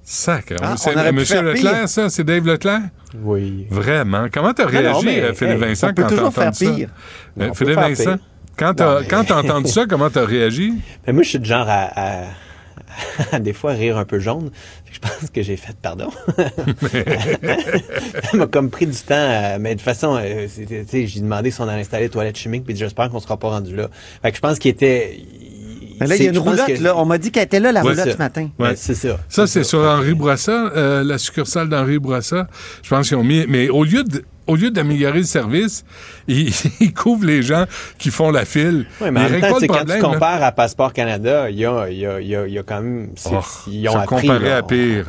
[0.03, 0.53] Sacre.
[0.61, 1.89] Ah, c'est Monsieur Leclerc, pire.
[1.89, 2.09] ça?
[2.09, 2.81] C'est Dave Leclerc?
[3.23, 3.65] Oui.
[3.69, 4.27] Vraiment?
[4.31, 6.65] Comment t'as réagi, non, mais, euh, Philippe hey, Vincent, on peut quand t'as faire entendu
[6.65, 6.71] ça?
[6.73, 6.89] pire.
[6.89, 8.25] Euh, On peut Philippe faire Vincent, pire.
[8.57, 10.73] quand t'as mais- quand t'as entendu ça, comment t'as réagi?
[11.07, 12.25] Mais moi, je suis du genre à, à-
[13.31, 14.51] à des fois rire un peu jaune.
[14.91, 16.09] Je pense que j'ai fait pardon.
[18.23, 19.15] Ça m'a comme pris du temps.
[19.15, 22.03] à- mais de toute façon, euh, c'était- tu sais, j'ai demandé si on allait installer
[22.05, 23.89] les toilettes chimiques, puis j'espère qu'on sera pas rendu là.
[24.21, 25.19] Fait que je pense qu'il était.
[25.99, 26.67] Mais là, il y a une roulotte.
[26.67, 26.97] que- Là.
[26.97, 28.49] On m'a dit qu'elle était là, la Ouais, roulotte ce matin.
[28.59, 28.67] Ouais.
[28.69, 29.17] Ouais, c'est ça.
[29.29, 32.47] Ça, c'est sur Henri Bourassa, euh, la succursale d'Henri Bourassa.
[32.83, 33.45] Je pense qu'ils ont mis.
[33.47, 34.23] Mais au lieu de.
[34.47, 35.83] Au lieu d'améliorer le service,
[36.27, 37.65] ils, ils couvrent les gens
[37.97, 38.85] qui font la file.
[39.01, 39.97] Oui, mais en même temps, pas le quand problème.
[39.97, 40.09] tu là.
[40.13, 42.57] compares à Passeport Canada, il y a, il y a, il y a, il y
[42.59, 43.09] a quand même...
[43.31, 44.27] Oh, ils ont appris.
[44.27, 44.57] comparer là.
[44.57, 45.05] à pire.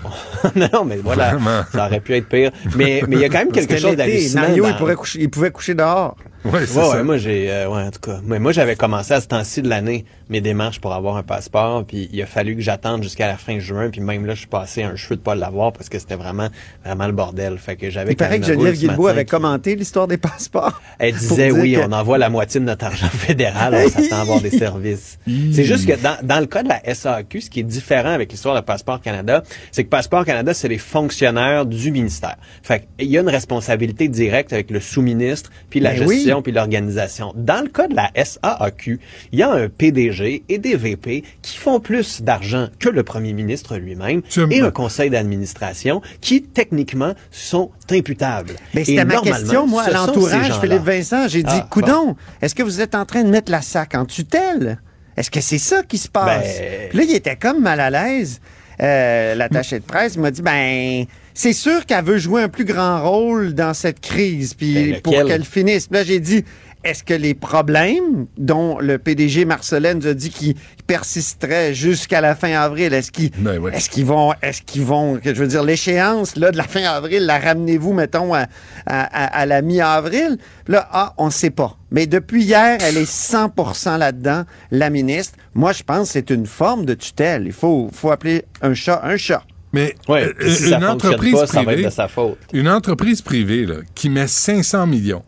[0.55, 1.63] non, non, mais voilà, Vraiment.
[1.73, 2.51] ça aurait pu être pire.
[2.77, 4.43] Mais mais il y a quand même quelque chose d'hallucinant.
[4.43, 6.17] Mario, il, dans- pourrait coucher, il pouvait coucher dehors.
[6.45, 6.97] Oui, c'est Ouais, ça.
[6.99, 9.63] ouais, moi j'ai euh, ouais en tout cas mais moi j'avais commencé à ce temps-ci
[9.63, 13.27] de l'année mes démarches pour avoir un passeport puis il a fallu que j'attende jusqu'à
[13.27, 15.89] la fin juin puis même là je suis passé un cheveu de pas l'avoir parce
[15.89, 16.47] que c'était vraiment
[16.85, 20.07] vraiment le bordel fait que j'avais Il paraît que Geneviève Guilbeault avait qui- commenté l'histoire
[20.07, 20.81] des passeports.
[21.09, 24.21] elle disait oui, que- on envoie la moitié de notre argent fédéral, on s'attend à
[24.21, 25.19] avoir des services.
[25.53, 28.31] c'est juste que dans, dans le cas de la SAQ, ce qui est différent avec
[28.33, 29.43] l'histoire de Passeport Canada,
[29.73, 32.37] c'est que Passeport Canada, c'est les fonctionnaires du ministère.
[32.63, 36.17] Fait qu'il y a une responsabilité directe avec le sous-ministre, puis la Ben oui.
[36.17, 37.33] gestion, puis l'organisation.
[37.37, 39.01] Dans le cas de la SAAQ,
[39.33, 43.33] il y a un PDG et des VP qui font plus d'argent que le premier
[43.33, 48.55] ministre lui-même et un conseil d'administration qui, techniquement, sont imputables.
[48.75, 50.61] Mais Et c'était ma question, moi, à l'entourage.
[50.61, 51.29] Philippe Vincent.
[51.29, 54.05] J'ai dit, Ah, coudon, est-ce que vous êtes en train de mettre la SAC en
[54.05, 54.79] tutelle?
[55.17, 56.59] Est-ce que c'est ça qui se passe?
[56.59, 58.41] Ben- Puis là, il était comme mal à l'aise.
[58.83, 62.67] Euh, L'attaché de presse il m'a dit, ben, c'est sûr qu'elle veut jouer un plus
[62.67, 65.87] grand rôle dans cette crise, puis Ben, pour qu'elle finisse.
[65.87, 66.45] Puis là, j'ai dit,
[66.87, 70.55] est-ce que les problèmes dont le PDG Marcelin nous a dit qu'il
[70.87, 73.73] persisterait jusqu'à la fin avril, est-ce qu'ils Ben oui.
[73.91, 77.39] qu'ils vont, est-ce qu'ils vont, je veux dire, l'échéance là de la fin avril, la
[77.39, 78.47] ramenez-vous, mettons, à, à-
[78.87, 80.39] à- à la mi-avril?
[80.69, 81.77] Là, ah, on ne sait pas.
[81.91, 85.37] Mais depuis hier, elle est 100% là-dedans, la ministre.
[85.55, 87.45] Moi, je pense que c'est une forme de tutelle.
[87.47, 89.45] Il faut, faut appeler un chat un chat.
[89.73, 92.39] Mais Ouais, euh, si une entreprise pas, ça va privée, être de sa faute.
[92.53, 95.23] une entreprise privée là, qui met 500 millions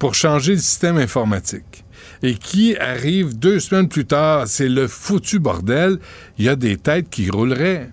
[0.00, 1.84] pour changer le système informatique
[2.22, 5.98] et qui arrive deux semaines plus tard, c'est le foutu bordel,
[6.38, 7.90] il y a des têtes qui rouleraient.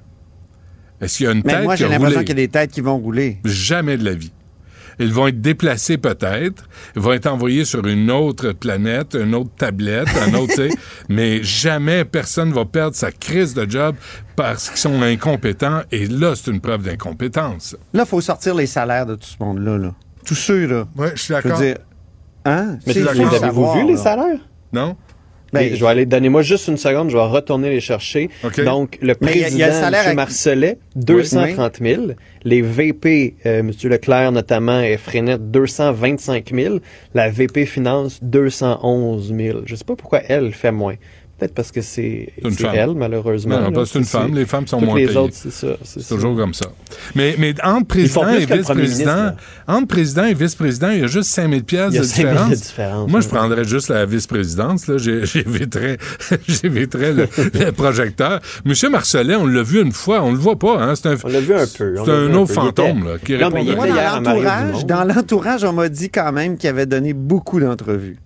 [1.02, 2.26] Est-ce qu'il y a une Mais tête moi, qui j'ai a l'impression roulé?
[2.26, 3.38] qu'il y a des têtes qui vont rouler.
[3.46, 4.32] Jamais de la vie.
[5.00, 6.64] Ils vont être déplacés peut-être.
[6.96, 10.76] Ils vont être envoyés sur une autre planète, une autre tablette, un autre, tu sais.
[11.10, 13.96] Mais jamais personne va perdre sa crise de job
[14.36, 15.82] parce qu'ils sont incompétents.
[15.92, 17.76] Et là, c'est une preuve d'incompétence.
[17.94, 19.78] Là, il faut sortir les salaires de tout ce monde-là.
[19.78, 19.94] Là.
[20.26, 20.88] Tous ceux, là.
[20.96, 21.62] Oui, je suis d'accord.
[22.48, 22.78] Hein?
[22.88, 24.40] Mais avez-vous vu les salaires?
[24.74, 24.96] Non?
[25.54, 28.30] Ben, je vais aller, donnez-moi juste une seconde, je vais retourner les chercher.
[28.66, 30.12] Donc, le Mais il y a- président, il y a le salaire M.
[30.12, 32.02] à- Marcelet, 230 000.
[32.44, 33.72] Les VP, euh, M.
[33.86, 36.80] Leclerc notamment, et Frenette, 225 000.
[37.14, 39.60] La VP Finance, 211 000.
[39.66, 40.96] Je sais pas pourquoi elle fait moins.
[41.40, 42.74] Peut-être parce que c'est une c'est femme.
[42.76, 43.56] elle, malheureusement.
[43.58, 43.72] Non, non, là.
[43.76, 44.34] parce que c'est une femme.
[44.34, 45.18] Les femmes sont Toutes moins les payées.
[45.20, 45.68] autres, c'est ça.
[45.84, 46.66] C'est C'est toujours comme ça.
[47.14, 49.34] Mais, mais entre président et vice-président, ministre,
[49.68, 52.16] entre président et vice-président, il y a juste 5000 pièces Il y a de 5
[52.16, 52.50] 000 différence.
[52.50, 54.88] de différence, Moi, je prendrais juste la vice-présidence.
[54.88, 55.98] Là, J'ai- j'éviterais,
[56.48, 58.40] j'éviterais le, le projecteur.
[58.66, 60.82] Monsieur Marcelet, on l'a vu une fois, on le voit pas.
[60.82, 60.96] Hein?
[60.96, 61.68] C'est un, On l'a vu un peu.
[61.68, 62.54] c'est un vu autre peu.
[62.54, 64.82] Fantôme était- là, qui Non, mais répond il était Moi, Dumont.
[64.88, 68.18] dans l'entourage, on m'a dit quand même qu'il avait donné beaucoup d'entrevues.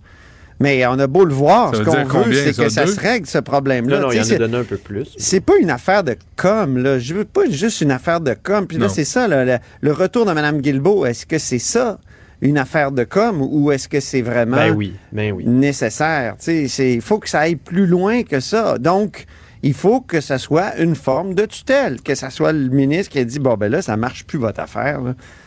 [0.62, 3.26] Mais on a beau le voir, Ça ce qu'on veut, c'est que ça se règle,
[3.28, 3.98] ce problème-là.
[4.00, 5.14] Non, non, il y en a c'est- donné un peu plus.
[5.18, 7.00] c'est pas une affaire de com, là.
[7.00, 8.68] Je veux pas juste une affaire de com.
[8.68, 11.06] Puis là, c'est ça, là, le, le retour de Mme Guilbeault.
[11.06, 12.00] Est-ce que c'est ça,
[12.42, 15.46] une affaire de com, ou est-ce que c'est vraiment Ben oui, ben oui.
[15.48, 16.36] nécessaire?
[16.40, 18.78] Tu sais, c'est- il faut que ça aille plus loin que ça.
[18.78, 19.26] Donc,
[19.64, 23.20] il faut que ça soit une forme de tutelle, que ça soit le ministre qui
[23.20, 25.00] a dit, bon, ben là, ça marche plus votre affaire.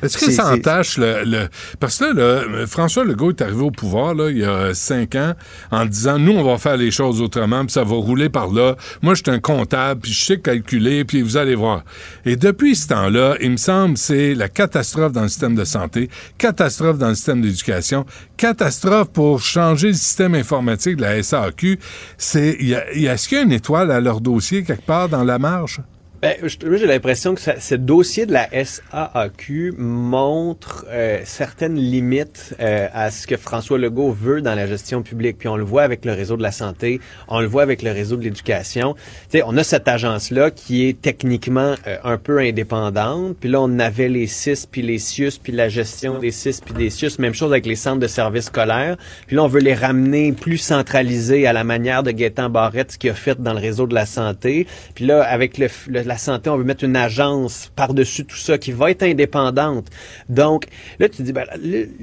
[0.02, 1.48] Est-ce que ça entache le, le-
[1.80, 5.34] Parce que là, François Legault est arrivé au pouvoir là, il y a cinq ans
[5.70, 8.76] en disant nous, on va faire les choses autrement, puis ça va rouler par là.
[9.02, 11.82] Moi, je suis un comptable, puis je sais calculer, puis vous allez voir.
[12.24, 16.08] Et depuis ce temps-là, il me semble c'est la catastrophe dans le système de santé,
[16.38, 21.78] catastrophe dans le système d'éducation, catastrophe pour changer le système informatique de la SAQ.
[22.18, 25.80] C'est, est-ce qu'il y a une étoile à leur dossier quelque part dans la marge?
[26.24, 33.10] Ben, j'ai l'impression que ce dossier de la SAAQ montre euh, certaines limites euh, à
[33.10, 35.36] ce que François Legault veut dans la gestion publique.
[35.36, 36.98] Puis on le voit avec le réseau de la santé,
[37.28, 38.94] on le voit avec le réseau de l'éducation.
[39.30, 43.36] Tu sais, on a cette agence-là qui est techniquement euh, un peu indépendante.
[43.38, 46.72] Puis là, on avait les CIS, puis les CIUS, puis la gestion des CIS, puis
[46.72, 47.18] des CIUS.
[47.18, 48.96] Même chose avec les centres de services scolaires.
[49.26, 52.98] Puis là, on veut les ramener plus centralisés à la manière de Gaétan Barrette, ce
[52.98, 54.66] qu'il a fait dans le réseau de la santé.
[54.94, 58.58] Puis là, avec le, le- la santé, on veut mettre une agence par-dessus tout ça
[58.58, 59.86] qui va être indépendante.
[60.28, 60.66] Donc,
[60.98, 61.44] là, tu dis, ben,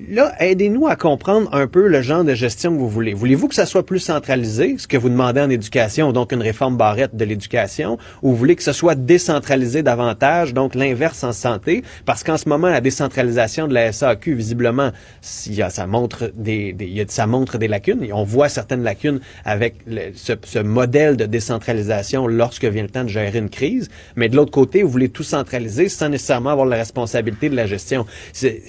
[0.09, 3.13] là, aidez-nous à comprendre un peu le genre de gestion que vous voulez.
[3.13, 6.77] Voulez-vous que ça soit plus centralisé, ce que vous demandez en éducation, donc une réforme
[6.77, 11.83] barrette de l'éducation, ou vous voulez que ce soit décentralisé davantage, donc l'inverse en santé,
[12.05, 17.57] parce qu'en ce moment, la décentralisation de la SAQ, visiblement, ça montre des, ça montre
[17.57, 19.75] des lacunes, on voit certaines lacunes avec
[20.13, 24.51] ce modèle de décentralisation lorsque vient le temps de gérer une crise, mais de l'autre
[24.51, 28.05] côté, vous voulez tout centraliser sans nécessairement avoir la responsabilité de la gestion.
[28.33, 28.61] C'est-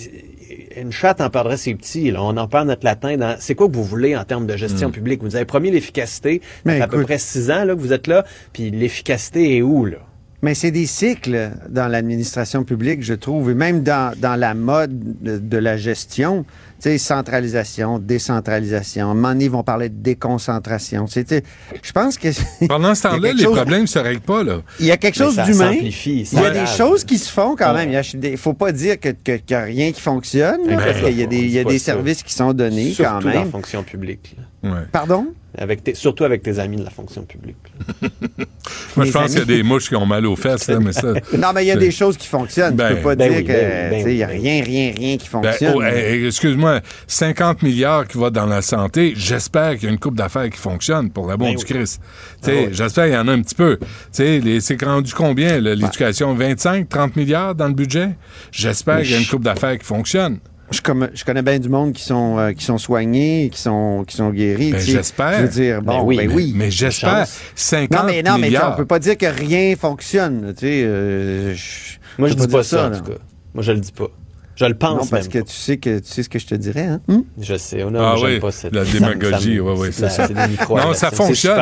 [0.76, 2.10] une chatte en perdrait ses petits.
[2.10, 2.22] Là.
[2.22, 3.16] On en perd notre latin.
[3.16, 3.36] Dans...
[3.38, 4.92] C'est quoi que vous voulez en termes de gestion Mm.
[4.92, 5.22] publique?
[5.22, 6.40] Vous avez promis l'efficacité.
[6.42, 8.24] Ça Mais fait à peu près six ans là, que vous êtes là.
[8.52, 9.98] Puis l'efficacité est où, là?
[10.44, 15.22] Mais c'est des cycles dans l'administration publique, je trouve, et même dans, dans la mode
[15.22, 16.44] de, de la gestion.
[16.82, 19.06] Tu sais, centralisation, décentralisation.
[19.06, 21.04] À un moment donné, ils vont parler de déconcentration.
[21.06, 21.44] Tu sais, tu sais,
[21.80, 22.26] je pense que...
[22.66, 24.62] Pendant ce temps-là, les chose- problèmes se règlent pas, là.
[24.80, 25.70] Il y a quelque chose ça d'humain.
[25.80, 27.86] Il y a des choses qui se font quand Ouais.
[27.86, 28.02] même.
[28.14, 30.98] Il ne faut pas dire que- que- qu'il n'y a rien qui fonctionne, là, parce
[31.02, 33.48] qu'il y a des, il y a des services qui sont donnés Surtout quand même.
[33.50, 34.34] fonction publique.
[34.36, 34.42] là.
[34.62, 34.70] Ouais.
[34.92, 35.26] Pardon?
[35.58, 37.56] Avec tes- surtout avec tes amis de la fonction publique.
[38.96, 40.92] Moi, je pense qu'il y a des mouches qui ont mal aux fesses, là, mais
[40.92, 41.12] ça.
[41.38, 42.74] Non, mais il y a des choses qui fonctionnent.
[42.76, 44.28] Ben, tu peux pas ben dire oui, ben oui, ben tu sais, il n'y a
[44.28, 44.38] oui.
[44.38, 45.74] rien, rien, rien qui Ben, fonctionne.
[45.76, 50.16] oh, excuse-moi, 50 milliards qui va dans la santé, j'espère qu'il y a une coupe
[50.16, 51.70] d'affaires qui fonctionne pour la bonne Ben du oui.
[51.74, 52.00] Christ.
[52.42, 52.74] Tu sais, Ah oui.
[52.74, 53.76] J'espère qu'il y en a un petit peu.
[53.78, 56.34] Tu sais, les- c'est rendu combien, l'éducation?
[56.34, 58.10] 25, 30 milliards dans le budget?
[58.52, 60.38] J'espère qu'il y a une coupe d'affaires qui fonctionne.
[60.72, 64.04] Je, comme- je connais bien du monde qui sont, euh, qui sont soignés, qui sont,
[64.06, 64.72] qui sont guéris.
[64.72, 65.38] Ben, j'espère.
[65.38, 66.52] Je veux dire, bon, Ben oui, ben mais- oui.
[66.56, 67.40] Mais j'espère chance.
[67.54, 70.46] 50 Non, mais, non, mais on peut pas dire que rien fonctionne.
[70.46, 73.18] là, Tu sais, euh, je- Moi, je dis pas dire ça, en tout cas.
[73.54, 74.08] Moi, je le dis pas.
[74.54, 75.44] Je le pense Non, parce même que pas.
[75.44, 76.82] tu sais que tu sais ce que je te dirais.
[76.86, 77.00] Hein?
[77.08, 77.24] Hum?
[77.40, 77.84] Je sais.
[77.84, 80.26] Non, Ah oui, pas cette la démagogie, ouais, ouais, c'est ça.
[80.26, 81.58] c'est des micro Non, ça fonctionne.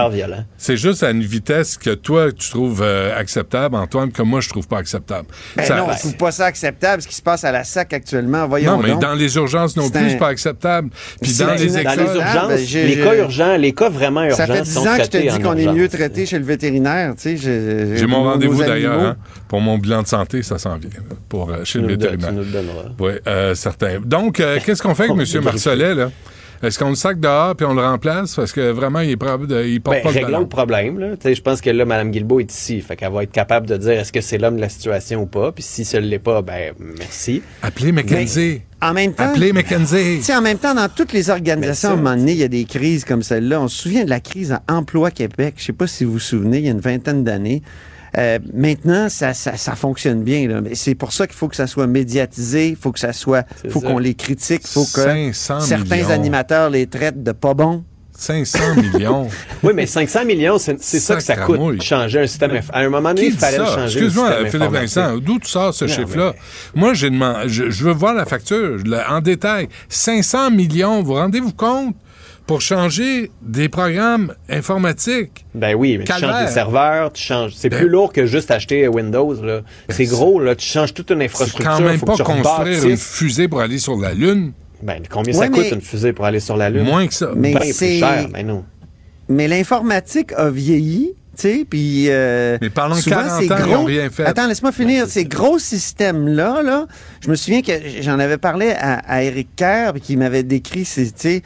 [0.58, 4.48] C'est juste à une vitesse que toi, tu trouves euh, acceptable, Antoine, que moi, je
[4.48, 5.28] trouve pas acceptable.
[5.56, 7.92] Ben Ça- non, je trouve pas ça acceptable, ce qui se passe à la SAC
[7.92, 8.48] actuellement.
[8.48, 9.02] Voyons non, mais donc.
[9.02, 10.90] dans les urgences non C'est plus, un- c'est pas acceptable.
[11.22, 11.66] Puis dans les.
[11.68, 14.74] Dans les urgences, ben, j'ai- les cas urgents, les cas vraiment urgents Ça fait 10
[14.74, 17.14] sont ans que je te dis qu'on est mieux traité chez le vétérinaire.
[17.14, 19.00] tu sais, je- J'ai mon rendez-vous d'ailleurs.
[19.00, 19.16] hein,
[19.48, 20.90] pour mon bilan de santé, ça s'en vient.
[21.28, 22.44] Pour, euh, chez le nous le donnes- vétérinaire.
[22.84, 23.04] Le.
[23.04, 24.00] Oui, euh, certain.
[24.04, 25.42] Donc, euh, qu'est-ce qu'on fait avec M.
[25.44, 26.10] Marcelet, là?
[26.62, 28.34] Est-ce qu'on le sac dehors puis on le remplace?
[28.34, 30.40] Parce que vraiment il est de, il porte Ben, pas le réglons ballon?
[30.40, 31.16] le problème.
[31.24, 32.82] Je pense que là, Mme Guilbeault est ici.
[32.82, 35.26] Fait qu'elle va être capable de dire est-ce que c'est l'homme de la situation ou
[35.26, 35.52] pas.
[35.52, 37.40] Puis si ce ne l'est pas, ben merci.
[37.62, 38.60] Appelez McKenzie.
[38.82, 39.24] En même temps.
[39.30, 40.20] Appelez McKenzie.
[40.36, 42.64] En même temps, dans toutes les organisations, à un moment donné, il y a des
[42.66, 43.58] crises comme celle-là.
[43.62, 45.54] On se souvient de la crise à Emploi Québec.
[45.56, 47.62] Je sais pas si vous vous souvenez, il y a une vingtaine d'années.
[48.18, 50.48] Euh, maintenant, ça, ça, ça fonctionne bien.
[50.48, 50.60] là.
[50.60, 53.44] Mais C'est pour ça qu'il faut que ça soit médiatisé, il faut que ça soit,
[53.68, 56.10] faut qu'on les critique, il faut que 500 certains millions.
[56.10, 57.84] animateurs les traitent de pas bons.
[58.18, 59.28] 500 millions.
[59.62, 62.60] Oui, mais 500 millions, c'est ça que ça coûte, changer un système.
[62.70, 63.74] À un moment donné, il fallait le ça?
[63.76, 63.98] changer.
[64.00, 64.70] Excuse-moi, Philippe.
[64.72, 66.34] Vincent, d'où tu sors ce chiffre-là?
[66.74, 69.68] Moi, j'ai demandé, je, je veux voir la facture le- en détail.
[69.88, 71.94] 500 millions, vous rendez-vous compte?
[72.50, 75.46] Pour changer des programmes informatiques.
[75.54, 77.52] Ben oui, mais tu changes des serveurs, tu changes.
[77.54, 79.40] C'est Ben- plus lourd que juste acheter Windows.
[79.40, 79.60] là.
[79.88, 80.56] c'est gros, là.
[80.56, 81.64] Tu changes toute une infrastructure.
[81.64, 84.50] quand même faut pas que construire une fusée pour aller sur la Lune.
[84.82, 86.82] Ben, combien Ouais, ça coûte mais- une fusée pour aller sur la Lune?
[86.82, 87.30] Moins que ça.
[87.36, 88.64] Mais Ben, plus c'est- cher, ben non.
[89.28, 93.62] Mais l'informatique a vieilli, tu sais, puis euh, Mais pendant souvent, 40 ces ans, ils
[93.62, 93.76] gros...
[93.76, 94.24] ont rien fait.
[94.24, 95.06] Attends, laisse-moi finir.
[95.06, 96.86] ces gros systèmes-là, là,
[97.20, 97.70] je me souviens que
[98.00, 101.42] j'en avais parlé à, à Eric Kerr, puis qui m'avait décrit, c'est, tu sais,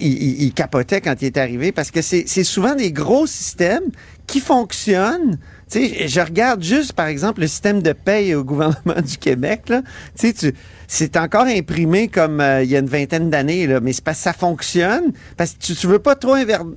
[0.00, 3.90] il, capotait quand il est arrivé, parce que c'est, souvent des gros systèmes
[4.26, 5.38] qui fonctionnent.
[5.70, 9.72] Tu sais, je regarde juste, par exemple, le système de paye au gouvernement du Québec.
[10.18, 10.54] Tu sais,
[10.86, 14.24] c'est encore imprimé comme euh, il y a une vingtaine d'années, mais c'est parce que
[14.24, 16.36] ça fonctionne, parce que tu, tu veux pas trop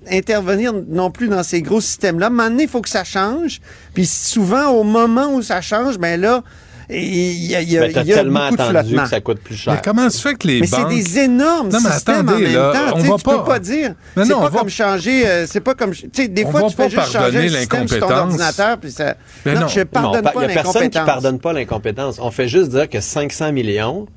[0.09, 2.27] intervenir non plus dans ces gros systèmes-là.
[2.27, 3.61] À un moment donné, il faut que ça change.
[3.93, 6.43] Puis souvent, au moment où ça change, ben là,
[6.89, 9.03] il y a, il y a, Ben, y a tellement beaucoup de attendu flottement.
[9.03, 9.73] que ça coûte plus cher.
[9.73, 10.88] Mais comment se fait que les Mais banques...
[10.89, 12.95] c'est des énormes Non, mais systèmes en attendez, même là, temps.
[12.95, 13.89] on va tu pas- peux pas dire.
[14.15, 15.27] Non, c'est non, pas va- comme changer.
[15.27, 15.91] euh, c'est pas comme.
[15.91, 18.22] Tu sais, des On fois, tu fais pas juste changer un système sur ton l'incompétence.
[18.31, 18.77] ordinateur.
[18.77, 19.15] Puis ça...
[19.43, 19.68] Ben non, non.
[19.68, 21.05] je pardonne Non, pas Il n'y a personne qui l'incompétence.
[21.05, 22.19] pardonne pas l'incompétence.
[22.22, 24.07] On fait juste dire que 500 millions,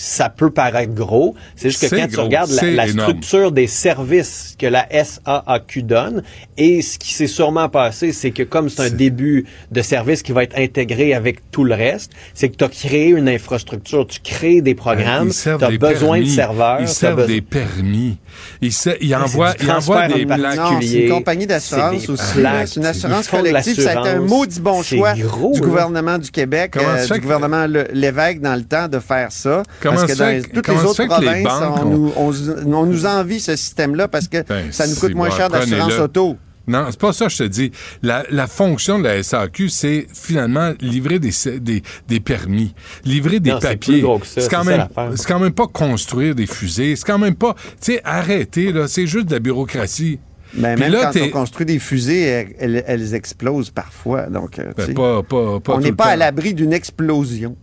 [0.00, 1.34] ça peut paraître gros.
[1.56, 2.24] C'est juste que quand tu gros.
[2.26, 6.22] regardes la, structure des services que la SAAQ donne
[6.56, 10.30] et ce qui s'est sûrement passé, c'est que comme c'est un début de service qui
[10.30, 14.20] va être intégré avec tout le reste, c'est que tu as créé une infrastructure, tu
[14.20, 16.26] crées des programmes, Ils servent tu as besoin permis.
[16.30, 16.80] de serveurs.
[16.80, 18.18] Ils servent besoin- des permis.
[18.60, 20.24] Ils, se- ils c'est envoient, ils envoient des.
[20.24, 22.22] Non, c'est une compagnie d'assurance aussi.
[22.66, 23.80] C'est une assurance collective.
[23.80, 25.66] Ça a été un maudit bon choix gros, du là.
[25.66, 29.62] gouvernement du Québec, euh, du que- gouvernement Le- Lévesque dans le temps de faire ça.
[29.88, 32.86] Comment parce que fait dans toutes les autres les provinces, banques on, nous, on- on
[32.86, 36.36] nous envie ce système-là parce que Ben, ça nous coûte moins bon, cher d'assurance auto.
[36.66, 37.72] Non, c'est pas ça que je te dis.
[38.02, 42.74] La, la fonction de la SAQ, c'est finalement livrer des, des, des permis,
[43.06, 44.04] livrer des Non, papiers.
[44.24, 44.86] C'est quand, même-
[45.16, 46.94] c'est quand même pas construire des fusées.
[46.94, 47.54] C'est quand même pas.
[47.80, 48.86] Tu sais, arrêtez, là.
[48.86, 50.20] C'est juste de la bureaucratie.
[50.54, 54.26] Mais Puis même là, quand on construit des fusées, elles, elles- elles explosent parfois.
[54.26, 56.10] Donc, euh, Ben, sais, pas, pas, pas on n'est pas temps.
[56.10, 57.56] à l'abri d'une explosion.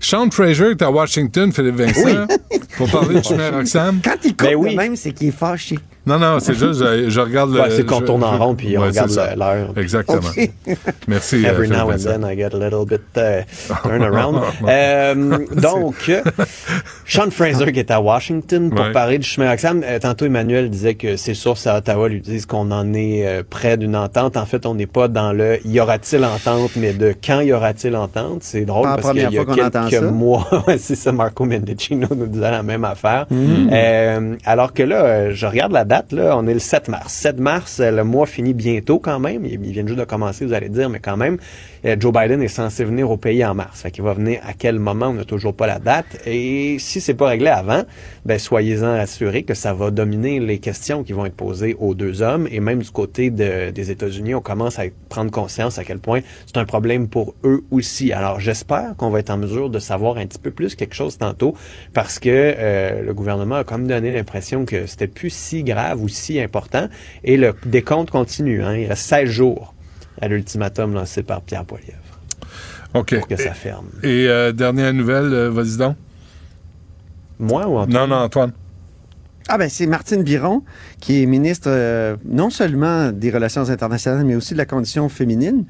[0.00, 2.26] Sean Fraser est à Washington, Philippe Vincent,
[2.76, 4.00] pour parler du chemin Roxham.
[4.02, 4.72] Quand il coupe Ben oui.
[4.72, 5.78] de même, c'est qu'il est fâché.
[6.04, 7.60] Non, non, c'est juste, je, je regarde le.
[7.60, 9.68] Ouais, c'est qu'on je- tourne en rond puis on ouais, regarde l'heure.
[9.76, 10.20] Exactement.
[11.06, 11.36] Merci.
[11.46, 13.42] euh, Every Philippe now and then, I get a little bit uh,
[13.84, 14.40] turn around.
[14.66, 15.14] Euh,
[15.54, 16.22] donc, euh,
[17.04, 18.92] Sean Fraser qui est à Washington pour Ouais.
[18.92, 19.82] parler du chemin Roxham.
[19.84, 23.42] Euh, tantôt, Emmanuel disait que ses sources à Ottawa lui disent qu'on en est euh,
[23.48, 24.36] près d'une entente.
[24.36, 27.94] En fait, on n'est pas dans le y aura-t-il entente, mais de quand y aura-t-il
[27.94, 28.38] entente.
[28.42, 30.10] C'est drôle Pas parce qu'il première y a entend quelques ça.
[30.10, 30.48] mois,
[30.78, 33.26] c'est ça, Marco Mendicino nous disait la même affaire.
[33.30, 33.70] Mm.
[33.72, 37.12] Euh, alors que là, euh, je regarde la date, là, on est le 7 mars.
[37.12, 39.44] 7 mars, euh, le mois finit bientôt quand même.
[39.44, 41.36] Il, il vient juste de commencer, vous allez dire, mais quand même,
[41.84, 43.82] Joe Biden est censé venir au pays en mars.
[43.82, 46.06] Fait qu'il va venir à quel moment, on n'a toujours pas la date.
[46.26, 47.82] Et si c'est pas réglé avant,
[48.24, 52.22] ben soyez-en assurés que ça va dominer les questions qui vont être posées aux deux
[52.22, 52.46] hommes.
[52.52, 56.20] Et même du côté de- des États-Unis, on commence à prendre conscience à quel point
[56.46, 58.12] c'est un problème pour eux aussi.
[58.12, 61.18] Alors j'espère qu'on va être en mesure de savoir un petit peu plus quelque chose
[61.18, 61.56] tantôt,
[61.92, 66.08] parce que euh, le gouvernement a comme donné l'impression que c'était plus si grave ou
[66.08, 66.88] si important.
[67.24, 68.62] Et le décompte continue.
[68.62, 68.76] Hein.
[68.76, 69.74] Il reste 16 jours
[70.20, 71.98] à l'ultimatum lancé par Pierre Poilievre
[72.94, 73.18] OK.
[73.18, 73.86] pour que ça ferme.
[74.02, 75.96] Et euh, dernière nouvelle, euh, vas-y donc.
[77.38, 77.92] Moi ou Antoine?
[77.92, 78.52] Non, non, Antoine.
[79.48, 80.62] Ah ben c'est Martine Biron
[81.00, 85.64] qui est ministre euh, non seulement des relations internationales mais aussi de la condition féminine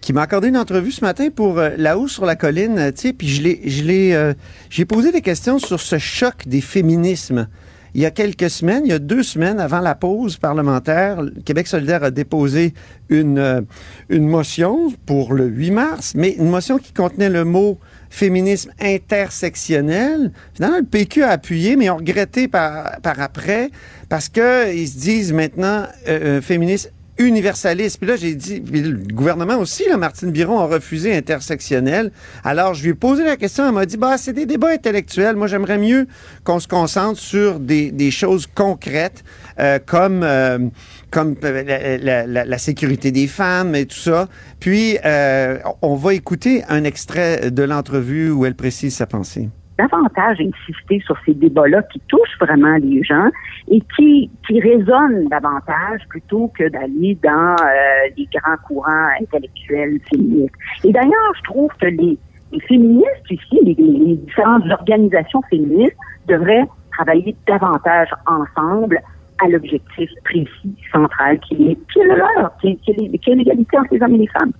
[0.00, 3.00] qui m'a accordé une entrevue ce matin pour euh, la hausse sur la colline, tu
[3.00, 4.34] sais, puis je l'ai je l'ai euh,
[4.70, 7.48] j'ai posé des questions sur ce choc des féminismes.
[7.96, 11.30] Il y a quelques semaines, il y a deux semaines avant la pause parlementaire, le
[11.30, 12.74] Québec solidaire a déposé
[13.08, 13.62] une, euh,
[14.10, 17.78] motion pour le 8 mars, mais une motion qui contenait le mot
[18.10, 20.30] féminisme intersectionnel.
[20.52, 23.70] Finalement, le PQ a appuyé, mais ont regretté par, après
[24.10, 27.98] parce que ils se disent maintenant euh, euh, féminisme universaliste.
[27.98, 32.10] Puis là, j'ai dit, puis le gouvernement aussi, là, Martine Biron a refusé intersectionnel.
[32.44, 35.36] Alors, je lui ai posé la question, elle m'a dit, bah, c'est des débats intellectuels.
[35.36, 36.06] Moi, j'aimerais mieux
[36.44, 39.24] qu'on se concentre sur des, des choses concrètes,
[39.58, 40.58] euh, comme, euh,
[41.10, 44.28] comme euh, la, la- la- la sécurité des femmes et tout ça.
[44.60, 49.48] Puis, euh, on va écouter un extrait de l'entrevue où elle précise sa pensée.
[49.78, 53.28] Davantage insister sur ces débats-là qui touchent vraiment les gens
[53.68, 60.54] et qui, qui résonnent davantage plutôt que d'aller dans euh, les grands courants intellectuels féministes.
[60.84, 62.18] Et d'ailleurs, je trouve que les,
[62.52, 65.96] les féministes ici, les, les différentes organisations féministes
[66.26, 69.00] devraient travailler davantage ensemble
[69.42, 72.76] à l'objectif précis, central, qui est, qui est le leur, qui est,
[73.18, 74.52] qui est l'égalité entre les hommes et les femmes.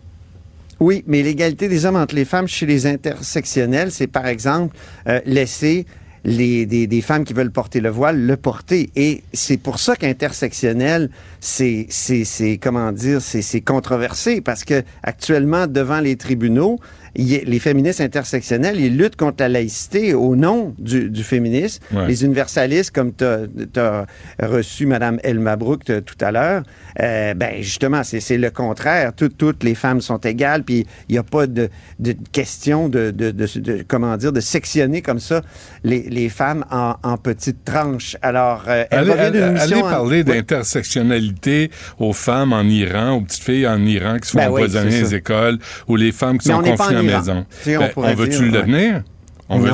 [0.78, 4.76] Oui, mais l'égalité des hommes entre les femmes chez les intersectionnels, c'est par exemple
[5.08, 5.86] euh, laisser
[6.26, 8.90] les, des, des femmes qui veulent porter le voile le porter.
[8.96, 11.08] Et c'est pour ça qu'intersectionnel,
[11.40, 16.78] c'est, c'est, c'est, comment dire, c'est, c'est controversé parce que actuellement, devant les tribunaux,
[17.18, 21.82] il les féministes intersectionnels, ils luttent contre la laïcité au nom du, du féminisme.
[21.94, 22.06] Ouais.
[22.08, 24.06] Les universalistes, comme tu as
[24.42, 26.62] reçu Mme Elma Brook tout à l'heure,
[27.00, 29.12] euh, ben justement, c'est le contraire.
[29.14, 31.68] Tout- toutes les femmes sont égales, puis il n'y a pas de,
[31.98, 35.42] de question de, de, de- de- comment dire, de sectionner comme ça
[35.84, 38.16] les, les femmes en, en petites tranches.
[38.22, 43.66] Alors, euh, elle Allez, allez- allez parler d'intersectionnalité aux femmes en Iran, aux petites filles
[43.66, 46.54] en Iran qui se font Ben oui, c'est les écoles, ou les femmes qui Mais
[46.54, 47.05] sont confinées en.
[47.06, 47.46] Maison.
[47.66, 49.02] On Ben, on veut-tu le devenir?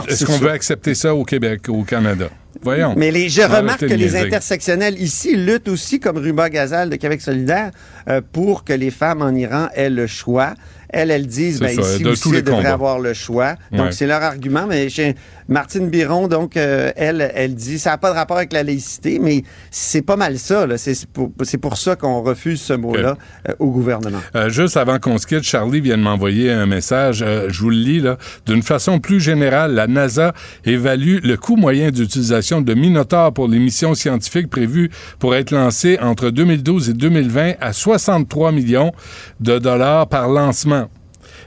[0.09, 2.29] Est-ce qu'on veut accepter ça au Québec, au Canada?
[2.61, 2.95] Voyons.
[2.97, 7.21] Mais les, je remarque que les intersectionnels ici luttent aussi, comme Ruba Gazal de Québec
[7.23, 7.71] solidaire,
[8.09, 10.55] euh, pour que les femmes en Iran aient le choix.
[10.91, 12.73] Elles, elles disent, ben, ça, ici de aussi, elles devraient combats.
[12.75, 13.55] avoir le choix.
[13.73, 13.93] Donc, Ouais.
[13.93, 14.67] c'est leur argument.
[14.69, 15.17] Mais j'ai-
[15.53, 19.19] Martine Biron, donc, euh, elle, elle dit, ça n'a pas de rapport avec la laïcité,
[19.19, 20.66] mais c'est pas mal ça.
[20.79, 23.19] C'est pour, ça qu'on refuse ce mot-là
[23.49, 24.20] euh, au gouvernement.
[24.35, 27.19] Euh, juste avant qu'on se quitte, Charlie vient de m'envoyer un message.
[27.19, 28.16] je vous le lis là.
[28.47, 30.33] D'une façon plus générale, la NASA
[30.65, 35.99] évalue le coût moyen d'utilisation de Minotaur pour les missions scientifiques prévues pour être lancées
[36.01, 38.93] entre 2012 et 2020 à 63 millions
[39.41, 40.89] de dollars par lancement.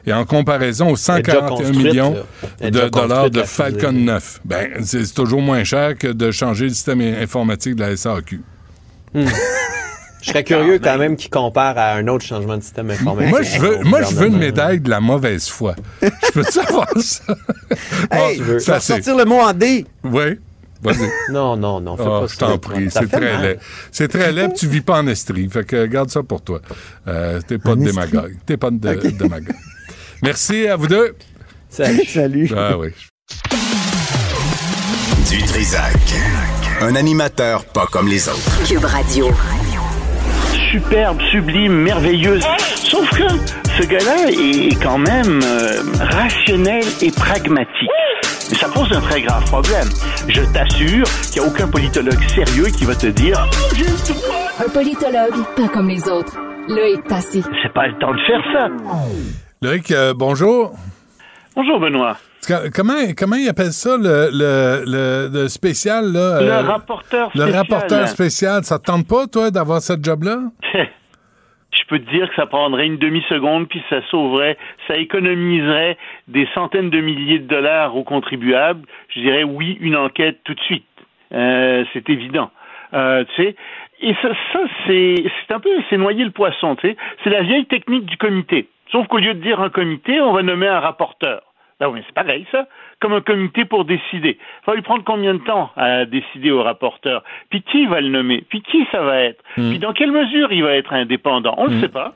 [0.08, 2.16] Et en comparaison aux Elle est déjà 141 construite, millions
[2.62, 3.42] de dollars de.
[3.44, 7.98] Falcon 9, ben, c'est toujours moins cher que de changer le système informatique de la
[7.98, 8.42] SAQ.
[9.14, 9.26] Hmm.
[10.22, 13.30] Je serais curieux quand même qu'il compare à un autre changement de système informatique.
[13.30, 15.76] Moi, je veux, moi, je veux une médaille de la mauvaise foi.
[16.02, 17.24] Je peux savoir ça?
[18.12, 19.86] Hey, Bon, tu ça, sortir le mot en D.
[20.04, 20.40] Oui.
[20.82, 21.10] Vas-y.
[21.32, 23.42] Non, non, non, fais Ah, pas je t'en prie, c'est très mal.
[23.44, 23.60] laid.
[23.92, 25.48] C'est très laid, tu vis pas en Estrie.
[25.50, 26.60] Fait que garde ça pour toi.
[27.08, 28.36] Euh, T'es pas de démagogue.
[28.46, 28.78] T'es pas de
[29.12, 29.54] démagogue.
[30.26, 31.16] Merci à vous deux.
[31.70, 32.04] Salut.
[32.08, 32.50] Salut.
[32.58, 32.90] Ah oui.
[35.30, 35.94] Du Trisac.
[36.82, 38.64] Un animateur pas comme les autres.
[38.68, 39.30] Cube Radio.
[40.72, 42.44] superbe, sublime, merveilleuse.
[42.76, 43.28] Sauf que
[43.78, 47.90] ce gars-là est quand même euh, rationnel et pragmatique.
[48.50, 49.88] Mais ça pose un très grave problème.
[50.28, 54.66] Je t'assure qu'il n'y a aucun politologue sérieux qui va te dire Oh, le.
[54.66, 56.36] Un politologue, pas comme les autres.
[56.68, 57.44] Loïc Tassi.
[57.62, 58.70] C'est pas le temps de faire ça.
[59.66, 60.74] Loïc, euh, bonjour.
[61.56, 62.18] Bonjour, Benoît.
[62.48, 66.40] Co- Comment, comment ils appellent ça, le, le, le, le spécial, là?
[66.42, 67.58] Le euh, rapporteur Le spécial.
[67.58, 68.64] rapporteur spécial.
[68.64, 70.38] Ça te tente pas, toi, d'avoir ce job-là?
[70.74, 75.98] Je peux te dire que ça prendrait une demi-seconde, puis ça sauverait, ça économiserait
[76.28, 78.86] des centaines de milliers de dollars aux contribuables.
[79.10, 80.86] Je dirais oui, une enquête tout de suite.
[81.34, 82.50] Euh, c'est évident.
[82.94, 83.56] Euh, tu sais,
[84.02, 85.16] et ça, ça c'est,
[85.48, 86.76] c'est un peu, c'est noyer le poisson.
[86.76, 88.68] Tu sais, c'est la vieille technique du comité.
[88.92, 91.42] Sauf qu'au lieu de dire un comité, on va nommer un rapporteur.
[91.80, 92.68] Ben oui, c'est pareil, ça.
[93.02, 94.38] Comme un comité pour décider.
[94.40, 97.22] Il va lui prendre combien de temps à décider au rapporteur?
[97.50, 98.46] Puis qui va le nommer?
[98.50, 99.44] Puis qui ça va être?
[99.56, 101.54] Puis dans quelle mesure il va être indépendant?
[101.58, 102.14] On ne le sait pas.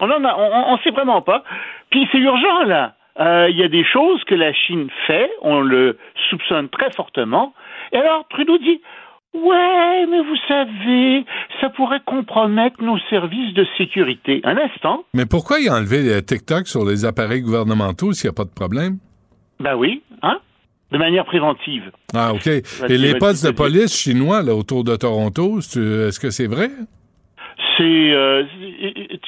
[0.00, 1.44] On en a, on, on sait vraiment pas.
[1.90, 2.94] Puis c'est urgent là.
[3.20, 5.96] Euh, Il y a des choses que la Chine fait, on le
[6.30, 7.54] soupçonne très fortement.
[7.92, 8.80] Et alors Trudeau dit
[9.34, 11.24] Ouais, mais vous savez,
[11.60, 14.40] ça pourrait compromettre nos services de sécurité.
[14.44, 15.04] Un instant.
[15.14, 18.98] Mais pourquoi enlevé le TikTok sur les appareils gouvernementaux s'il n'y a pas de problème?
[19.58, 20.38] Ben oui, hein?
[20.90, 21.90] De manière préventive.
[22.14, 22.46] Ah, OK.
[22.46, 26.70] Et les postes de police chinois là, autour de Toronto, est-ce que c'est vrai?
[27.78, 27.82] C'est
[28.12, 28.44] euh,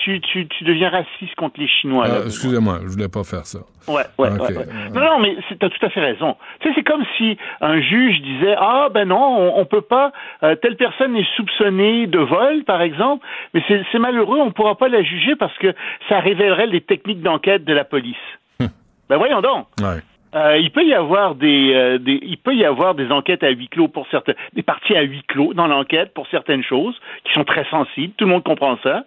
[0.02, 2.06] tu, tu, tu deviens raciste contre les Chinois.
[2.08, 3.60] Ah, Excusez-moi, je voulais pas faire ça.
[3.88, 4.40] Ouais, ouais, Ok.
[4.48, 4.64] ouais, ouais.
[4.94, 6.36] Non, non, mais c'est- t'as tout à fait raison.
[6.60, 10.12] Tu sais, c'est comme si un juge disait ah ben non, on, on peut pas.
[10.42, 14.76] euh, telle personne est soupçonnée de vol, par exemple, mais c'est c'est malheureux, on pourra
[14.76, 15.74] pas la juger parce que
[16.08, 18.16] ça révélerait les techniques d'enquête de la police.
[18.60, 19.66] ben voyons donc.
[19.80, 20.00] Ouais.
[20.34, 23.50] Euh, il peut y avoir des, euh, des, il peut y avoir des enquêtes à
[23.50, 27.32] huis clos pour certaines, des parties à huis clos dans l'enquête pour certaines choses qui
[27.34, 28.12] sont très sensibles.
[28.16, 29.04] Tout le monde comprend ça.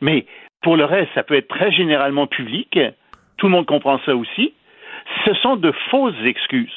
[0.00, 0.24] Mais
[0.62, 2.78] pour le reste, ça peut être très généralement public.
[3.36, 4.54] Tout le monde comprend ça aussi.
[5.24, 6.72] Ce sont de fausses excuses.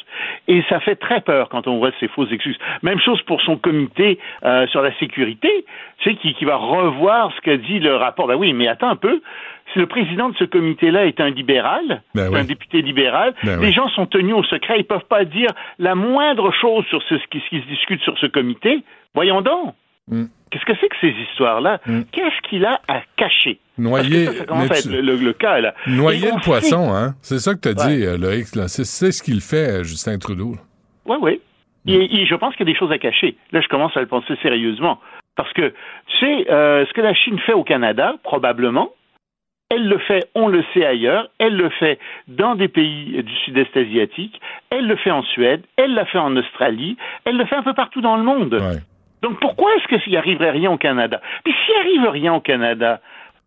[0.48, 2.58] Et ça fait très peur quand on voit ces fausses excuses.
[2.82, 5.66] Même chose pour son comité euh, sur la sécurité,
[6.00, 8.28] tu sais, qui, qui va revoir ce qu'a dit le rapport.
[8.28, 9.22] Ben oui, mais attends un peu.
[9.72, 12.40] Si le président de ce comité-là est un libéral, Ben oui.
[12.40, 13.74] un député libéral, Ben les oui.
[13.74, 14.76] gens sont tenus au secret.
[14.80, 15.50] Ils peuvent pas dire
[15.80, 18.84] la moindre chose sur ce, ce qui, ce qui se discute sur ce comité.
[19.16, 19.74] Voyons donc.
[20.10, 20.26] Mm.
[20.54, 21.80] Qu'est-ce que c'est que ces histoires-là?
[22.12, 23.60] Qu'est-ce qu'il a à cacher?
[23.80, 25.74] Noyer- ça, ça commence à mais être tu- le, cas, là.
[25.88, 27.16] Noyer le poisson, sait- hein?
[27.24, 28.46] C'est ça que t'as dit, euh, Loïc.
[28.68, 30.54] C'est ce qu'il fait, euh, Justin Trudeau.
[31.08, 31.42] Oui, oui.
[31.88, 33.36] Et, et je pense qu'il y a des choses à cacher.
[33.52, 35.00] Là, je commence à le penser sérieusement.
[35.36, 35.74] Parce que,
[36.08, 38.92] tu sais, euh, ce que la Chine fait au Canada, probablement,
[39.72, 41.98] elle le fait, on le sait ailleurs, elle le fait
[42.28, 44.40] dans des pays du sud-est asiatique,
[44.70, 47.74] elle le fait en Suède, elle l'a fait en Australie, elle le fait un peu
[47.74, 48.54] partout dans le monde.
[49.24, 51.20] Donc pourquoi est-ce que s'il arriverait rien au Canada?
[51.44, 53.00] Puis s'il arrive rien au Canada,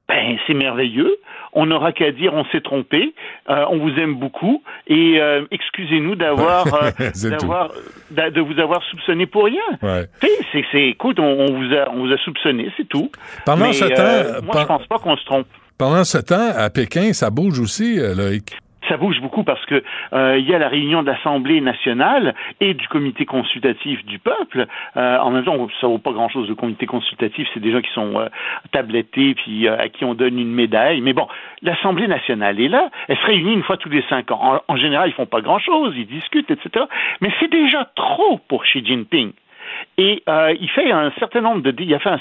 [0.09, 1.17] ben c'est merveilleux.
[1.53, 3.15] On n'aura qu'à dire on s'est trompé,
[3.51, 6.91] euh, on vous aime beaucoup et euh, excusez-nous d'avoir euh,
[7.31, 7.73] d'avoir
[8.11, 9.63] de vous avoir soupçonné pour rien.
[9.83, 10.07] Ouais.
[10.53, 13.11] C'est c'est écoute, on, on vous a on vous a soupçonné, c'est tout.
[13.45, 15.47] Pendant Mais, ce temps, moi par- je pense pas qu'on se trompe.
[15.79, 18.57] Pendant ce temps, à Pékin, ça bouge aussi, Loïc.
[18.89, 19.83] Ça bouge beaucoup parce que
[20.13, 24.67] euh, il y a la réunion de l'Assemblée nationale et du comité consultatif du peuple.
[24.97, 27.93] Euh, en même temps, ça vaut pas grand-chose le comité consultatif, c'est des gens qui
[27.93, 28.29] sont euh,
[28.73, 31.01] tablettés puis euh, à qui on donne une médaille.
[31.01, 31.27] Mais bon,
[31.63, 32.91] l'Assemblée nationale est là.
[33.09, 34.63] Elle se réunit une fois tous les cinq ans.
[34.69, 36.85] En, en général, ils font pas grand-chose, ils discutent, etc.
[37.21, 39.33] Mais c'est déjà trop pour Xi Jinping.
[39.99, 41.11] Et euh, il a fait un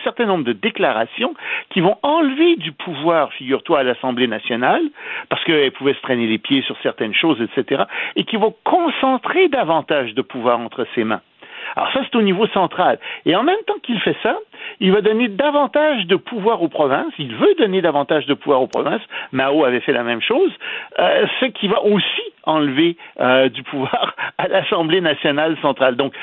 [0.03, 1.34] certain nombre de déclarations
[1.69, 4.84] qui vont enlever du pouvoir, figure-toi, à l'Assemblée nationale,
[5.30, 7.84] parce qu'elle pouvait se traîner les pieds sur certaines choses, etc.,
[8.15, 11.22] et qui vont concentrer davantage de pouvoir entre ses mains.
[11.76, 12.99] Alors ça, c'est au niveau central.
[13.26, 14.38] Et en même temps qu'il fait ça,
[14.80, 17.14] il va donner davantage de pouvoir aux provinces.
[17.18, 19.02] Il veut donner davantage de pouvoir aux provinces.
[19.32, 20.52] Mao avait fait la même chose.
[20.99, 25.95] Euh, ce qui va aussi enlever euh, du pouvoir à l'Assemblée nationale centrale.
[25.95, 26.14] Donc,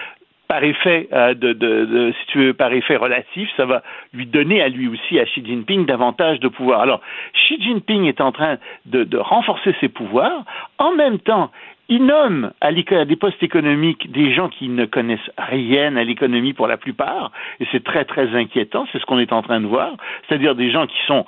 [0.52, 5.42] par effet euh, par effet relatif, ça va lui donner à lui aussi, à Xi
[5.42, 6.82] Jinping, davantage de pouvoir.
[6.82, 7.00] Alors,
[7.32, 10.44] Xi Jinping est en train de, renforcer ses pouvoirs.
[10.76, 11.50] En même temps,
[11.88, 16.52] il nomme à, à des postes économiques des gens qui ne connaissent rien à l'économie
[16.52, 19.66] pour la plupart, et c'est très très inquiétant, c'est ce qu'on est en train de
[19.66, 19.92] voir,
[20.28, 21.24] c'est-à-dire des gens qui sont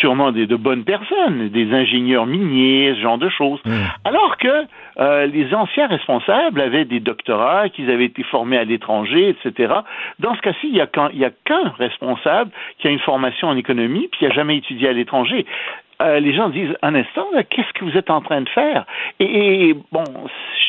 [0.00, 3.60] sûrement des, de bonnes personnes, des ingénieurs miniers, ce genre de choses.
[4.04, 4.64] Alors que
[4.98, 9.74] euh, les anciens responsables avaient des doctorats, qu'ils avaient été formés à l'étranger, etc.
[10.18, 14.20] Dans ce cas-ci, il n'y a qu'un responsable qui a une formation en économie, puis
[14.20, 15.46] qui n'a jamais étudié à l'étranger.
[16.02, 18.84] Euh, les gens disent un instant, qu'est-ce que vous êtes en train de faire?
[19.20, 20.04] Et, et, bon,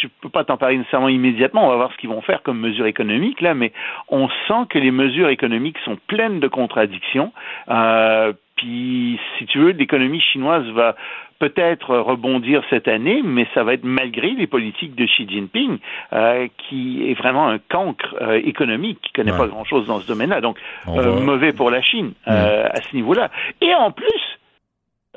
[0.01, 1.65] je peux pas t'en parler nécessairement immédiatement.
[1.65, 3.71] On va voir ce qu'ils vont faire comme mesures économiques là, mais
[4.09, 7.31] on sent que les mesures économiques sont pleines de contradictions.
[7.69, 10.95] Euh, puis, si tu veux, l'économie chinoise va
[11.39, 15.77] peut-être rebondir cette année, mais ça va être malgré les politiques de Xi Jinping,
[16.13, 19.37] euh, qui est vraiment un cancre euh, économique, qui connaît Ouais.
[19.37, 20.39] pas grand-chose dans ce domaine-là.
[20.39, 20.57] Donc,
[20.87, 23.29] On euh, va- mauvais pour la Chine à ce niveau-là.
[23.61, 24.39] Et en plus,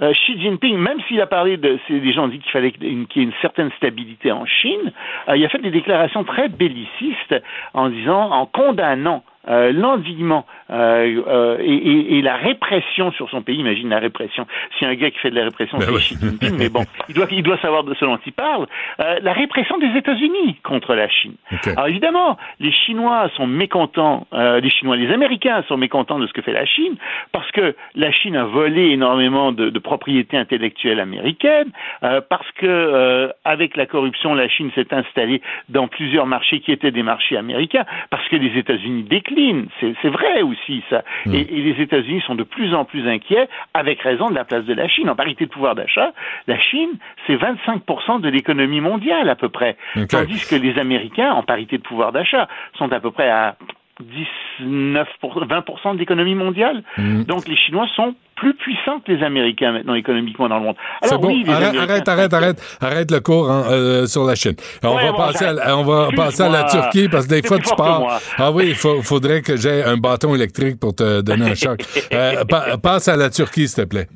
[0.01, 3.23] Xi Jinping, même s'il a parlé de, les gens disent qu'il fallait qu'il y ait
[3.23, 4.93] une certaine stabilité en Chine,
[5.35, 7.35] il a fait des déclarations très bellicistes
[7.74, 13.42] en disant, en condamnant euh, l'endiguement euh, euh, et, et- et la répression sur son
[13.42, 13.56] pays.
[13.58, 14.46] Imagine la répression.
[14.78, 16.00] Si un gars qui fait de la répression, Ben c'est oui.
[16.00, 18.66] Xi Jinping, mais bon, il doit, il doit savoir de ce dont il parle.
[19.00, 21.34] Euh, la répression des États-Unis contre la Chine.
[21.76, 26.42] Alors évidemment, les Chinois sont mécontents, les Chinois, les Américains sont mécontents de ce que
[26.42, 26.96] fait la Chine,
[27.32, 31.70] parce que la Chine a volé énormément de, de propriétés intellectuelles américaines,
[32.00, 37.02] parce que avec la corruption, la Chine s'est installée dans plusieurs marchés qui étaient des
[37.02, 39.38] marchés américains, parce que les États-Unis déclinent.
[39.81, 41.02] C'est c'est vrai aussi ça.
[41.32, 44.65] Et, et les États-Unis sont de plus en plus inquiets, avec raison, de la place
[44.65, 45.09] de la Chine.
[45.09, 46.12] En parité de pouvoir d'achat,
[46.47, 46.90] la Chine,
[47.27, 49.77] c'est 25% de l'économie mondiale à peu près.
[50.10, 53.56] Tandis que les Américains, en parité de pouvoir d'achat, sont à peu près à
[54.02, 56.82] 19%, 20% de l'économie mondiale.
[56.96, 57.24] Mm.
[57.24, 60.76] Donc les Chinois sont plus puissants que les Américains maintenant économiquement dans le monde.
[61.02, 64.54] Alors bon, oui, arrête, arrête, arrête, arrête, arrête le cours hein, euh, sur la Chine.
[64.84, 66.64] On Ouais, va bon, passer, à, on va passer à la.
[66.64, 68.18] Turquie parce que des fois tu moi.
[68.36, 71.80] Ah oui, il faudrait que j'ai un bâton électrique pour te donner un choc.
[72.12, 74.06] Euh, pa- passe à la Turquie, s'il te plaît.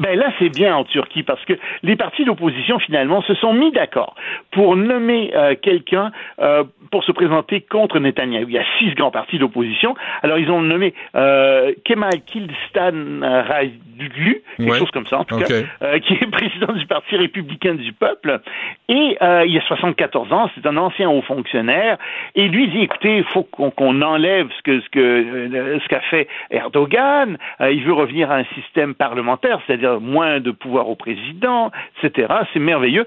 [0.00, 1.52] Ben là, c'est bien en Turquie parce que
[1.82, 4.14] les partis d'opposition finalement se sont mis d'accord
[4.50, 6.10] pour nommer euh, quelqu'un
[6.40, 8.46] euh, pour se présenter contre Netanyahou.
[8.48, 9.94] Il y a six grands partis d'opposition.
[10.22, 14.78] Alors ils ont nommé euh, Kemal Kilstan Rajlu, quelque Ouais.
[14.78, 15.46] chose comme ça en tout Ok.
[15.46, 18.40] cas, euh, qui est président du Parti républicain du peuple.
[18.88, 21.98] Et euh, il a 74 ans, c'est un ancien haut fonctionnaire.
[22.34, 26.00] Et lui dit, écoutez, il faut qu'on enlève ce que ce que euh, ce qu'a
[26.00, 27.36] fait Erdogan.
[27.60, 31.70] Euh, il veut revenir à un système parlementaire, c'est-à-dire moins de pouvoir au président,
[32.02, 32.32] etc.
[32.52, 33.06] C'est merveilleux.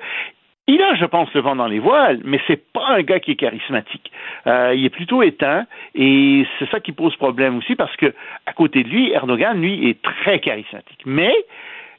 [0.65, 3.31] Il a, je pense, le vent dans les voiles, mais c'est pas un gars qui
[3.31, 4.11] est charismatique.
[4.47, 8.13] Euh, il est plutôt éteint, et c'est ça qui pose problème aussi, parce que
[8.45, 11.01] à côté de lui, Erdogan, lui, est très charismatique.
[11.05, 11.33] Mais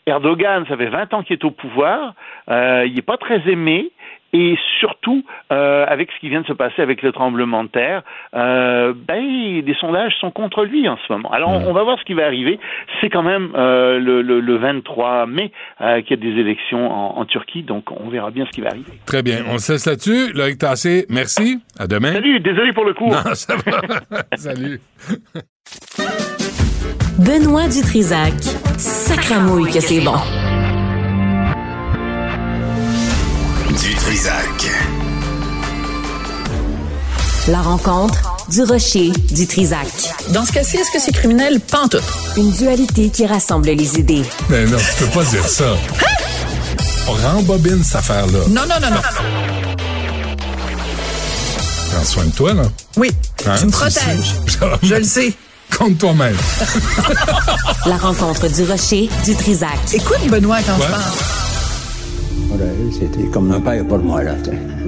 [0.07, 2.15] Erdogan, ça fait 20 ans qu'il est au pouvoir,
[2.51, 3.91] euh, il n'est pas très aimé,
[4.35, 8.03] et surtout, euh, avec ce qui vient de se passer avec le tremblement de terre,
[8.35, 11.31] euh, ben, les sondages sont contre lui en ce moment.
[11.31, 12.59] Alors, on, on va voir ce qui va arriver.
[13.01, 17.21] C'est quand même euh, le, le, le 23 mai qu'il y a des élections en,
[17.21, 18.91] en Turquie, donc on verra bien ce qui va arriver.
[19.07, 19.37] Très bien.
[19.49, 20.33] On se laisse là-dessus.
[20.35, 21.63] Loïc Tassé, merci.
[21.79, 22.13] À demain.
[22.13, 23.11] Salut, désolé pour le coup.
[23.11, 24.23] Non, ça va.
[24.37, 24.81] Salut.
[27.19, 28.33] Benoît Dutrisac.
[28.79, 30.17] Sacramouille que c'est bon.
[33.81, 34.71] Du Trisac.
[37.49, 38.21] La rencontre
[38.51, 39.87] du rocher du Trisac.
[40.31, 41.61] Dans ce cas-ci, est-ce que c'est criminel?
[41.61, 42.03] Pantoute.
[42.37, 44.23] Une dualité qui rassemble les idées.
[44.49, 45.77] Mais non, tu peux pas dire ça.
[47.07, 48.41] On rembobine cette affaire-là.
[48.49, 49.01] Non, non, non, non.
[51.93, 52.63] Prends soin de toi, là.
[52.97, 53.11] Oui,
[53.47, 54.35] Hein, tu me protèges.
[54.83, 55.35] Je le sais.
[55.77, 56.37] Compte toi-même.
[57.87, 59.79] La rencontre du rocher du Trisac.
[59.93, 60.87] Écoute, Benoît, quand Ouais.
[60.87, 61.03] je parle.
[62.93, 64.35] C'était comme un père pour moi, là,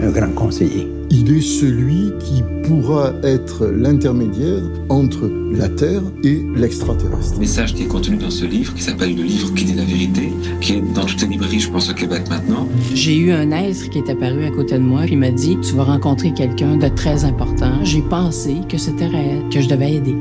[0.03, 0.86] un grand conseiller.
[1.11, 7.35] Il est celui qui pourra être l'intermédiaire entre la Terre et l'extraterrestre.
[7.35, 9.85] Le message qui est contenu dans ce livre, qui s'appelle Le livre qui dit la
[9.85, 12.69] vérité, qui est dans toutes les librairies, je pense, au Québec maintenant.
[12.94, 15.59] J'ai eu un être qui est apparu à côté de moi, puis il m'a dit
[15.62, 17.82] Tu vas rencontrer quelqu'un de très important.
[17.82, 20.15] J'ai pensé que c'était réel, que je devais aider.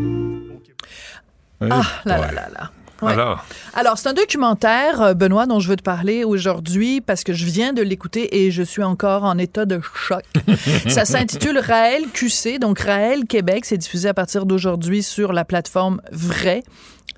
[1.71, 2.71] Ah, là, là, là, là.
[3.01, 3.11] Ouais.
[3.11, 7.33] Alors, Alors, c'est un documentaire, euh, Benoît, dont je veux te parler aujourd'hui parce que
[7.33, 10.23] je viens de l'écouter et je suis encore en état de choc.
[10.87, 13.65] Ça s'intitule Raël QC, donc Raël Québec.
[13.65, 16.63] C'est diffusé à partir d'aujourd'hui sur la plateforme Vrai.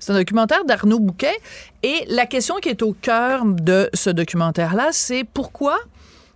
[0.00, 1.36] C'est un documentaire d'Arnaud Bouquet.
[1.84, 5.78] Et la question qui est au cœur de ce documentaire-là, c'est pourquoi,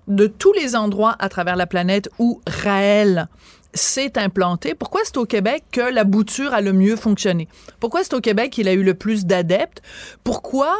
[0.07, 3.29] de tous les endroits à travers la planète où Raël
[3.75, 7.49] s'est implanté, pourquoi c'est au Québec que la bouture a le mieux fonctionné?
[7.81, 9.81] Pourquoi c'est au Québec qu'il a eu le plus d'adeptes?
[10.25, 10.75] Pourquoi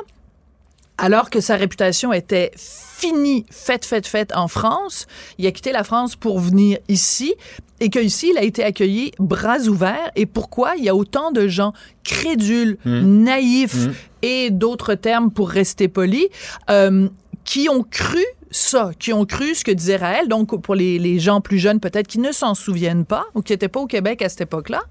[0.99, 5.07] alors que sa réputation était finie, faite, faite, faite en France,
[5.39, 7.35] il a quitté la France pour venir ici
[7.81, 10.13] et qu'ici, il a été accueilli bras ouverts?
[10.15, 11.73] Et pourquoi il y a autant de gens
[12.05, 13.25] crédules, Mm.
[13.25, 13.93] naïfs Mm.
[14.23, 16.29] et d'autres termes pour rester poli,
[16.71, 17.09] euh,
[17.45, 18.23] qui ont cru
[18.53, 20.29] ça, qui ont cru ce que disait Raël.
[20.29, 23.53] Donc, pour les, les gens plus jeunes, peut-être, qui ne s'en souviennent pas ou qui
[23.53, 24.83] n'étaient pas au Québec à cette époque-là,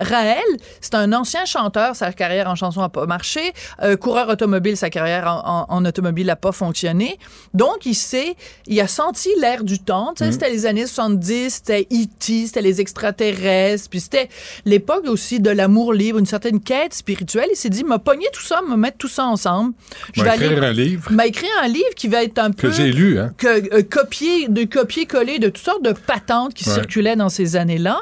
[0.00, 0.42] Raël,
[0.80, 3.40] c'est un ancien chanteur, sa carrière en chanson n'a pas marché.
[3.82, 7.18] Euh, coureur automobile, sa carrière en, en- en automobile n'a pas fonctionné.
[7.54, 8.34] Donc, il s'est,
[8.66, 10.12] il a senti l'air du temps.
[10.16, 10.32] Tu sais, Mm.
[10.32, 14.28] C'était les années 70, c'était E.T., c'était les extraterrestres, puis c'était
[14.64, 17.48] l'époque aussi de l'amour libre, une certaine quête spirituelle.
[17.52, 19.72] Il s'est dit, m'a pogné tout ça, me mettre tout ça ensemble.
[20.16, 21.10] Va écrire un livre.
[21.10, 22.68] M'a écrit un livre qui va être un peu...
[22.68, 23.32] Que j'ai lu, hein.
[23.36, 26.74] Que, euh, copier, de copier-coller de toutes sortes de patentes qui Ouais.
[26.74, 28.00] circulaient dans ces années-là.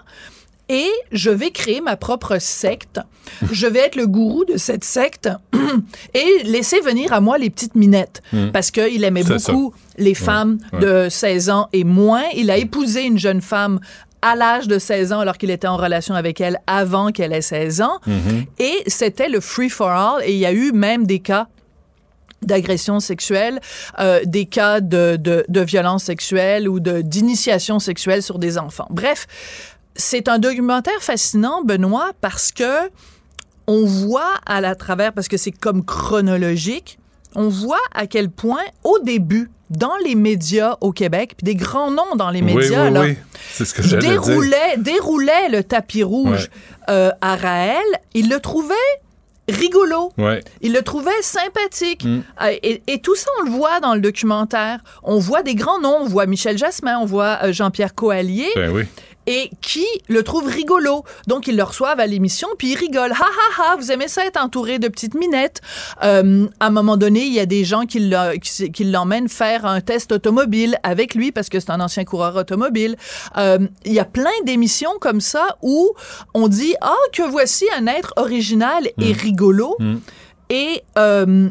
[0.69, 3.01] Et je vais créer ma propre secte.
[3.53, 5.29] je vais être le gourou de cette secte
[6.15, 8.23] et laisser venir à moi les petites minettes.
[8.33, 8.51] Mm.
[8.51, 9.95] Parce qu'il aimait beaucoup ça.
[9.99, 10.81] les femmes ouais.
[10.81, 12.25] de 16 ans et moins.
[12.35, 13.79] Il a épousé une jeune femme
[14.23, 17.43] à l'âge de 16 ans alors qu'il était en relation avec elle avant qu'elle ait
[17.43, 17.99] 16 ans.
[18.07, 18.47] Mhm.
[18.59, 20.23] Et c'était le free for all.
[20.25, 21.47] Et il y a eu même des cas
[22.43, 23.61] d'agression sexuelle,
[23.99, 28.87] euh, des cas de, de, de violence sexuelle ou d'initiation sexuelle sur des enfants.
[28.91, 29.27] Bref,
[29.97, 32.91] c'est un documentaire fascinant, Benoît, parce que
[33.67, 36.99] on voit à la travers, parce que c'est comme chronologique,
[37.35, 41.91] on voit à quel point, au début, dans les médias au Québec, puis des grands
[41.91, 43.17] noms dans les médias, oui, là, oui.
[43.53, 44.23] C'est ce que j'allais dire.
[44.23, 46.49] déroulait, déroulait le tapis rouge
[46.89, 48.75] euh, à Raël, il le trouvait
[49.49, 50.13] rigolo.
[50.19, 50.43] Ouais.
[50.61, 52.05] Il le trouvait sympathique.
[52.05, 52.23] Mm.
[52.43, 54.81] Euh, et, et tout ça, on le voit dans le documentaire.
[55.03, 55.99] On voit des grands noms.
[56.01, 58.49] On voit Michel Jasmin, on voit euh, Jean-Pierre Coallier.
[58.57, 58.85] Ben oui.
[59.27, 61.05] Et qui le trouve rigolo.
[61.27, 63.13] Donc, ils le reçoivent à l'émission, puis ils rigolent.
[63.13, 65.61] Ha, ha, ha, vous aimez ça être entouré de petites minettes.
[66.05, 67.99] Euh, à un moment donné, il y a des gens qui
[68.85, 72.97] l'emmènent faire un test automobile avec lui, parce que c'est un ancien coureur automobile.
[73.37, 75.93] Euh, il y a plein d'émissions comme ça où
[76.35, 79.17] on dit, ah, que voici un être original et Mm.
[79.19, 79.77] rigolo.
[79.79, 79.97] Mm.
[80.51, 81.49] Et euh,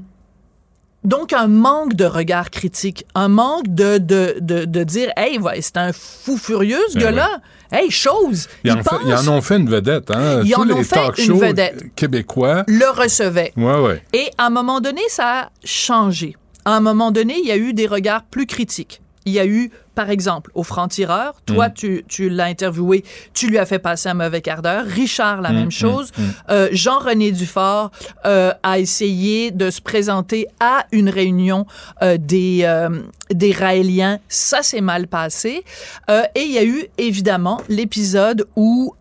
[1.06, 5.62] Donc, un manque de regard critique, un manque de, de, de, de dire, hey, ouais,
[5.62, 7.30] c'est un fou furieux, ce Ben gars-là.
[7.72, 8.48] Hey, chose.
[8.64, 10.12] Ils Il en, fait- pense, ils en ont fait une vedette.
[10.12, 10.42] Hein?
[10.44, 11.96] Ils Tous en ont les fait talk une vedette.
[11.96, 12.64] québécois.
[12.68, 13.54] le recevait.
[13.58, 14.04] Ouais, ouais.
[14.14, 16.36] Et à un moment donné, ça a changé.
[16.64, 19.02] À un moment donné, il y a eu des regards plus critiques.
[19.26, 21.74] Il y a eu, par exemple, au franc-tireur, toi, Mm.
[21.74, 23.04] tu, tu l'as interviewé,
[23.34, 24.86] tu lui as fait passer un mauvais quart d'heure.
[24.86, 26.12] Richard, la Mm, même mm, chose.
[26.50, 27.92] Euh, Jean-René Dufort
[28.26, 31.66] euh, a essayé de se présenter à une réunion
[32.02, 32.90] euh, des, euh,
[33.32, 34.20] des Raéliens.
[34.30, 35.64] Ça s'est mal passé.
[36.10, 38.94] Euh, et il y a eu, évidemment, l'épisode où...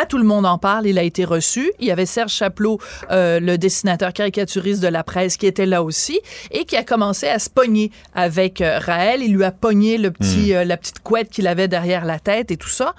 [0.00, 1.72] à tout le monde en parle, il a été reçu.
[1.80, 2.78] Il y avait Serge Chaplot,
[3.10, 6.20] euh, le dessinateur caricaturiste de la presse, qui était là aussi
[6.50, 9.22] et qui a commencé à se pogner avec euh, Raël.
[9.22, 10.56] Il lui a pogné le petit, Hmm.
[10.56, 12.94] euh, la petite couette qu'il avait derrière la tête et tout ça.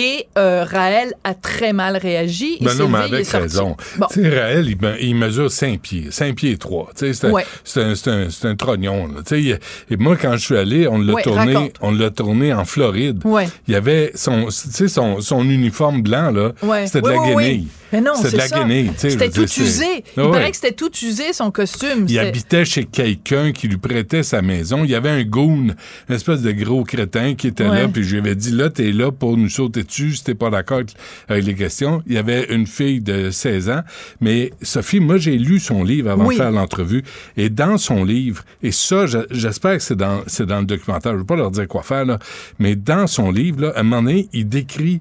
[0.00, 2.58] Et euh, Raël a très mal réagi.
[2.60, 3.42] Il Ben non, mais est avec sorti.
[3.42, 3.76] raison.
[3.98, 4.06] Bon.
[4.16, 6.90] Raël, il, il mesure 5 pieds, 5 pieds 3.
[6.96, 7.44] Tu sais, c'est un, Ouais.
[7.64, 9.08] c'est un, c'est un, c'est un trognon.
[9.08, 9.22] là.
[9.36, 9.58] Il-
[9.90, 11.72] et moi, quand je suis allé, on l'a Ouais, tourné, raconte.
[11.80, 13.22] on l'a tourné en Floride.
[13.24, 13.48] Ouais.
[13.66, 14.48] Il y avait son,
[15.42, 16.52] uniforme blanc, là.
[16.86, 17.66] C'était de la guenille.
[17.90, 19.08] Mais non, C'était c'est de la ça.
[19.08, 19.84] C'était tout dire, usé.
[20.14, 20.30] Il ouais.
[20.30, 22.04] paraît que c'était tout usé, son costume.
[22.06, 24.84] Il habitait chez quelqu'un qui lui prêtait sa maison.
[24.84, 25.68] Il y avait un goon,
[26.08, 27.82] une espèce de gros crétin qui était Ouais.
[27.84, 30.34] là, puis je lui avais dit, là, t'es là pour nous sauter dessus si t'es
[30.34, 30.82] pas d'accord
[31.28, 32.02] avec les questions.
[32.06, 33.82] Il y avait une fille de 16 ans,
[34.20, 36.36] mais Sophie, moi, j'ai lu son livre avant Oui.
[36.36, 37.02] de faire l'entrevue,
[37.36, 41.12] et dans son livre, et ça, je- j'espère que c'est dans, c'est dans le documentaire,
[41.14, 42.18] je veux pas leur dire quoi faire, là,
[42.60, 45.00] mais dans son livre, là, à un moment donné, il décrit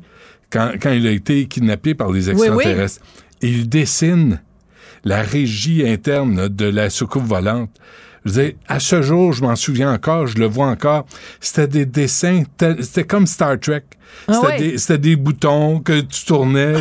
[0.49, 2.47] quand, quand il a été kidnappé par les Oui, oui.
[2.47, 3.01] extraterrestres.
[3.41, 4.41] Et il dessine
[5.03, 7.69] la régie interne de la soucoupe volante.
[8.28, 11.06] Je veux dire, à ce jour, je m'en souviens encore, je le vois encore.
[11.40, 12.44] C'était des dessins,
[12.82, 13.84] c'était comme Star Trek.
[14.28, 14.98] Ah C'était ouais.
[14.98, 16.76] des, boutons que tu tournais.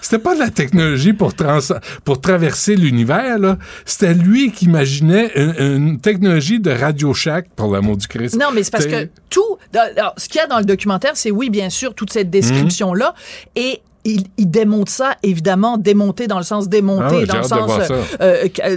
[0.00, 1.58] c'était pas de la technologie pour, trans,
[2.04, 3.56] pour traverser l'univers.
[3.84, 8.36] C'était lui qui imaginait une, une technologie de Radio Shack, pour l'amour du Christ.
[8.36, 9.58] Non, mais c'est parce que tout.
[9.74, 13.14] alors, ce qu'il y a dans le documentaire, c'est oui, bien sûr, toute cette description-là.
[13.56, 13.80] Et.
[14.08, 17.70] Il, il démonte ça, évidemment, démonté dans le sens démonté, Ah dans le de sens
[17.90, 18.76] euh, euh, euh,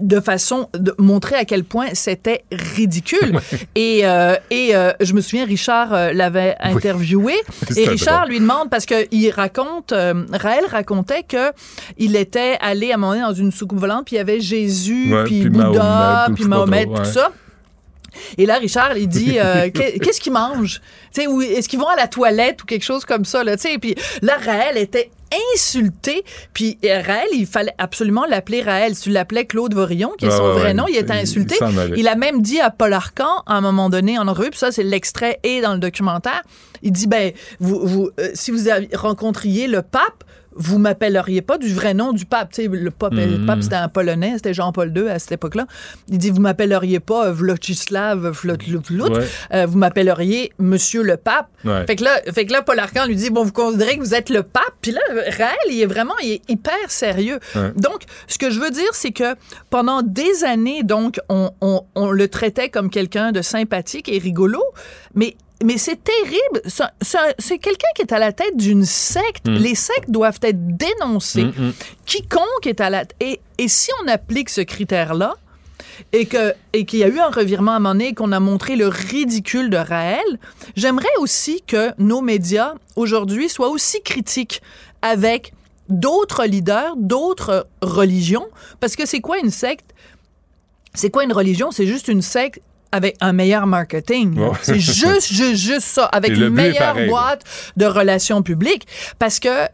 [0.00, 3.40] de façon de montrer à quel point c'était ridicule.
[3.74, 7.34] Et, euh, et je me souviens, Richard l'avait interviewé.
[7.76, 8.32] Et Richard drôle.
[8.32, 11.52] lui demande, parce qu'il raconte, euh, Raël racontait que
[11.98, 14.40] il était allé à un moment donné dans une soucoupe volante, puis il y avait
[14.40, 17.30] Jésus, Ouais, puis puis Bouddha, Mahomet, puis Mahomet, trop, tout ça.
[18.38, 20.80] Et là, Richard, il dit euh, Qu'est- qu'est-ce qu'ils mangent
[21.28, 23.94] ou est-ce qu'ils vont à la toilette ou quelque chose comme ça là, sais, Puis
[24.20, 25.10] là, Raël était
[25.54, 26.24] insulté.
[26.52, 28.94] Puis euh, Raël, il fallait absolument l'appeler Raël.
[28.94, 31.12] Si tu l'appelais Claude Vorillon, qui est Ah son ouais, vrai ouais, nom, il était
[31.14, 31.56] insulté.
[31.96, 34.72] Il a même dit à Paul Arcan, à un moment donné, en rue, puis ça,
[34.72, 36.42] c'est l'extrait et dans le documentaire,
[36.82, 38.64] il dit ben, vous, vous, euh, si vous
[38.94, 40.24] rencontriez le pape,
[40.58, 42.52] vous m'appelleriez pas du vrai nom du pape.
[42.52, 43.46] Tu sais, le pape, le Mhm.
[43.46, 45.66] pape, c'était un polonais, c'était Jean-Paul II à cette époque-là.
[46.08, 49.08] Il dit, vous m'appelleriez pas euh, Vlochislav, Vlot, Vlot, Vlot.
[49.18, 49.24] Ouais.
[49.54, 51.48] Euh, vous m'appelleriez Monsieur le pape.
[51.64, 51.84] Ouais.
[51.86, 54.14] Fait que là, fait que là, Paul Arcan lui dit, bon, vous considérez que vous
[54.14, 54.62] êtes le pape?
[54.80, 55.00] Puis là,
[55.36, 57.38] Raël, il est vraiment, il est hyper sérieux.
[57.54, 57.72] Ouais.
[57.76, 59.34] Donc, ce que je veux dire, c'est que
[59.70, 64.62] pendant des années, donc, on, on- on le traitait comme quelqu'un de sympathique et rigolo,
[65.14, 66.62] mais mais c'est terrible.
[67.38, 69.48] C'est quelqu'un qui est à la tête d'une secte.
[69.48, 69.54] Mm.
[69.54, 71.44] Les sectes doivent être dénoncées.
[71.44, 71.72] Mm, mm.
[72.04, 73.04] Quiconque est à la...
[73.20, 75.34] Et, et si on applique ce critère-là,
[76.12, 78.40] et que et qu'il y a eu un revirement à un moment donné, qu'on a
[78.40, 80.38] montré le ridicule de Raël,
[80.76, 84.62] j'aimerais aussi que nos médias aujourd'hui soient aussi critiques
[85.00, 85.52] avec
[85.88, 88.46] d'autres leaders, d'autres religions,
[88.80, 89.94] parce que c'est quoi une secte?
[90.94, 91.70] C'est quoi une religion?
[91.70, 92.60] C'est juste une secte
[92.92, 94.38] avec un meilleur marketing.
[94.62, 97.10] C'est juste, juste, juste ça, avec une meilleure pareil, là.
[97.10, 97.42] boîte
[97.76, 98.86] de relations publiques,
[99.18, 99.66] parce que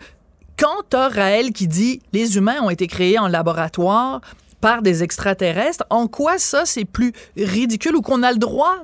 [0.59, 4.20] quand t'as Raël qui dit les humains ont été créés en laboratoire
[4.60, 8.76] par des extraterrestres, en quoi ça c'est plus ridicule ou qu'on a le droit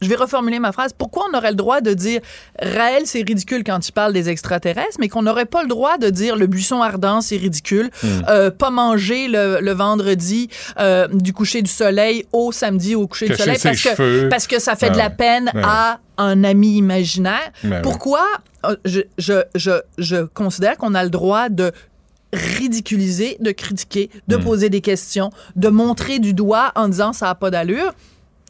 [0.00, 0.92] je vais reformuler ma phrase.
[0.96, 2.20] Pourquoi on aurait le droit de dire
[2.60, 6.08] Raël, c'est ridicule quand il parle des extraterrestres, mais qu'on n'aurait pas le droit de
[6.10, 8.06] dire le buisson ardent, c'est ridicule, Hmm.
[8.28, 10.48] euh, pas manger le, le vendredi
[10.78, 14.46] euh, du coucher du soleil au samedi au coucher Cacher du soleil parce que, parce
[14.46, 15.14] que ça fait Ah de la ouais.
[15.16, 15.62] peine Ouais.
[15.64, 17.50] à un ami imaginaire.
[17.64, 17.82] Ben.
[17.82, 18.24] Pourquoi
[18.66, 21.72] euh, je, je, je, je considère qu'on a le droit de
[22.32, 24.42] ridiculiser, de critiquer, de Hmm.
[24.44, 27.92] poser des questions, de montrer du doigt en disant ça n'a pas d'allure.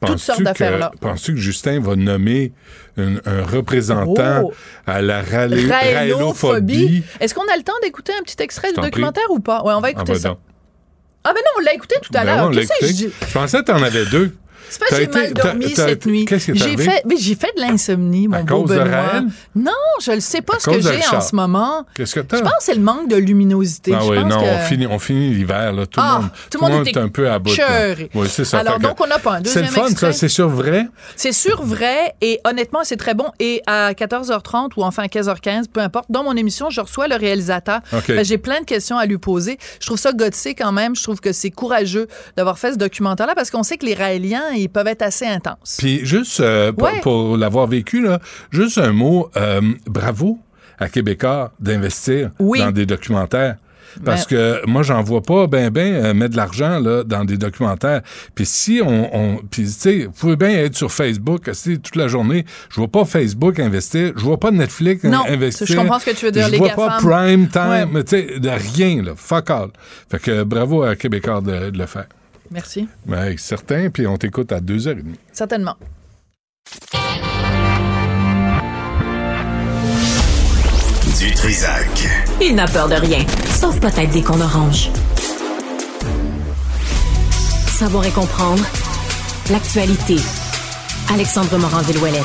[0.06, 0.92] Toutes sortes que- d'affaires-là.
[1.00, 2.52] Penses-tu que Justin va nommer
[2.96, 4.52] un, un représentant Oh.
[4.86, 7.02] à la Raélophobie.
[7.20, 8.90] Est-ce qu'on a le temps d'écouter un petit extrait du prie.
[8.90, 9.62] documentaire ou pas?
[9.62, 10.36] Ouais, on va Ah, écouter va ça.
[11.24, 12.52] Ah ben non, on l'a écouté tout à Ben l'heure.
[12.52, 12.60] je?
[13.26, 14.34] Je pensais que t'en avais deux.
[14.70, 16.26] C'est pas que j'ai été- mal dormi cette nuit.
[16.28, 18.96] J'ai fait, mais j'ai fait de l'insomnie, mon beau cause de Benoît.
[19.02, 19.24] Raël?
[19.54, 19.72] Non,
[20.02, 21.84] je ne sais pas À ce que de j'ai en ce moment.
[21.94, 22.36] Qu'est-ce que t'as?
[22.38, 23.92] Je pense que c'est le manque de luminosité.
[23.94, 25.86] Ah Je oui, pense non, que- on finit, on finit l'hiver, là.
[25.86, 27.56] Tout, Ah, le monde, tout le monde est un peu à bout.
[27.56, 27.94] là.
[28.14, 28.58] Oui, c'est ça.
[28.58, 30.12] Alors, donc, on n'a pas un C'est le deuxième fun, extrait.
[30.12, 30.18] ça.
[30.18, 30.86] C'est sur vrai?
[31.16, 33.26] C'est sur vrai et honnêtement, c'est très bon.
[33.40, 37.16] Et à 14h30 ou enfin à 15h15, peu importe, dans mon émission, je reçois le
[37.16, 37.80] réalisateur.
[38.08, 39.58] Ben, J'ai plein de questions à lui poser.
[39.80, 40.94] Je trouve ça gossé quand même.
[40.96, 44.42] Je trouve que c'est courageux d'avoir fait ce documentaire-là parce qu'on sait que les Raéliens,
[44.62, 45.76] ils peuvent être assez intenses.
[45.78, 47.00] Puis juste euh, pour, Ouais.
[47.00, 48.18] pour l'avoir vécu, là,
[48.50, 50.38] juste un mot, euh, bravo
[50.78, 52.60] à Québécois d'investir Oui.
[52.60, 53.56] dans des documentaires.
[54.04, 57.24] Parce Ben- que moi, j'en vois pas ben ben euh, mettre de l'argent là dans
[57.24, 58.02] des documentaires.
[58.34, 62.06] Puis si on, on puis tu sais, vous pouvez bien être sur Facebook toute la
[62.06, 62.44] journée.
[62.68, 65.66] Je vois pas Facebook investir, je vois pas Netflix Non, investir.
[65.66, 66.98] je comprends ce que tu veux dire, Je les vois pas.
[66.98, 68.04] Prime Time, Ouais.
[68.04, 69.68] tu sais, de rien là, fuck all.
[70.10, 72.06] Fait que bravo à Québécois de, de le faire.
[72.50, 72.88] Merci.
[73.06, 75.14] Ben, certain, puis on t'écoute à 2h30.
[75.32, 75.76] Certainement.
[81.18, 82.08] Du Trisac.
[82.40, 84.90] Il n'a peur de rien, sauf peut-être des qu'on orange.
[87.66, 88.64] Savoir et comprendre
[89.50, 90.16] l'actualité.
[91.12, 92.24] Alexandre Morin-Villouellette.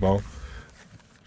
[0.00, 0.20] Bon.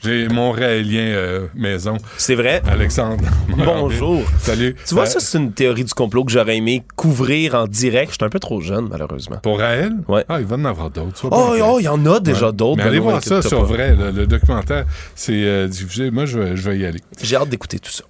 [0.03, 1.97] J'ai mon réélien euh, maison.
[2.17, 2.61] C'est vrai?
[2.69, 3.23] Alexandre.
[3.49, 4.21] Bonjour.
[4.39, 4.75] Salut.
[4.85, 8.11] Tu vois, Euh, ça, c'est une théorie du complot que j'aurais aimé couvrir en direct.
[8.11, 9.37] Je suis un peu trop jeune, malheureusement.
[9.37, 9.93] Pour Raël?
[10.09, 10.25] Ouais.
[10.27, 11.27] Ah, il va en avoir d'autres.
[11.31, 12.53] Oh, oh, il y en a déjà Ouais.
[12.53, 12.77] d'autres.
[12.77, 13.65] Mais allez voir ça sur pas.
[13.65, 13.95] vrai.
[13.95, 14.85] Le, le documentaire,
[15.15, 16.11] c'est euh, diffusé.
[16.11, 16.99] Moi, je vais y aller.
[17.21, 18.03] J'ai hâte d'écouter tout ça.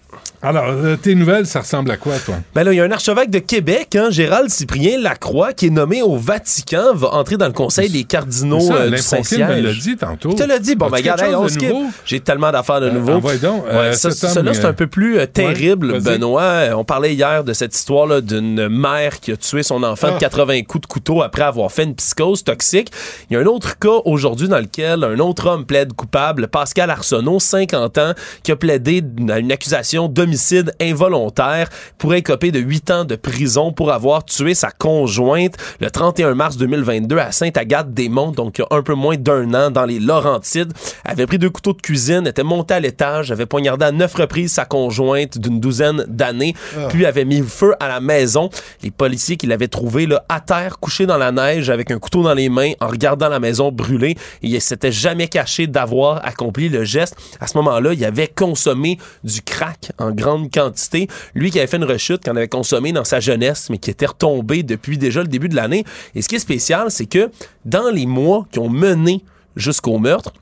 [0.46, 2.36] Alors, euh, tes nouvelles, ça ressemble à quoi, toi?
[2.54, 5.70] Ben là, il y a un archevêque de Québec, hein, Gérald Cyprien Lacroix, qui est
[5.70, 9.40] nommé au Vatican, va entrer dans le conseil des cardinaux Ça, euh, du Saint-Siège.
[9.48, 10.32] me l'a dit tantôt.
[10.32, 10.76] Il te l'a dit.
[10.76, 11.72] Bon, ben, regarde, hey, on skip.
[12.06, 13.14] J'ai tellement d'affaires de Euh, nouveau.
[13.14, 13.64] envoie donc.
[13.68, 14.10] Ouais, ça,
[14.42, 16.00] là, c'est un peu plus terrible, ouais.
[16.02, 16.64] Benoît.
[16.76, 20.16] On parlait hier de cette histoire-là d'une mère qui a tué son enfant Ah.
[20.16, 22.92] de 80 coups de couteau après avoir fait une psychose toxique.
[23.30, 26.90] Il y a un autre cas aujourd'hui dans lequel un autre homme plaide coupable, Pascal
[26.90, 28.12] Arsenault, 50 ans,
[28.44, 33.72] qui a plaidé à une accusation d'homicide involontaire, pourrait écoper de 8 ans de prison
[33.72, 38.78] pour avoir tué sa conjointe le 31 mars 2022 à Sainte-Agathe-des-Monts, donc il y a
[38.78, 40.74] un peu moins d'un an dans les Laurentides.
[41.06, 44.54] Avait pris deux couteaux de cuisine, était monté à l'étage, avait poignardé à neuf reprises
[44.54, 46.88] sa conjointe d'une douzaine d'années, Ah.
[46.90, 48.50] puis avait mis feu à la maison.
[48.82, 52.24] Les policiers qui l'avaient trouvé là, à terre, couché dans la neige, avec un couteau
[52.24, 56.84] dans les mains, en regardant la maison brûler, il s'était jamais caché d'avoir accompli le
[56.84, 57.16] geste.
[57.40, 61.08] À ce moment-là, il avait consommé du crack en grande quantité.
[61.34, 64.06] Lui qui avait fait une rechute, qu'on avait consommé dans sa jeunesse, mais qui était
[64.06, 65.86] retombé depuis déjà le début de l'année.
[66.16, 67.32] Et ce qui est spécial, c'est que
[67.66, 69.24] dans les mois qui ont mené
[69.56, 70.34] jusqu'au meurtre,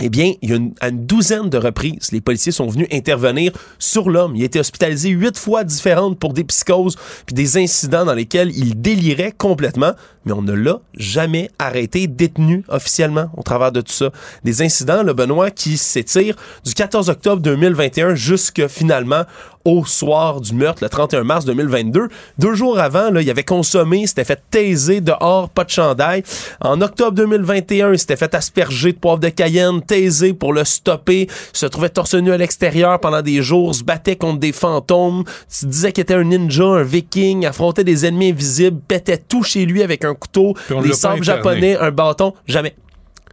[0.00, 4.10] eh bien, il y a une, douzaine de reprises, les policiers sont venus intervenir sur
[4.10, 4.36] l'homme.
[4.36, 6.96] Il a été hospitalisé huit fois différentes pour des psychoses
[7.26, 9.92] puis des incidents dans lesquels il délirait complètement,
[10.24, 14.10] mais on ne l'a jamais arrêté, détenu officiellement au travers de tout ça.
[14.44, 19.24] Des incidents, le Benoît, qui s'étirent du 14 octobre 2021 jusque finalement
[19.68, 22.08] au soir du meurtre, le 31 mars 2022.
[22.38, 26.22] Deux jours avant, là, il avait consommé, s'était fait taiser dehors, pas de chandail.
[26.62, 31.28] En octobre 2021, il s'était fait asperger de poivre de Cayenne, taisé pour le stopper,
[31.52, 35.66] se trouvait torse nu à l'extérieur pendant des jours, se battait contre des fantômes, se
[35.66, 39.82] disait qu'il était un ninja, un viking, affrontait des ennemis invisibles, pétait tout chez lui
[39.82, 41.22] avec un couteau, des interné.
[41.22, 42.74] japonais, un bâton, jamais.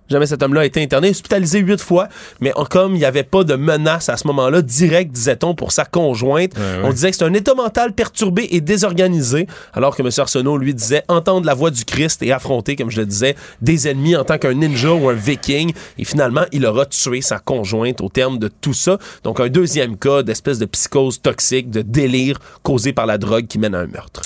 [0.09, 2.07] Jamais cet homme-là a été interné, hospitalisé huit fois,
[2.39, 5.71] mais en- comme il n'y avait pas de menace à ce moment-là, direct, disait-on, pour
[5.71, 6.51] sa conjointe,
[6.83, 10.09] on disait que c'est un état mental perturbé et désorganisé, alors que M.
[10.17, 13.87] Arsenault, lui, disait entendre la voix du Christ et affronter, comme je le disais, des
[13.87, 15.73] ennemis en tant qu'un ninja ou un viking.
[15.97, 18.97] Et finalement, il aura tué sa conjointe au terme de tout ça.
[19.23, 23.57] Donc, un deuxième cas d'espèce de psychose toxique, de délire causé par la drogue qui
[23.59, 24.21] mène à un meurtre.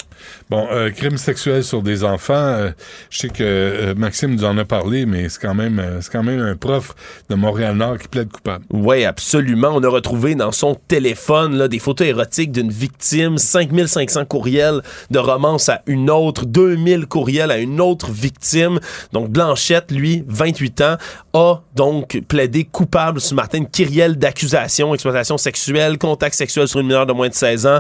[0.49, 2.71] Bon, euh, crime sexuel sur des enfants, euh,
[3.09, 6.11] je sais que euh, Maxime nous en a parlé, mais c'est quand même euh, c'est
[6.11, 6.95] quand même un prof
[7.29, 8.65] de Montréal-Nord qui plaide coupable.
[8.71, 9.69] Oui, absolument.
[9.73, 14.81] On a retrouvé dans son téléphone là, des photos érotiques d'une victime, 5500 courriels
[15.11, 18.79] de romance à une autre, 2000 courriels à une autre victime.
[19.13, 20.97] Donc Blanchette, lui, 28 ans,
[21.33, 26.87] a donc plaidé coupable ce matin, une kyrielle d'accusations, exploitation sexuelle, contact sexuel sur une
[26.87, 27.79] mineure de moins de 16 ans,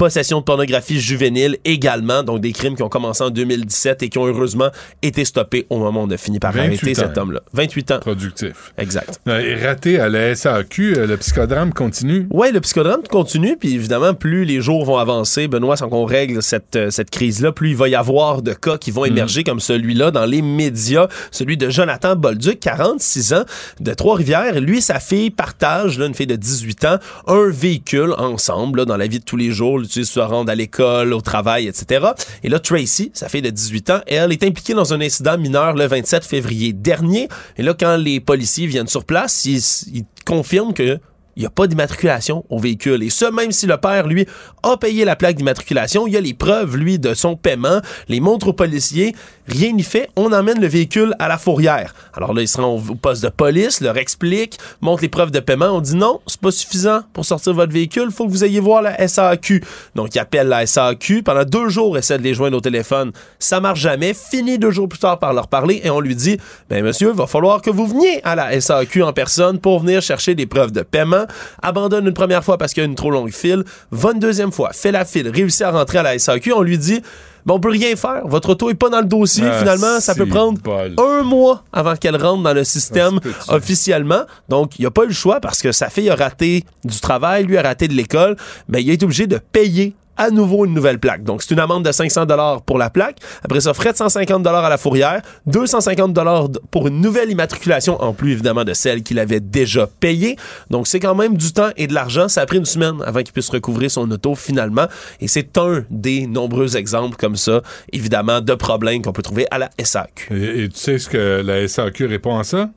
[0.00, 4.16] possession de pornographie juvénile également, donc des crimes qui ont commencé en 2017 et qui
[4.16, 4.70] ont heureusement
[5.02, 7.06] été stoppés au moment où on a fini par 28 arrêter ans.
[7.06, 7.42] cet homme-là.
[7.52, 7.98] 28 ans.
[7.98, 8.72] Productif.
[8.78, 9.20] Exact.
[9.28, 12.26] Euh, et raté à la SAQ, euh, le psychodrame continue?
[12.30, 16.42] Oui, le psychodrame continue, puis évidemment, plus les jours vont avancer, Benoît, sans qu'on règle
[16.42, 19.60] cette, euh, cette crise-là, plus il va y avoir de cas qui vont émerger comme
[19.60, 21.08] celui-là dans les médias.
[21.30, 23.44] Celui de Jonathan Bolduc, 46 ans,
[23.80, 24.58] de Trois-Rivières.
[24.62, 26.96] Lui et sa fille partagent, là, une fille de 18 ans,
[27.26, 29.78] un véhicule ensemble là, dans la vie de tous les jours.
[29.90, 32.06] Se rendre à l'école, au travail, etc.
[32.42, 35.74] Et là, Tracy, sa fille de 18 ans, elle est impliquée dans un incident mineur
[35.74, 37.28] le 27 février dernier.
[37.56, 40.98] Et là, quand les policiers viennent sur place, ils confirment que
[41.40, 43.02] il n'y a pas d'immatriculation au véhicule.
[43.02, 44.26] Et ce, même si le père, lui,
[44.62, 48.20] a payé la plaque d'immatriculation, il y a les preuves, lui, de son paiement, les
[48.20, 49.14] montres aux policiers,
[49.48, 51.94] rien n'y fait, on emmène le véhicule à la fourrière.
[52.12, 55.70] Alors là, ils seront au poste de police, leur explique, montre les preuves de paiement,
[55.70, 58.82] on dit non, c'est pas suffisant pour sortir votre véhicule, faut que vous ayez voir
[58.82, 59.64] la SAQ.
[59.94, 63.60] Donc, ils appellent la SAQ, pendant deux jours, essaient de les joindre au téléphone, ça
[63.60, 66.36] marche jamais, fini deux jours plus tard par leur parler, et on lui dit,
[66.68, 70.02] ben monsieur, il va falloir que vous veniez à la SAQ en personne pour venir
[70.02, 71.24] chercher des preuves de paiement,
[71.62, 74.52] abandonne une première fois parce qu'il y a une trop longue file, va une deuxième
[74.52, 77.00] fois, fait la file, réussit à rentrer à la SAQ, on lui dit
[77.46, 78.20] ben, on peut rien faire.
[78.26, 79.44] Votre auto est pas dans le dossier.
[79.50, 80.94] Ah, Finalement, ça peut prendre bol.
[80.98, 83.54] un mois avant qu'elle rentre dans le système Ah, ça.
[83.54, 84.24] officiellement.
[84.50, 87.44] Donc, il a pas eu le choix parce que sa fille a raté du travail,
[87.44, 88.36] lui a raté de l'école.
[88.68, 91.24] Mais il a été obligé de payer à nouveau une nouvelle plaque.
[91.24, 93.16] Donc, c'est une amende de 500 dollars pour la plaque.
[93.42, 98.00] Après ça, frais de 150 dollars à la fourrière, 250 dollars pour une nouvelle immatriculation,
[98.02, 100.36] en plus évidemment de celle qu'il avait déjà payée.
[100.68, 102.28] Donc, c'est quand même du temps et de l'argent.
[102.28, 104.86] Ça a pris une semaine avant qu'il puisse recouvrir son auto finalement.
[105.20, 109.56] Et c'est un des nombreux exemples comme ça, évidemment, de problèmes qu'on peut trouver à
[109.56, 110.34] la SAQ.
[110.36, 112.68] Et, et tu sais ce que la SAQ répond à ça?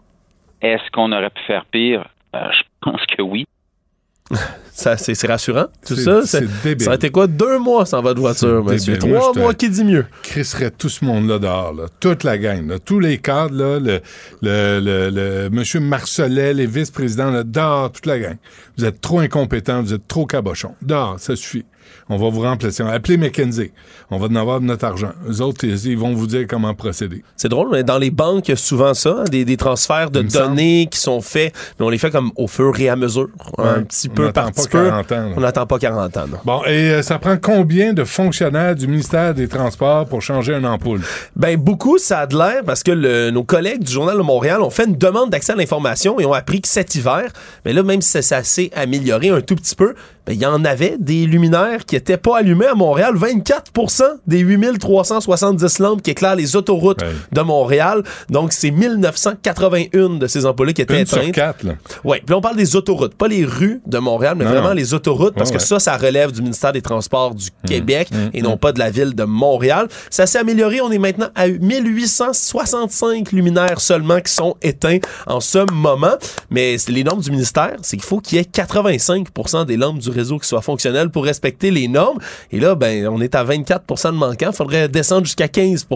[0.62, 2.08] Est-ce qu'on aurait pu faire pire?
[2.36, 3.46] Euh, je pense que oui.
[4.76, 6.26] Ça, c'est rassurant, tout ça.
[6.26, 6.86] c'est débile.
[6.86, 7.28] Ça a été quoi?
[7.28, 8.94] Deux mois sans votre voiture, monsieur?
[8.98, 9.16] Débile.
[9.20, 10.04] Trois mois qui dit mieux?
[10.24, 11.84] crisserait tout ce monde-là dehors, là.
[12.00, 12.80] toute la gang, là.
[12.80, 14.02] tous les cadres, là, le,
[14.42, 18.36] le, le, le monsieur Marcelet, les vice-présidents, là, dehors, toute la gang.
[18.78, 20.74] Vous êtes trop incompétents, vous êtes trop cabochons.
[20.82, 21.66] Dehors, ça suffit.
[22.10, 22.84] On va vous remplacer.
[22.84, 23.72] Appelez McKenzie.
[24.12, 25.12] On va en avoir de notre argent.
[25.30, 27.24] Eux autres, ils, ils vont vous dire comment procéder.
[27.38, 30.12] C'est drôle, mais dans les banques, il y a souvent ça, hein, des, des transferts
[30.12, 30.48] de semble.
[30.50, 33.82] données qui sont faits, mais on les fait comme au fur et à mesure, un
[33.84, 34.86] petit On peu par petit peu.
[34.90, 35.34] 40 ans, là.
[35.38, 36.26] On n'attend pas 40 ans.
[36.30, 36.38] non.
[36.46, 40.66] Bon, et euh, ça prend combien de fonctionnaires du ministère des Transports pour changer une
[40.66, 41.02] ampoule?
[41.36, 44.62] Ben beaucoup, ça a de l'air parce que le- nos collègues du Journal de Montréal
[44.62, 47.24] ont fait une demande d'accès à l'information et ont appris que cet hiver,
[47.66, 50.64] mais là, même si ça s'est amélioré un tout petit peu, ben, il y en
[50.66, 53.16] avait des luminaires qui étaient pas allumés à Montréal.
[53.16, 57.00] 24% des 8370 lampes qui éclairent les autoroutes
[57.32, 58.04] de Montréal.
[58.30, 61.34] Donc, c'est 1981 de ces ampoules qui étaient Une sur éteintes.
[61.36, 61.74] quatre, là.
[62.04, 64.94] Oui, puis on parle des autoroutes, pas les rues de Montréal, mais Non, vraiment les
[64.94, 65.68] autoroutes, parce Ouais, que ouais.
[65.68, 67.68] ça, ça relève du ministère des Transports du Mmh.
[67.68, 69.88] Québec et non pas de la ville de Montréal.
[70.10, 75.60] Ça s'est amélioré, on est maintenant à 1865 luminaires seulement qui sont éteints en ce
[75.72, 76.14] moment,
[76.50, 80.10] mais les normes du ministère, c'est qu'il faut qu'il y ait 85% des lampes du
[80.14, 82.20] réseau qui soient fonctionnelles pour respecter les normes.
[82.52, 84.50] Et là, ben, on est à 24 de manquants.
[84.52, 85.88] Il faudrait descendre jusqu'à 15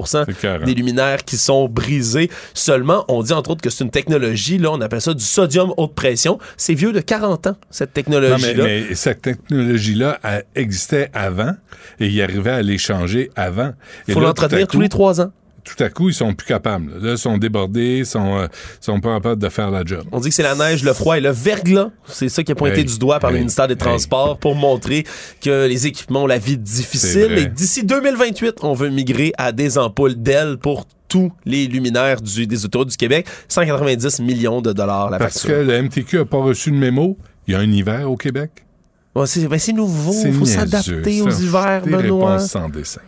[0.65, 3.06] des luminaires qui sont brisés seulement.
[3.07, 5.94] On dit entre autres que c'est une technologie, là, on appelle ça du sodium haute
[5.95, 6.39] pression.
[6.57, 8.64] C'est vieux de 40 ans, cette Non, technologie-là.
[8.64, 10.19] mais, mais cette technologie-là
[10.56, 11.53] existait avant
[11.99, 13.72] et il arrivait à les changer avant.
[14.07, 15.31] Il faut l'entretenir tous les trois ans.
[15.68, 16.94] Tout à coup, ils sont plus capables.
[17.02, 18.48] Là, ils sont débordés, ils sont, euh,
[18.80, 20.03] sont pas capables de faire la job.
[20.11, 21.89] On dit que c'est la neige, le froid et le verglas.
[22.06, 23.80] C'est ça qui est pointé Hey, du doigt par le ministère des hey.
[23.80, 25.03] Transports pour montrer
[25.41, 27.34] que les équipements ont la vie difficile.
[27.38, 32.48] Et d'ici 2028, on veut migrer à des ampoules d'ailes pour tous les luminaires du,
[32.48, 33.27] des autoroutes du Québec.
[33.48, 37.18] 190 millions de dollars la Parce que le MTQ a pas reçu de mémo.
[37.48, 38.52] Il y a un hiver au Québec.
[39.15, 40.14] Ouais, c'est ben, c'est nouveau.
[40.23, 42.38] Il faut s'adapter aux hivers, Benoît.
[42.39, 43.02] sans dessin.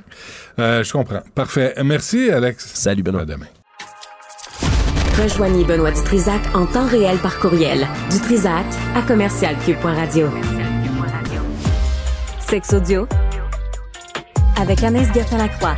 [0.59, 1.21] Euh, je comprends.
[1.33, 1.73] Parfait.
[1.83, 2.71] Merci, Alex.
[2.73, 3.21] Salut, Benoît.
[3.21, 3.47] À demain.
[5.21, 7.87] Rejoignez Benoît Dutrisac en temps réel par courriel.
[8.09, 8.65] Dutrisac
[8.95, 10.27] à commercialcube.radio.
[12.39, 13.07] Sexe audio
[14.59, 15.75] avec Anaïs Gertin-Lacroix.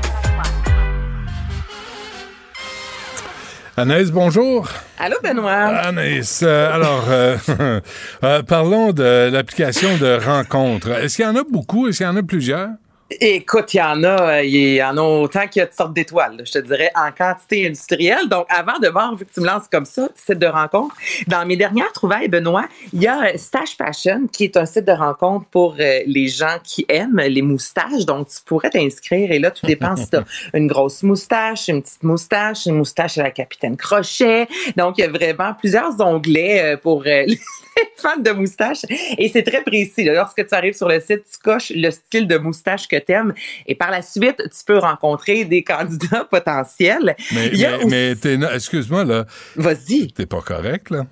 [3.78, 4.68] Anaïs, bonjour.
[5.00, 5.52] Allô, Benoît?
[5.52, 7.38] Anaïs, euh, alors, euh,
[8.24, 10.90] euh, parlons de l'application de rencontres.
[10.92, 11.88] Est-ce qu'il y en a beaucoup?
[11.88, 12.70] Est-ce qu'il y en a plusieurs?
[13.20, 15.74] Écoute, il y en a, euh, il y en a autant qu'il y a de
[15.74, 18.30] sortes d'étoiles, je te dirais, en quantité industrielle.
[18.30, 20.96] Donc, avant de voir, vu que tu me lances comme ça, site de rencontre,
[21.28, 24.86] dans mes dernières trouvaires, Benoît, il y a euh, Stash Fashion, qui est un site
[24.86, 28.06] de rencontre pour euh, les gens qui aiment les moustaches.
[28.06, 30.24] Donc, tu pourrais t'inscrire et là, tout dépend si tu as
[30.54, 34.48] une grosse moustache, une petite moustache, une moustache à la capitaine Crochet.
[34.78, 37.04] Donc, il y a vraiment plusieurs onglets pour
[37.98, 38.80] fans de moustache.
[39.18, 40.04] Et c'est très précis.
[40.04, 40.14] là.
[40.14, 43.34] Lorsque tu arrives sur le site, tu coches le style de moustache que tu aimes
[43.68, 47.16] et par la suite, tu peux rencontrer des candidats potentiels.
[47.34, 47.76] Mais, mais,
[48.16, 49.26] aussi- excuse-moi, là.
[49.56, 50.12] Vas-y.
[50.14, 51.06] T'es pas correct, là?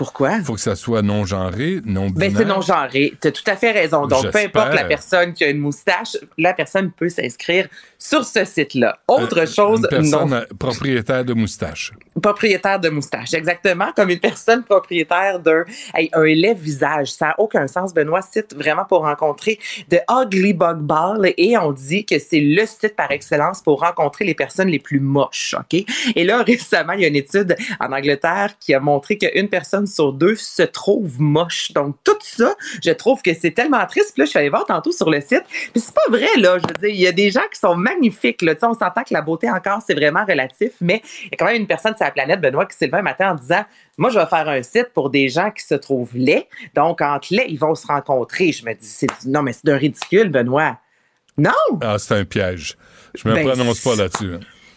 [0.00, 0.36] Pourquoi?
[0.36, 2.30] Il faut que ça soit non-genré, non-binaire.
[2.30, 3.12] Ben, c'est non-genré.
[3.20, 4.06] Tu as tout à fait raison.
[4.06, 7.68] Donc, peu importe la personne qui a une moustache, la personne peut s'inscrire
[7.98, 8.98] sur ce site-là.
[9.06, 10.36] Autre chose, Une personne non.
[10.36, 11.92] euh, propriétaire de moustache.
[12.22, 15.64] Propriétaire de moustache, exactement, comme une personne propriétaire d'un
[15.94, 17.12] hey, un lève-visage.
[17.12, 19.58] Ça n'a aucun sens, Benoît, site vraiment pour rencontrer
[19.90, 24.24] de Ugly Bug Ball et on dit que c'est le site par excellence pour rencontrer
[24.24, 25.84] les personnes les plus moches, OK?
[26.16, 29.86] Et là, récemment, il y a une étude en Angleterre qui a montré qu'une personne
[29.90, 31.72] sur deux se trouve moche.
[31.72, 34.12] Donc, tout ça, je trouve que c'est tellement triste.
[34.14, 35.42] Puis là, je suis allée voir tantôt sur le site.
[35.72, 36.58] Puis c'est pas vrai, là.
[36.58, 38.54] Je veux dire, il y a des gens qui sont magnifiques, là.
[38.54, 41.36] Tu sais, on s'entend que la beauté encore, c'est vraiment relatif, mais il y a
[41.38, 43.64] quand même une personne sur la planète, Benoît, qui s'est levé un matin en disant
[43.98, 46.48] Moi, je vais faire un site pour des gens qui se trouvent laids.
[46.74, 48.52] Donc, entre laids, ils vont se rencontrer.
[48.52, 50.78] Je me dis, c'est du- non, mais c'est d'un ridicule, Benoît.
[51.36, 51.50] Non!
[51.82, 52.76] Ah, c'est un piège.
[53.14, 54.34] Je me Ben, prononce pas là-dessus.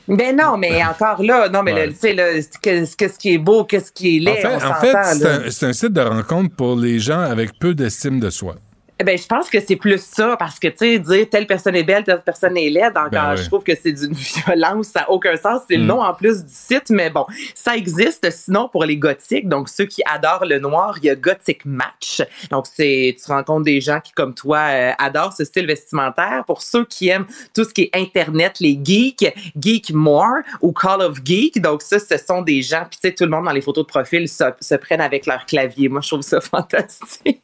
[0.08, 1.90] Ben non, mais encore là, non, mais Ouais.
[1.90, 2.16] tu sais,
[2.62, 5.66] qu'est-ce qui est beau, qu'est-ce qui est laid, En fait, en fait, c'est un, c'est
[5.68, 8.56] un site de rencontre pour les gens avec peu d'estime de soi.
[8.99, 11.76] Eh Ben, je pense que c'est plus ça, parce que, tu sais, dire telle personne
[11.76, 13.38] est belle, telle personne est laide, encore, Ben oui.
[13.41, 14.14] je trouve que c'est d'une
[14.45, 15.61] violence, ça n'a aucun sens.
[15.68, 15.88] C'est le Mm.
[15.88, 17.26] nom en plus du site, mais bon,
[17.56, 18.30] ça existe.
[18.32, 22.22] Sinon, pour les gothiques, donc ceux qui adorent le noir, il y a Gothic Match.
[22.52, 26.44] Donc, c'est, tu rencontres des gens qui, comme toi, euh, adorent ce style vestimentaire.
[26.45, 27.26] Pour ceux qui aiment
[27.56, 29.26] tout ce qui est Internet, les geeks,
[29.60, 31.60] Geek More ou Call of Geek.
[31.61, 33.86] Donc, ça, ce sont des gens, puis tu sais, tout le monde dans les photos
[33.86, 35.90] de profil se, se prennent avec leur clavier.
[35.90, 36.40] Moi, je trouve ça
[36.84, 37.41] fantastique.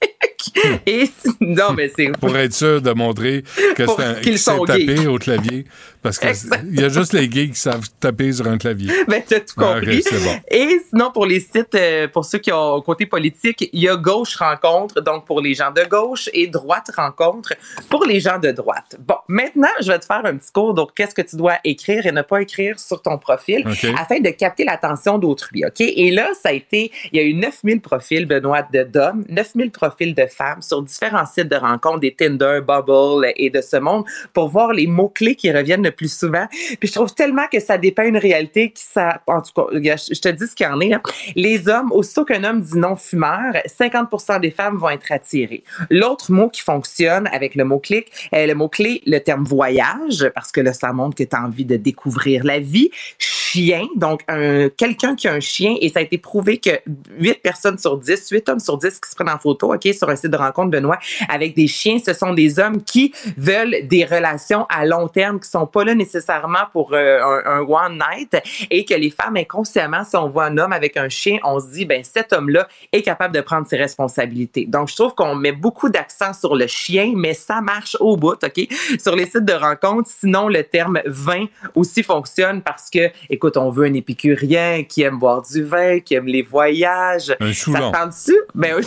[0.85, 1.09] Et
[1.41, 3.43] non, mais c'est Pour être sûr de montrer
[3.75, 5.07] que c'est un sont gays.
[5.07, 5.65] au clavier.
[6.01, 6.27] Parce que
[6.71, 8.91] il y a juste les gays qui savent taper sur un clavier.
[9.07, 10.01] Ben, t'as tout Ah, compris.
[10.11, 10.35] bon.
[10.49, 13.95] Et sinon, pour les sites, euh, pour ceux qui ont côté politique, il y a
[13.95, 17.53] Gauche Rencontre, donc pour les gens de gauche, et Droite Rencontre
[17.89, 18.95] pour les gens de droite.
[18.99, 20.73] Bon, maintenant, je vais te faire un petit cours.
[20.73, 23.65] Donc, qu'est-ce que tu dois écrire et ne pas écrire sur ton profil
[23.97, 25.81] afin de capter l'attention d'autrui, OK?
[25.81, 29.71] Et là, ça a été, il y a eu 9000 profils, Benoît, de d'hommes, 9000
[29.71, 34.05] profils de femmes sur différents sites de rencontres, des Tinder, Bubble et de ce monde,
[34.33, 36.47] pour voir les mots-clés qui reviennent plus souvent.
[36.79, 40.19] Puis je trouve tellement que ça dépeint une réalité qui, ça, en tout cas, je
[40.19, 40.93] te dis ce qu'il y en est.
[40.93, 41.01] hein.
[41.35, 45.63] Les hommes, aussitôt qu'un homme dit non fumeur, 50% des femmes vont être attirées.
[45.89, 50.61] L'autre mot qui fonctionne avec le mot-clé, euh, le mot-clé, le terme voyage, parce que
[50.61, 52.89] là, ça montre que tu as envie de découvrir la vie.
[53.17, 56.69] Chien, donc un, quelqu'un qui a un chien, et ça a été prouvé que
[57.17, 60.07] 8 personnes sur 10, 8 hommes sur 10 qui se prennent en photo, OK, sur
[60.09, 64.05] un site de rencontre, Benoît, avec des chiens, ce sont des hommes qui veulent des
[64.05, 68.37] relations à long terme, qui sont pas là nécessairement pour euh, un, un one night,
[68.69, 71.67] et que les femmes, inconsciemment, si on voit un homme avec un chien, on se
[71.67, 74.65] dit, ben cet homme-là est capable de prendre ses responsabilités.
[74.65, 78.43] Donc, je trouve qu'on met beaucoup d'accent sur le chien, mais ça marche au bout,
[78.43, 78.67] OK?
[78.99, 81.45] Sur les sites de rencontre, sinon, le terme vin
[81.75, 86.15] aussi fonctionne parce que, écoute, on veut un épicurien qui aime boire du vin, qui
[86.15, 87.35] aime les voyages.
[87.39, 88.39] Un Ça dessus?
[88.55, 88.85] Ben oui.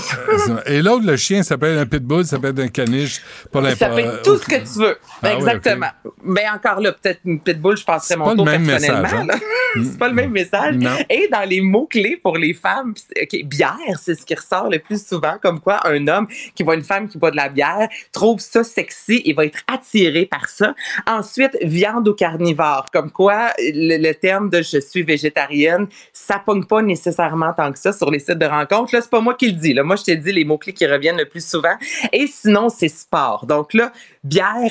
[0.67, 3.23] Et l'autre, le chien, s'appelle un pitbull, ça peut être un caniche.
[3.51, 4.97] Pas Ça être tout ce que tu veux.
[5.23, 5.91] Ah oui, Exactement.
[6.23, 9.03] Mais encore là, peut-être une pitbull, je passerais mon tour personnellement.
[9.03, 9.39] message, hein?
[9.85, 10.75] c'est pas le même message.
[10.77, 10.97] Non.
[11.09, 14.79] Et dans les mots-clés pour les femmes, pis- OK, bière, c'est ce qui ressort le
[14.79, 17.89] plus souvent, comme quoi un homme qui voit une femme qui boit de la bière
[18.13, 20.75] trouve ça sexy et va être attiré par ça.
[21.07, 26.65] Ensuite, viande ou carnivore, comme quoi le, le terme de je suis végétarienne, ça pogne
[26.65, 28.95] pas nécessairement tant que ça sur les sites de rencontres.
[28.95, 29.73] Là, c'est pas moi qui le dis.
[29.75, 29.83] Là.
[29.83, 31.77] Moi, je t'ai dit les mots-clés qui reviennent le plus souvent.
[32.13, 33.47] Et sinon, c'est sport.
[33.47, 33.93] Donc là,
[34.25, 34.71] bière,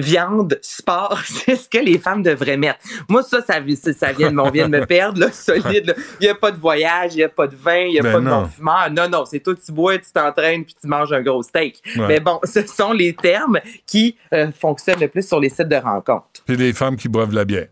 [0.00, 2.80] viande, sport, c'est ce que les femmes devraient mettre.
[3.08, 5.86] Moi, ça, ça, ça, ça vient, de- on vient de me perdre, là, solide.
[5.86, 5.94] là.
[6.20, 8.02] Il n'y a pas de voyage, il n'y a pas de vin, il n'y a
[8.02, 8.40] Ben pas de non.
[8.42, 8.90] non-fumeur.
[8.90, 11.82] Non, non, c'est toi, tu bois, tu t'entraînes, puis tu manges un gros steak.
[11.96, 12.06] Ouais.
[12.08, 15.76] Mais bon, ce sont les termes qui euh, fonctionnent le plus sur les sites de
[15.76, 16.42] rencontres.
[16.46, 17.66] Puis les femmes qui boivent de la bière.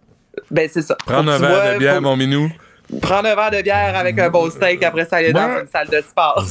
[0.50, 0.94] Ben, c'est ça.
[1.04, 2.50] Prendre un verre bois, de bière, faut- mon minou.
[3.02, 5.60] Prendre un verre de bière avec un beau steak, après ça, aller dans Ouais.
[5.60, 6.44] une salle de sport.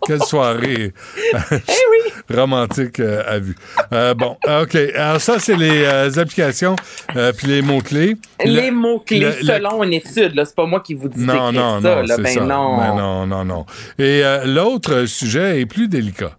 [0.06, 0.92] Quelle soirée
[2.32, 3.54] romantique euh, à vue.
[3.92, 4.74] Euh, bon, OK.
[4.94, 6.76] Alors ça, c'est les euh, applications
[7.36, 8.16] puis les mots-clés.
[8.44, 10.44] Les Le- mots-clés le- selon une étude, là.
[10.44, 12.16] C'est pas moi qui vous dis Non, non, ça, non, là.
[12.18, 12.40] Ben ça.
[12.40, 12.76] non.
[12.78, 13.66] Ben non, non, non.
[13.98, 16.32] Et l'autre sujet est plus délicat.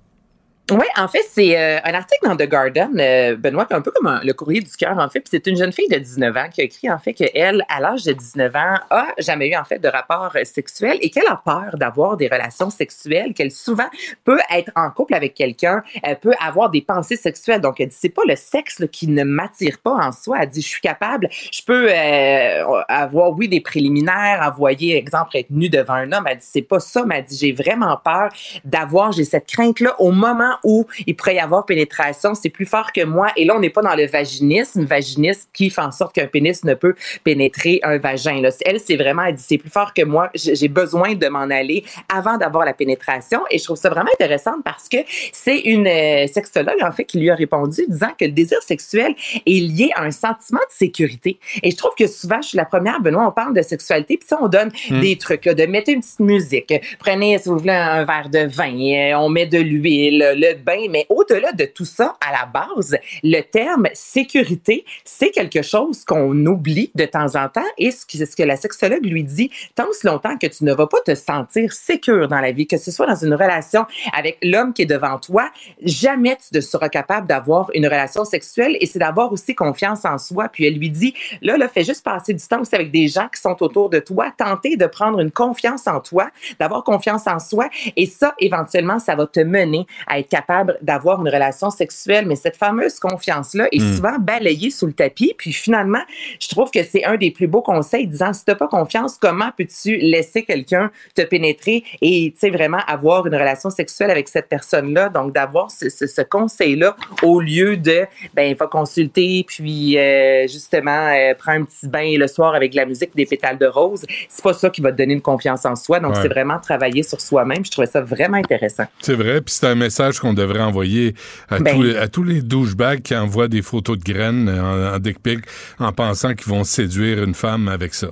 [0.70, 4.20] Oui, en fait, c'est euh, un article dans The Garden, euh, Benoît, un peu comme
[4.22, 5.22] le courrier du cœur, en fait.
[5.22, 7.80] Puis c'est une jeune fille de 19 ans qui a écrit, en fait, qu'elle, à
[7.80, 11.28] l'âge de 19 ans, a jamais eu, en fait, de rapport euh, sexuel et qu'elle
[11.30, 13.88] a peur d'avoir des relations sexuelles, qu'elle souvent
[14.26, 17.62] peut être en couple avec quelqu'un, elle peut avoir des pensées sexuelles.
[17.62, 20.40] Donc, elle dit, c'est pas le sexe là, qui ne m'attire pas en soi.
[20.42, 25.50] Elle dit, je suis capable, je peux euh, avoir, oui, des préliminaires, envoyer, exemple, être
[25.50, 26.26] nue devant un homme.
[26.30, 28.28] Elle dit, c'est pas ça, mais elle dit, j'ai vraiment peur
[28.66, 32.92] d'avoir, j'ai cette crainte-là au moment où il pourrait y avoir pénétration, c'est plus fort
[32.92, 33.28] que moi.
[33.36, 36.64] Et là, on n'est pas dans le vaginisme, vaginisme qui fait en sorte qu'un pénis
[36.64, 38.42] ne peut pénétrer un vagin.
[38.42, 38.50] Là.
[38.66, 40.30] Elle, c'est vraiment, elle dit, c'est plus fort que moi.
[40.34, 43.42] J'ai besoin de m'en aller avant d'avoir la pénétration.
[43.52, 44.98] Et je trouve ça vraiment intéressant parce que
[45.32, 49.16] c'est une euh, sexologue, en fait, qui lui a répondu disant que le désir sexuel
[49.46, 51.40] est lié à un sentiment de sécurité.
[51.64, 54.28] Et je trouve que souvent, je suis la première, Benoît, on parle de sexualité, puis
[54.28, 55.02] ça, on donne Hmm.
[55.02, 56.74] des trucs, là, de mettre une petite musique.
[57.00, 60.88] Prenez, si vous voulez, un verre de vin, euh, on met de l'huile, le bain,
[60.90, 66.46] mais au-delà de tout ça, à la base, le terme sécurité, c'est quelque chose qu'on
[66.46, 67.62] oublie de temps en temps.
[67.78, 70.74] Et ce que, ce que la sexologue lui dit, tant aussi longtemps que tu ne
[70.74, 74.38] vas pas te sentir sécure dans la vie, que ce soit dans une relation avec
[74.44, 75.50] l'homme qui est devant toi,
[75.82, 78.78] jamais tu ne seras capable d'avoir une relation sexuelle.
[78.80, 80.50] Et c'est d'avoir aussi confiance en soi.
[80.50, 83.28] Puis elle lui dit, là, là, fais juste passer du temps aussi avec des gens
[83.34, 86.30] qui sont autour de toi, tenter de prendre une confiance en toi,
[86.60, 87.70] d'avoir confiance en soi.
[87.96, 90.37] Et ça, éventuellement, ça va te mener à être capable
[90.82, 92.26] d'avoir une relation sexuelle.
[92.28, 93.96] Mais cette fameuse confiance-là est Mm.
[93.96, 95.34] souvent balayée sous le tapis.
[95.38, 96.02] Puis finalement,
[96.40, 99.50] je trouve que c'est un des plus beaux conseils disant, si tu pas confiance, comment
[99.58, 104.48] peux-tu laisser quelqu'un te pénétrer et, tu sais, vraiment avoir une relation sexuelle avec cette
[104.50, 105.10] personne-là?
[105.10, 111.10] Donc, d'avoir ce, ce- ce conseil-là au lieu de, ben, va consulter, puis euh, justement,
[111.14, 114.06] euh, prends un petit bain le soir avec de la musique des pétales de rose.
[114.30, 116.00] C'est pas ça qui va te donner une confiance en soi.
[116.00, 116.22] Donc, Ouais.
[116.22, 117.64] c'est vraiment travailler sur soi-même.
[117.66, 118.86] Je trouvais ça vraiment intéressant.
[119.02, 121.16] C'est vrai, puis c'est un message qu'on devrait envoyer
[121.50, 121.76] à, Ben.
[121.76, 125.20] tous, les- à tous les douchebags qui envoient des photos de graines en, en dick
[125.22, 125.40] pic
[125.80, 128.08] en pensant qu'ils vont séduire une femme avec ça.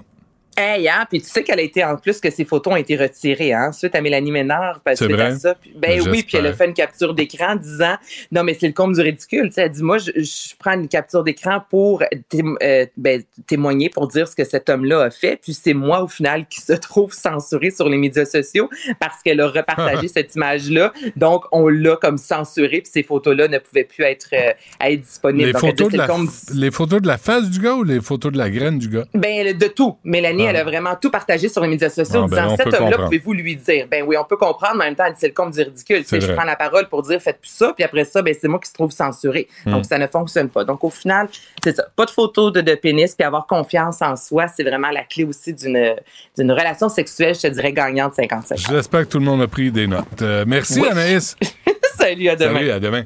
[0.57, 2.95] Hey, hein, puis tu sais qu'elle a été, en plus, que ses photos ont été
[2.95, 5.35] retirées, hein, suite à Mélanie Ménard, parce à vrai?
[5.37, 5.55] ça.
[5.55, 7.95] Puis- ben oui, puis elle a fait une capture d'écran disant,
[8.31, 9.47] non, mais c'est le comble du ridicule.
[9.47, 13.89] Tu sais, elle dit, moi, je, je prends une capture d'écran pour euh, ben, témoigner,
[13.89, 16.73] pour dire ce que cet homme-là a fait, puis c'est moi, au final, qui se
[16.73, 18.69] trouve censuré sur les médias sociaux
[18.99, 20.93] parce qu'elle a repartagé cette image-là.
[21.15, 24.51] Donc, on l'a comme censuré, puis ces photos-là ne pouvaient plus être, euh,
[24.81, 25.47] être disponibles.
[25.47, 27.59] Les Donc, elle dit, photos, de la, le comble les photos de la face du
[27.59, 29.05] gars ou les photos de la graine du gars?
[29.13, 29.97] Ben, de tout.
[30.03, 30.44] Mélanie.
[30.45, 32.73] Elle a vraiment tout partagé sur les médias sociaux Ah, en ben, disant on cet
[32.73, 33.87] homme-là, pouvez-vous lui dire?
[33.89, 35.61] Ben oui, on peut comprendre, mais en même temps, elle dit, c'est le compte du
[35.61, 36.03] ridicule.
[36.09, 36.35] Je vrai.
[36.35, 38.69] prends la parole pour dire faites plus ça, puis après ça, ben, c'est moi qui
[38.69, 39.47] se trouve censuré.
[39.65, 39.71] Hmm.
[39.71, 40.63] Donc, ça ne fonctionne pas.
[40.63, 41.27] Donc, au final,
[41.63, 41.85] c'est ça.
[41.95, 45.23] Pas de photos de, de pénis, puis avoir confiance en soi, c'est vraiment la clé
[45.23, 45.95] aussi d'une
[46.37, 49.71] d'une relation sexuelle, je te dirais, gagnante 55 J'espère que tout le monde a pris
[49.71, 50.21] des notes.
[50.21, 50.87] Euh, merci, Oui.
[50.89, 51.35] Anaïs.
[51.97, 52.53] Salut, à demain.
[52.55, 53.03] Salut, à demain.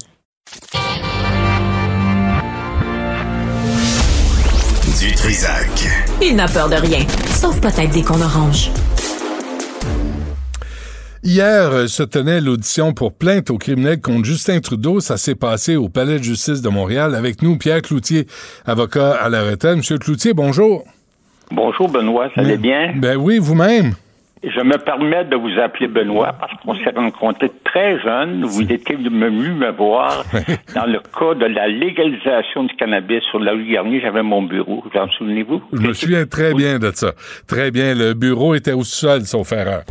[5.00, 6.09] Du Trisac.
[6.22, 6.98] Il n'a peur de rien,
[7.30, 8.70] sauf peut-être des qu'on orange.
[11.22, 15.00] Hier euh, se tenait l'audition pour plainte au criminel contre Justin Trudeau.
[15.00, 17.14] Ça s'est passé au Palais de justice de Montréal.
[17.14, 18.26] Avec nous, Pierre Cloutier,
[18.66, 19.78] avocat à la retraite.
[19.78, 20.84] Monsieur Cloutier, bonjour.
[21.50, 22.92] Bonjour Benoît, ça allait bien?
[22.96, 23.94] Ben oui, vous-même.
[24.42, 28.42] Je me permets de vous appeler Benoît parce qu'on s'est rencontrés très jeunes.
[28.46, 30.24] Vous étiez venu me voir
[30.74, 34.00] dans le cas de la légalisation du cannabis sur la rue Garnier.
[34.00, 34.82] J'avais mon bureau.
[34.82, 35.60] Vous en souvenez-vous?
[35.74, 37.12] Je me souviens très bien de ça.
[37.46, 37.94] Très bien.
[37.94, 39.82] Le bureau était au sol, sauf erreur.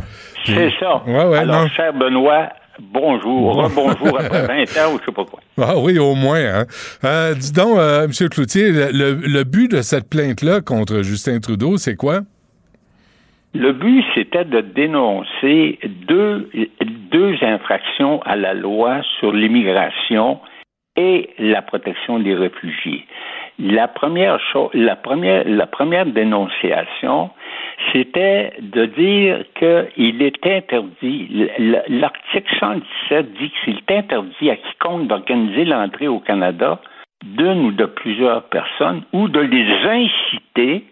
[0.44, 1.00] C'est ça.
[1.06, 1.68] Ouais, ouais, Alors, non.
[1.68, 2.48] cher Benoît,
[2.80, 3.54] bonjour.
[3.54, 5.38] Rebonjour après 20 ans ou je sais pas quoi.
[5.62, 6.40] Ah oui, au moins.
[6.44, 6.64] Hein.
[7.04, 8.28] Euh, dis donc, euh, M.
[8.28, 12.22] Cloutier, le, le- le but de cette plainte-là contre Justin Trudeau, c'est quoi?
[13.54, 16.50] Le but, c'était de dénoncer deux,
[17.10, 20.40] deux infractions à la loi sur l'immigration
[20.96, 23.06] et la protection des réfugiés.
[23.58, 27.30] La première chose, la première, la première dénonciation,
[27.92, 31.48] c'était de dire qu'il est interdit,
[31.88, 36.80] l'article 117 dit qu'il est interdit à quiconque d'organiser l'entrée au Canada
[37.24, 40.84] d'une ou de plusieurs personnes ou de les inciter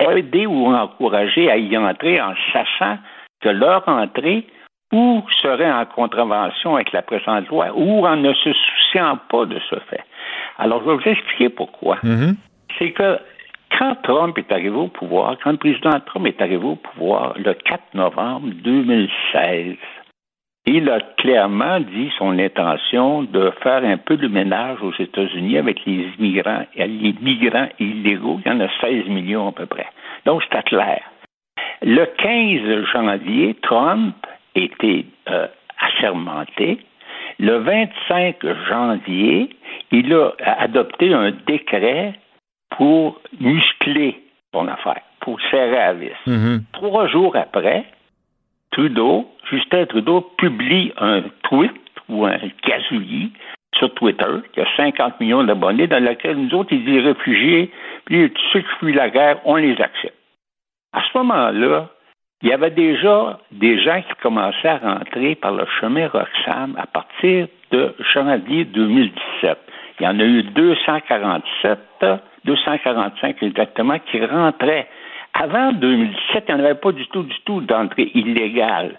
[0.00, 2.98] aider ou encourager à y entrer en sachant
[3.40, 4.46] que leur entrée
[4.92, 9.58] ou serait en contravention avec la présente loi ou en ne se souciant pas de
[9.68, 10.04] ce fait.
[10.58, 11.98] Alors, je vais vous expliquer pourquoi.
[12.78, 13.18] C'est que
[13.78, 17.52] quand Trump est arrivé au pouvoir, quand le président Trump est arrivé au pouvoir le
[17.52, 19.76] 4 novembre 2016,
[20.66, 25.84] il a clairement dit son intention de faire un peu de ménage aux États-Unis avec
[25.86, 28.40] les immigrants les migrants illégaux.
[28.44, 29.86] Il y en a 16 millions à peu près.
[30.24, 31.00] Donc, c'était clair.
[31.82, 34.16] Le 15 janvier, Trump
[34.56, 35.46] était euh,
[35.78, 36.78] assermenté.
[37.38, 38.36] Le 25
[38.68, 39.50] janvier,
[39.92, 42.14] il a adopté un décret
[42.70, 44.20] pour muscler
[44.52, 46.10] son affaire, pour serrer à vis.
[46.72, 47.84] Trois jours après,
[48.70, 51.72] Trudeau, Justin Trudeau publie un tweet
[52.08, 53.32] ou un gazouillis
[53.74, 57.70] sur Twitter, qui a 50 millions d'abonnés, dans lequel nous autres, il dit réfugiés,
[58.06, 60.16] puis ceux qui fuient la guerre, on les accepte.
[60.92, 61.88] À ce moment-là,
[62.42, 66.86] il y avait déjà des gens qui commençaient à rentrer par le chemin Roxham à
[66.86, 69.58] partir de janvier 2017.
[69.98, 71.78] Il y en a eu 247,
[72.44, 74.86] 245 exactement, qui rentraient.
[75.38, 78.96] Avant 2017, il n'y en avait pas du tout, du tout d'entrée illégale.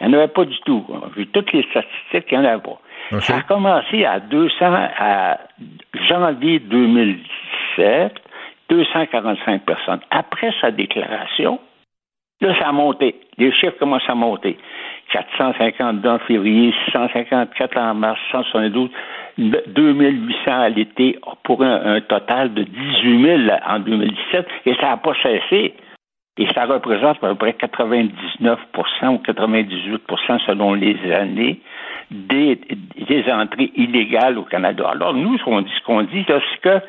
[0.00, 0.86] Il n'y en avait pas du tout.
[1.16, 3.20] Vu toutes les statistiques, il n'y en avait pas.
[3.20, 5.38] Ça a commencé à 200, à
[6.08, 8.14] janvier 2017,
[8.68, 10.00] 245 personnes.
[10.10, 11.58] Après sa déclaration,
[12.40, 13.16] là, ça a monté.
[13.38, 14.58] Les chiffres commencent à monter.
[15.12, 18.90] 452 en février, 654 en mars, 172,
[19.38, 25.14] 2800 à l'été, pour un, total de 18 000 en 2017, et ça n'a pas
[25.22, 25.74] cessé.
[26.38, 28.10] Et ça représente à peu près 99%
[29.08, 31.60] ou 98% selon les années
[32.10, 32.58] des,
[32.96, 34.90] des, entrées illégales au Canada.
[34.90, 36.80] Alors, nous, ce qu'on dit, ce qu'on dit, c'est que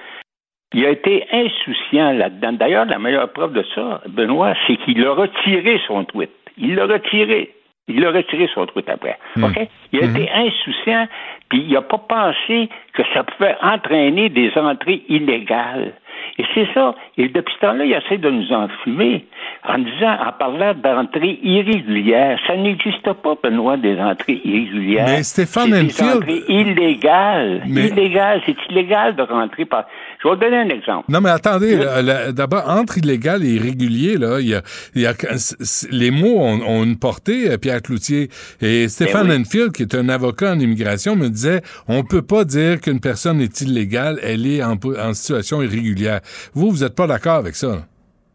[0.74, 2.54] il a été insouciant là-dedans.
[2.54, 6.32] D'ailleurs, la meilleure preuve de ça, Benoît, c'est qu'il a retiré son tweet.
[6.58, 7.52] Il l'a retiré.
[7.88, 9.18] Il a retiré son tweet après.
[9.36, 9.46] Hmm.
[9.46, 9.68] OK?
[9.92, 11.08] Il a été insouciant,
[11.50, 15.94] puis il n'a pas pensé que ça pouvait entraîner des entrées illégales.
[16.38, 16.96] Et c'est ça.
[17.18, 19.26] Et depuis ce temps-là, il essaie de nous enfumer
[19.68, 22.40] en disant, en parlant d'entrées irrégulières.
[22.48, 25.06] Ça n'existe pas, Benoît, des entrées irrégulières.
[25.08, 27.64] Mais Stéphane des entrées illégales.
[27.68, 28.42] Mais- Illégales.
[28.46, 29.86] C'est illégal de rentrer par.
[30.22, 31.06] Je vais vous donner un exemple.
[31.10, 31.78] Non, mais attendez,
[32.34, 34.62] d'abord, entre illégal et irrégulier, là, il y a,
[34.94, 35.14] il y a-
[35.92, 38.30] les mots ont, ont une portée, euh, Pierre Cloutier.
[38.62, 39.42] Et Stéphane Ben oui.
[39.42, 43.42] Enfield, qui est un avocat en immigration, me disait, on peut pas dire qu'une personne
[43.42, 44.76] est illégale, elle est en,
[45.14, 46.20] situation irrégulière.
[46.54, 47.88] Vous, vous êtes pas d'accord avec ça?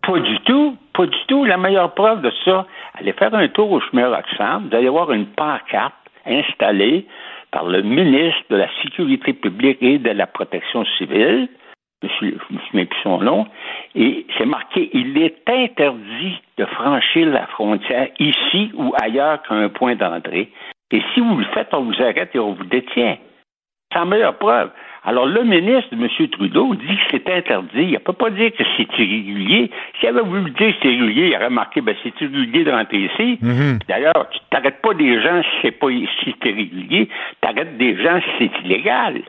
[0.05, 0.77] Pas du tout.
[0.93, 1.45] Pas du tout.
[1.45, 2.67] La meilleure preuve de ça,
[2.99, 4.69] allez faire un tour au chemin Roxham.
[4.69, 5.95] Vous allez voir une pancarte
[6.27, 7.07] installée
[7.53, 11.49] par le ministre de la Sécurité publique et de la Protection civile.
[12.01, 13.47] Plus son nom.
[13.95, 19.69] Et c'est marqué il est interdit de franchir la frontière ici ou ailleurs qu'à un
[19.69, 20.51] point d'entrée.
[20.91, 23.17] Et si vous le faites, on vous arrête et on vous détient.
[23.95, 24.71] La meilleure preuve.
[25.05, 26.09] Alors, le ministre, M.
[26.33, 27.69] Trudeau, dit que c'est interdit.
[27.83, 29.71] Il ne peut pas dire que c'est irrégulier.
[29.99, 32.99] S'il avait voulu dire que c'est irrégulier, il aurait marqué, ben, c'est irrégulier de rentrer
[32.99, 33.39] ici.
[33.89, 37.09] D'ailleurs, tu n'arrêtes pas des gens si c'est pas si c'est irrégulier.
[37.41, 39.23] Tu arrêtes des gens si c'est illégal.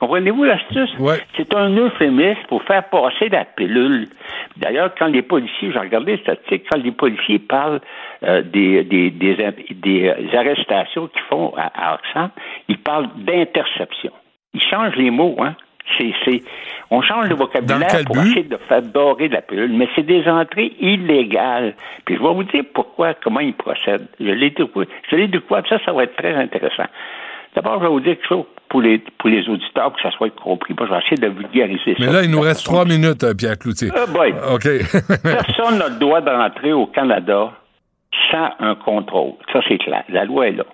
[0.00, 0.90] Comprenez-vous l'astuce?
[1.36, 4.06] C'est un euphémisme pour faire passer la pilule.
[4.56, 7.80] D'ailleurs, quand les policiers, j'ai regardé les statistiques, quand les policiers parlent
[8.22, 9.36] euh, des, des, des,
[9.74, 12.30] des, arrestations qu'ils font à, à Oxfam,
[12.68, 14.12] ils parlent d'interception.
[14.54, 15.54] Ils changent les mots, hein?
[15.96, 16.42] C'est,
[16.90, 20.72] on change le vocabulaire pour essayer de faire dorer la pilule, mais c'est des entrées
[20.80, 21.74] illégales.
[22.04, 24.06] Puis je vais vous dire pourquoi, comment ils procèdent.
[24.20, 26.84] Je l'ai découvert, je l'ai découvert, ça, ça va être très intéressant.
[27.54, 30.10] D'abord, je vais vous dire quelque chose pour les, pour les auditeurs, pour que ça
[30.12, 30.74] soit compris.
[30.78, 32.12] Moi, je vais essayer de vulgariser Mais ça.
[32.12, 33.88] là, il nous reste trois minutes, euh, Pierre Cloutier.
[33.94, 34.32] Ah, boy.
[34.54, 34.68] OK.
[35.22, 37.52] Personne n'a le droit d'entrer au Canada
[38.30, 39.32] sans un contrôle.
[39.52, 40.04] Ça, c'est clair.
[40.08, 40.64] La loi est là.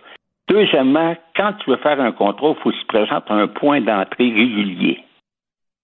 [0.49, 3.47] Deuxièmement, quand tu veux faire un contrôle, il faut que tu te présentes à un
[3.47, 5.01] point d'entrée régulier.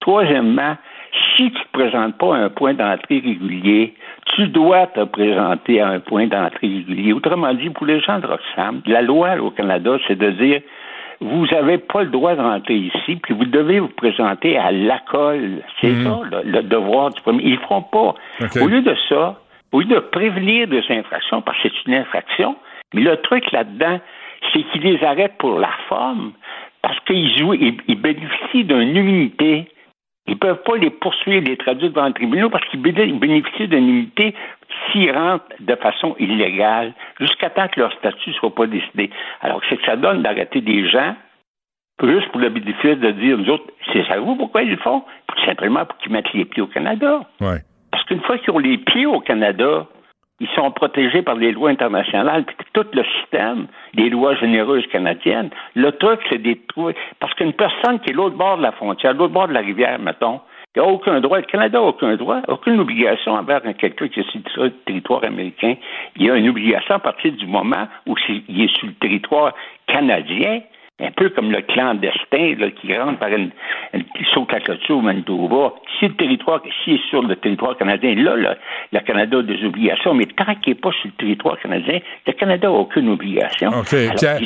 [0.01, 0.77] Troisièmement,
[1.37, 3.95] si tu ne te présentes pas à un point d'entrée régulier,
[4.35, 7.13] tu dois te présenter à un point d'entrée régulier.
[7.13, 10.61] Autrement dit, pour les gens de Roxham, la loi au Canada, c'est de dire
[11.21, 15.63] vous n'avez pas le droit de rentrer ici, puis vous devez vous présenter à l'ACOL.
[15.81, 16.05] C'est Mhm.
[16.05, 17.43] ça, le, le devoir du premier.
[17.45, 18.15] Ils ne le feront pas.
[18.63, 19.39] Au lieu de ça,
[19.73, 22.57] au lieu de prévenir des infractions, parce que c'est une infraction,
[22.95, 24.01] mais le truc là-dedans,
[24.53, 26.33] c'est qu'ils les arrêtent pour la forme,
[26.83, 29.69] parce qu'ils jouent, ils, ils bénéficient d'une unité.
[30.27, 33.19] Ils ne peuvent pas les poursuivre, les traduire devant le tribunal parce qu'ils béné- ils
[33.19, 34.35] bénéficient d'une unité
[34.91, 39.11] s'ils rentrent de façon illégale jusqu'à temps que leur statut ne soit pas décidé.
[39.41, 41.15] Alors, c'est que ça donne d'arrêter des gens
[42.03, 45.05] juste pour le bénéfice de dire, nous autres, c'est ça vous pourquoi ils le font?
[45.45, 47.21] Simplement pour qu'ils mettent les pieds au Canada.
[47.41, 47.59] Ouais.
[47.91, 49.87] Parce qu'une fois qu'ils ont les pieds au Canada,
[50.41, 55.51] ils sont protégés par les lois internationales, puis tout le système, les lois généreuses canadiennes.
[55.75, 56.59] Le truc, c'est des.
[57.19, 59.99] Parce qu'une personne qui est l'autre bord de la frontière, l'autre bord de la rivière,
[59.99, 60.41] mettons,
[60.77, 64.49] il n'a aucun droit, le Canada n'a aucun droit, aucune obligation envers quelqu'un qui est
[64.53, 65.75] sur le territoire américain.
[66.17, 69.53] Il y a une obligation à partir du moment où il est sur le territoire
[69.89, 70.61] canadien,
[71.03, 73.51] un peu comme le clandestin là, qui rentre par une,
[73.95, 75.75] une qui saute la clôture au Manitoba.
[75.99, 78.57] Si le territoire, s'il est sur le territoire canadien, là, là,
[78.93, 82.33] le Canada a des obligations, mais tant qu'il n'est pas sur le territoire canadien, le
[82.35, 83.69] Canada n'a aucune obligation.
[83.71, 83.93] OK.
[83.95, 84.39] Alors, Pierre,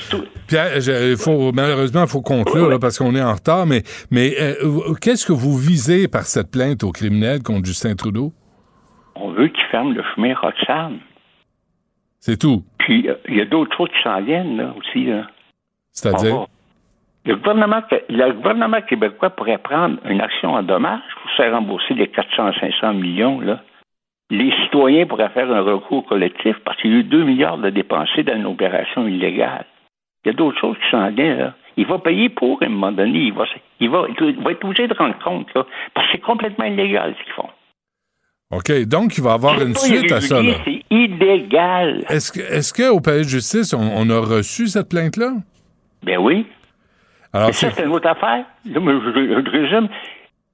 [0.49, 3.83] Pierre, je- il faut, malheureusement, il faut conclure là, parce qu'on est en retard, mais,
[4.11, 8.33] mais euh, qu'est-ce que vous visez par cette plainte au criminel contre Justin Trudeau?
[9.17, 10.99] on veut qu'il ferme le chemin Roxham.
[12.19, 12.65] C'est tout.
[12.79, 15.05] Puis, euh, il y a d'autres choses qui s'en viennent, là, aussi.
[15.05, 15.27] Là.
[15.95, 16.37] C'est-à-dire?
[16.41, 16.47] Va-
[17.25, 17.81] Le gouvernement,
[18.11, 22.93] le gouvernement québécois pourrait prendre une action en dommage pour se faire rembourser les 400-500
[23.01, 23.63] millions, là.
[24.31, 27.71] les citoyens pourraient faire un recours collectif parce qu'il y a eu 2 milliards de
[27.71, 29.65] dépensés dans une opération illégale.
[30.25, 31.55] Il y a d'autres choses qui s'en viennent, là.
[31.77, 33.19] Il va payer pour, à un moment donné.
[33.19, 33.45] Il va,
[33.81, 37.15] il va, il va être obligé de rendre compte, là, parce que c'est complètement illégal
[37.19, 37.49] ce qu'ils font.
[38.53, 40.41] OK, donc il va y avoir une suite à ça.
[40.65, 42.05] C'est illégal.
[42.09, 45.33] Est-ce qu'au palais de justice, on, on a reçu cette plainte-là?
[46.05, 46.47] Ben oui.
[47.33, 48.45] Alors, Et ça, c'est- une autre affaire.
[48.67, 49.89] Là, je, résume.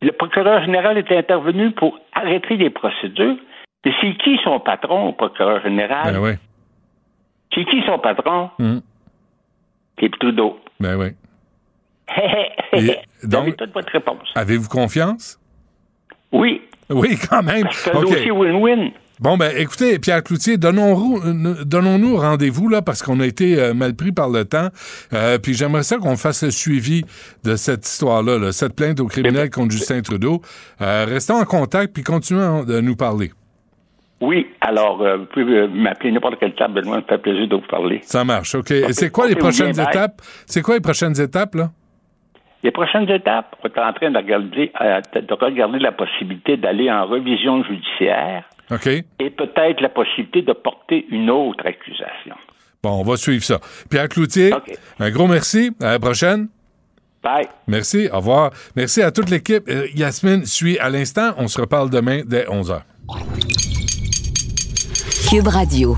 [0.02, 3.36] Le procureur général est intervenu pour arrêter les procédures.
[3.84, 6.14] Mais c'est qui son patron au procureur général?
[6.14, 6.32] Ben oui.
[7.54, 8.50] C'est qui son patron?
[8.58, 8.80] Hum,
[9.98, 10.58] C'est Trudeau.
[10.78, 11.08] Ben oui.
[13.22, 14.28] Vous donc- toute votre réponse.
[14.34, 15.38] Avez-vous confiance?
[16.32, 16.62] Oui.
[16.88, 17.66] Oui, quand même.
[17.70, 18.90] C'est un dossier win-win.
[19.20, 23.74] Bon, ben, écoutez, Pierre Cloutier, donnons-nous euh, donnons-nous rendez-vous, là, parce qu'on a été euh,
[23.74, 24.68] mal pris par le temps.
[25.12, 27.04] Euh, puis j'aimerais ça qu'on fasse le suivi
[27.44, 30.40] de cette histoire-là, là, cette plainte au criminel contre Justin Trudeau.
[30.80, 33.30] Euh, restons en contact, puis continuons de nous parler.
[34.22, 37.56] Oui, alors, euh, vous pouvez m'appeler n'importe quelle table, Benoît, ça me fait plaisir de
[37.56, 38.00] vous parler.
[38.02, 38.70] Ça marche, OK.
[38.70, 40.22] Et c'est quoi les prochaines bien, étapes?
[40.46, 41.70] C'est quoi les prochaines étapes, là?
[42.62, 46.90] Les prochaines étapes, on est en train de regarder, euh, de regarder la possibilité d'aller
[46.90, 48.86] en revision judiciaire OK.
[48.86, 52.34] et peut-être la possibilité de porter une autre accusation.
[52.82, 53.60] Bon, on va suivre ça.
[53.90, 54.52] Pierre Cloutier,
[54.98, 55.70] un gros merci.
[55.80, 56.48] À la prochaine.
[57.22, 57.48] Bye.
[57.66, 58.08] Merci.
[58.12, 58.50] Au revoir.
[58.76, 59.68] Merci à toute l'équipe.
[59.68, 61.32] Euh, Yasmine suit à l'instant.
[61.36, 62.80] On se reparle demain dès 11h.
[65.28, 65.96] Cube Radio.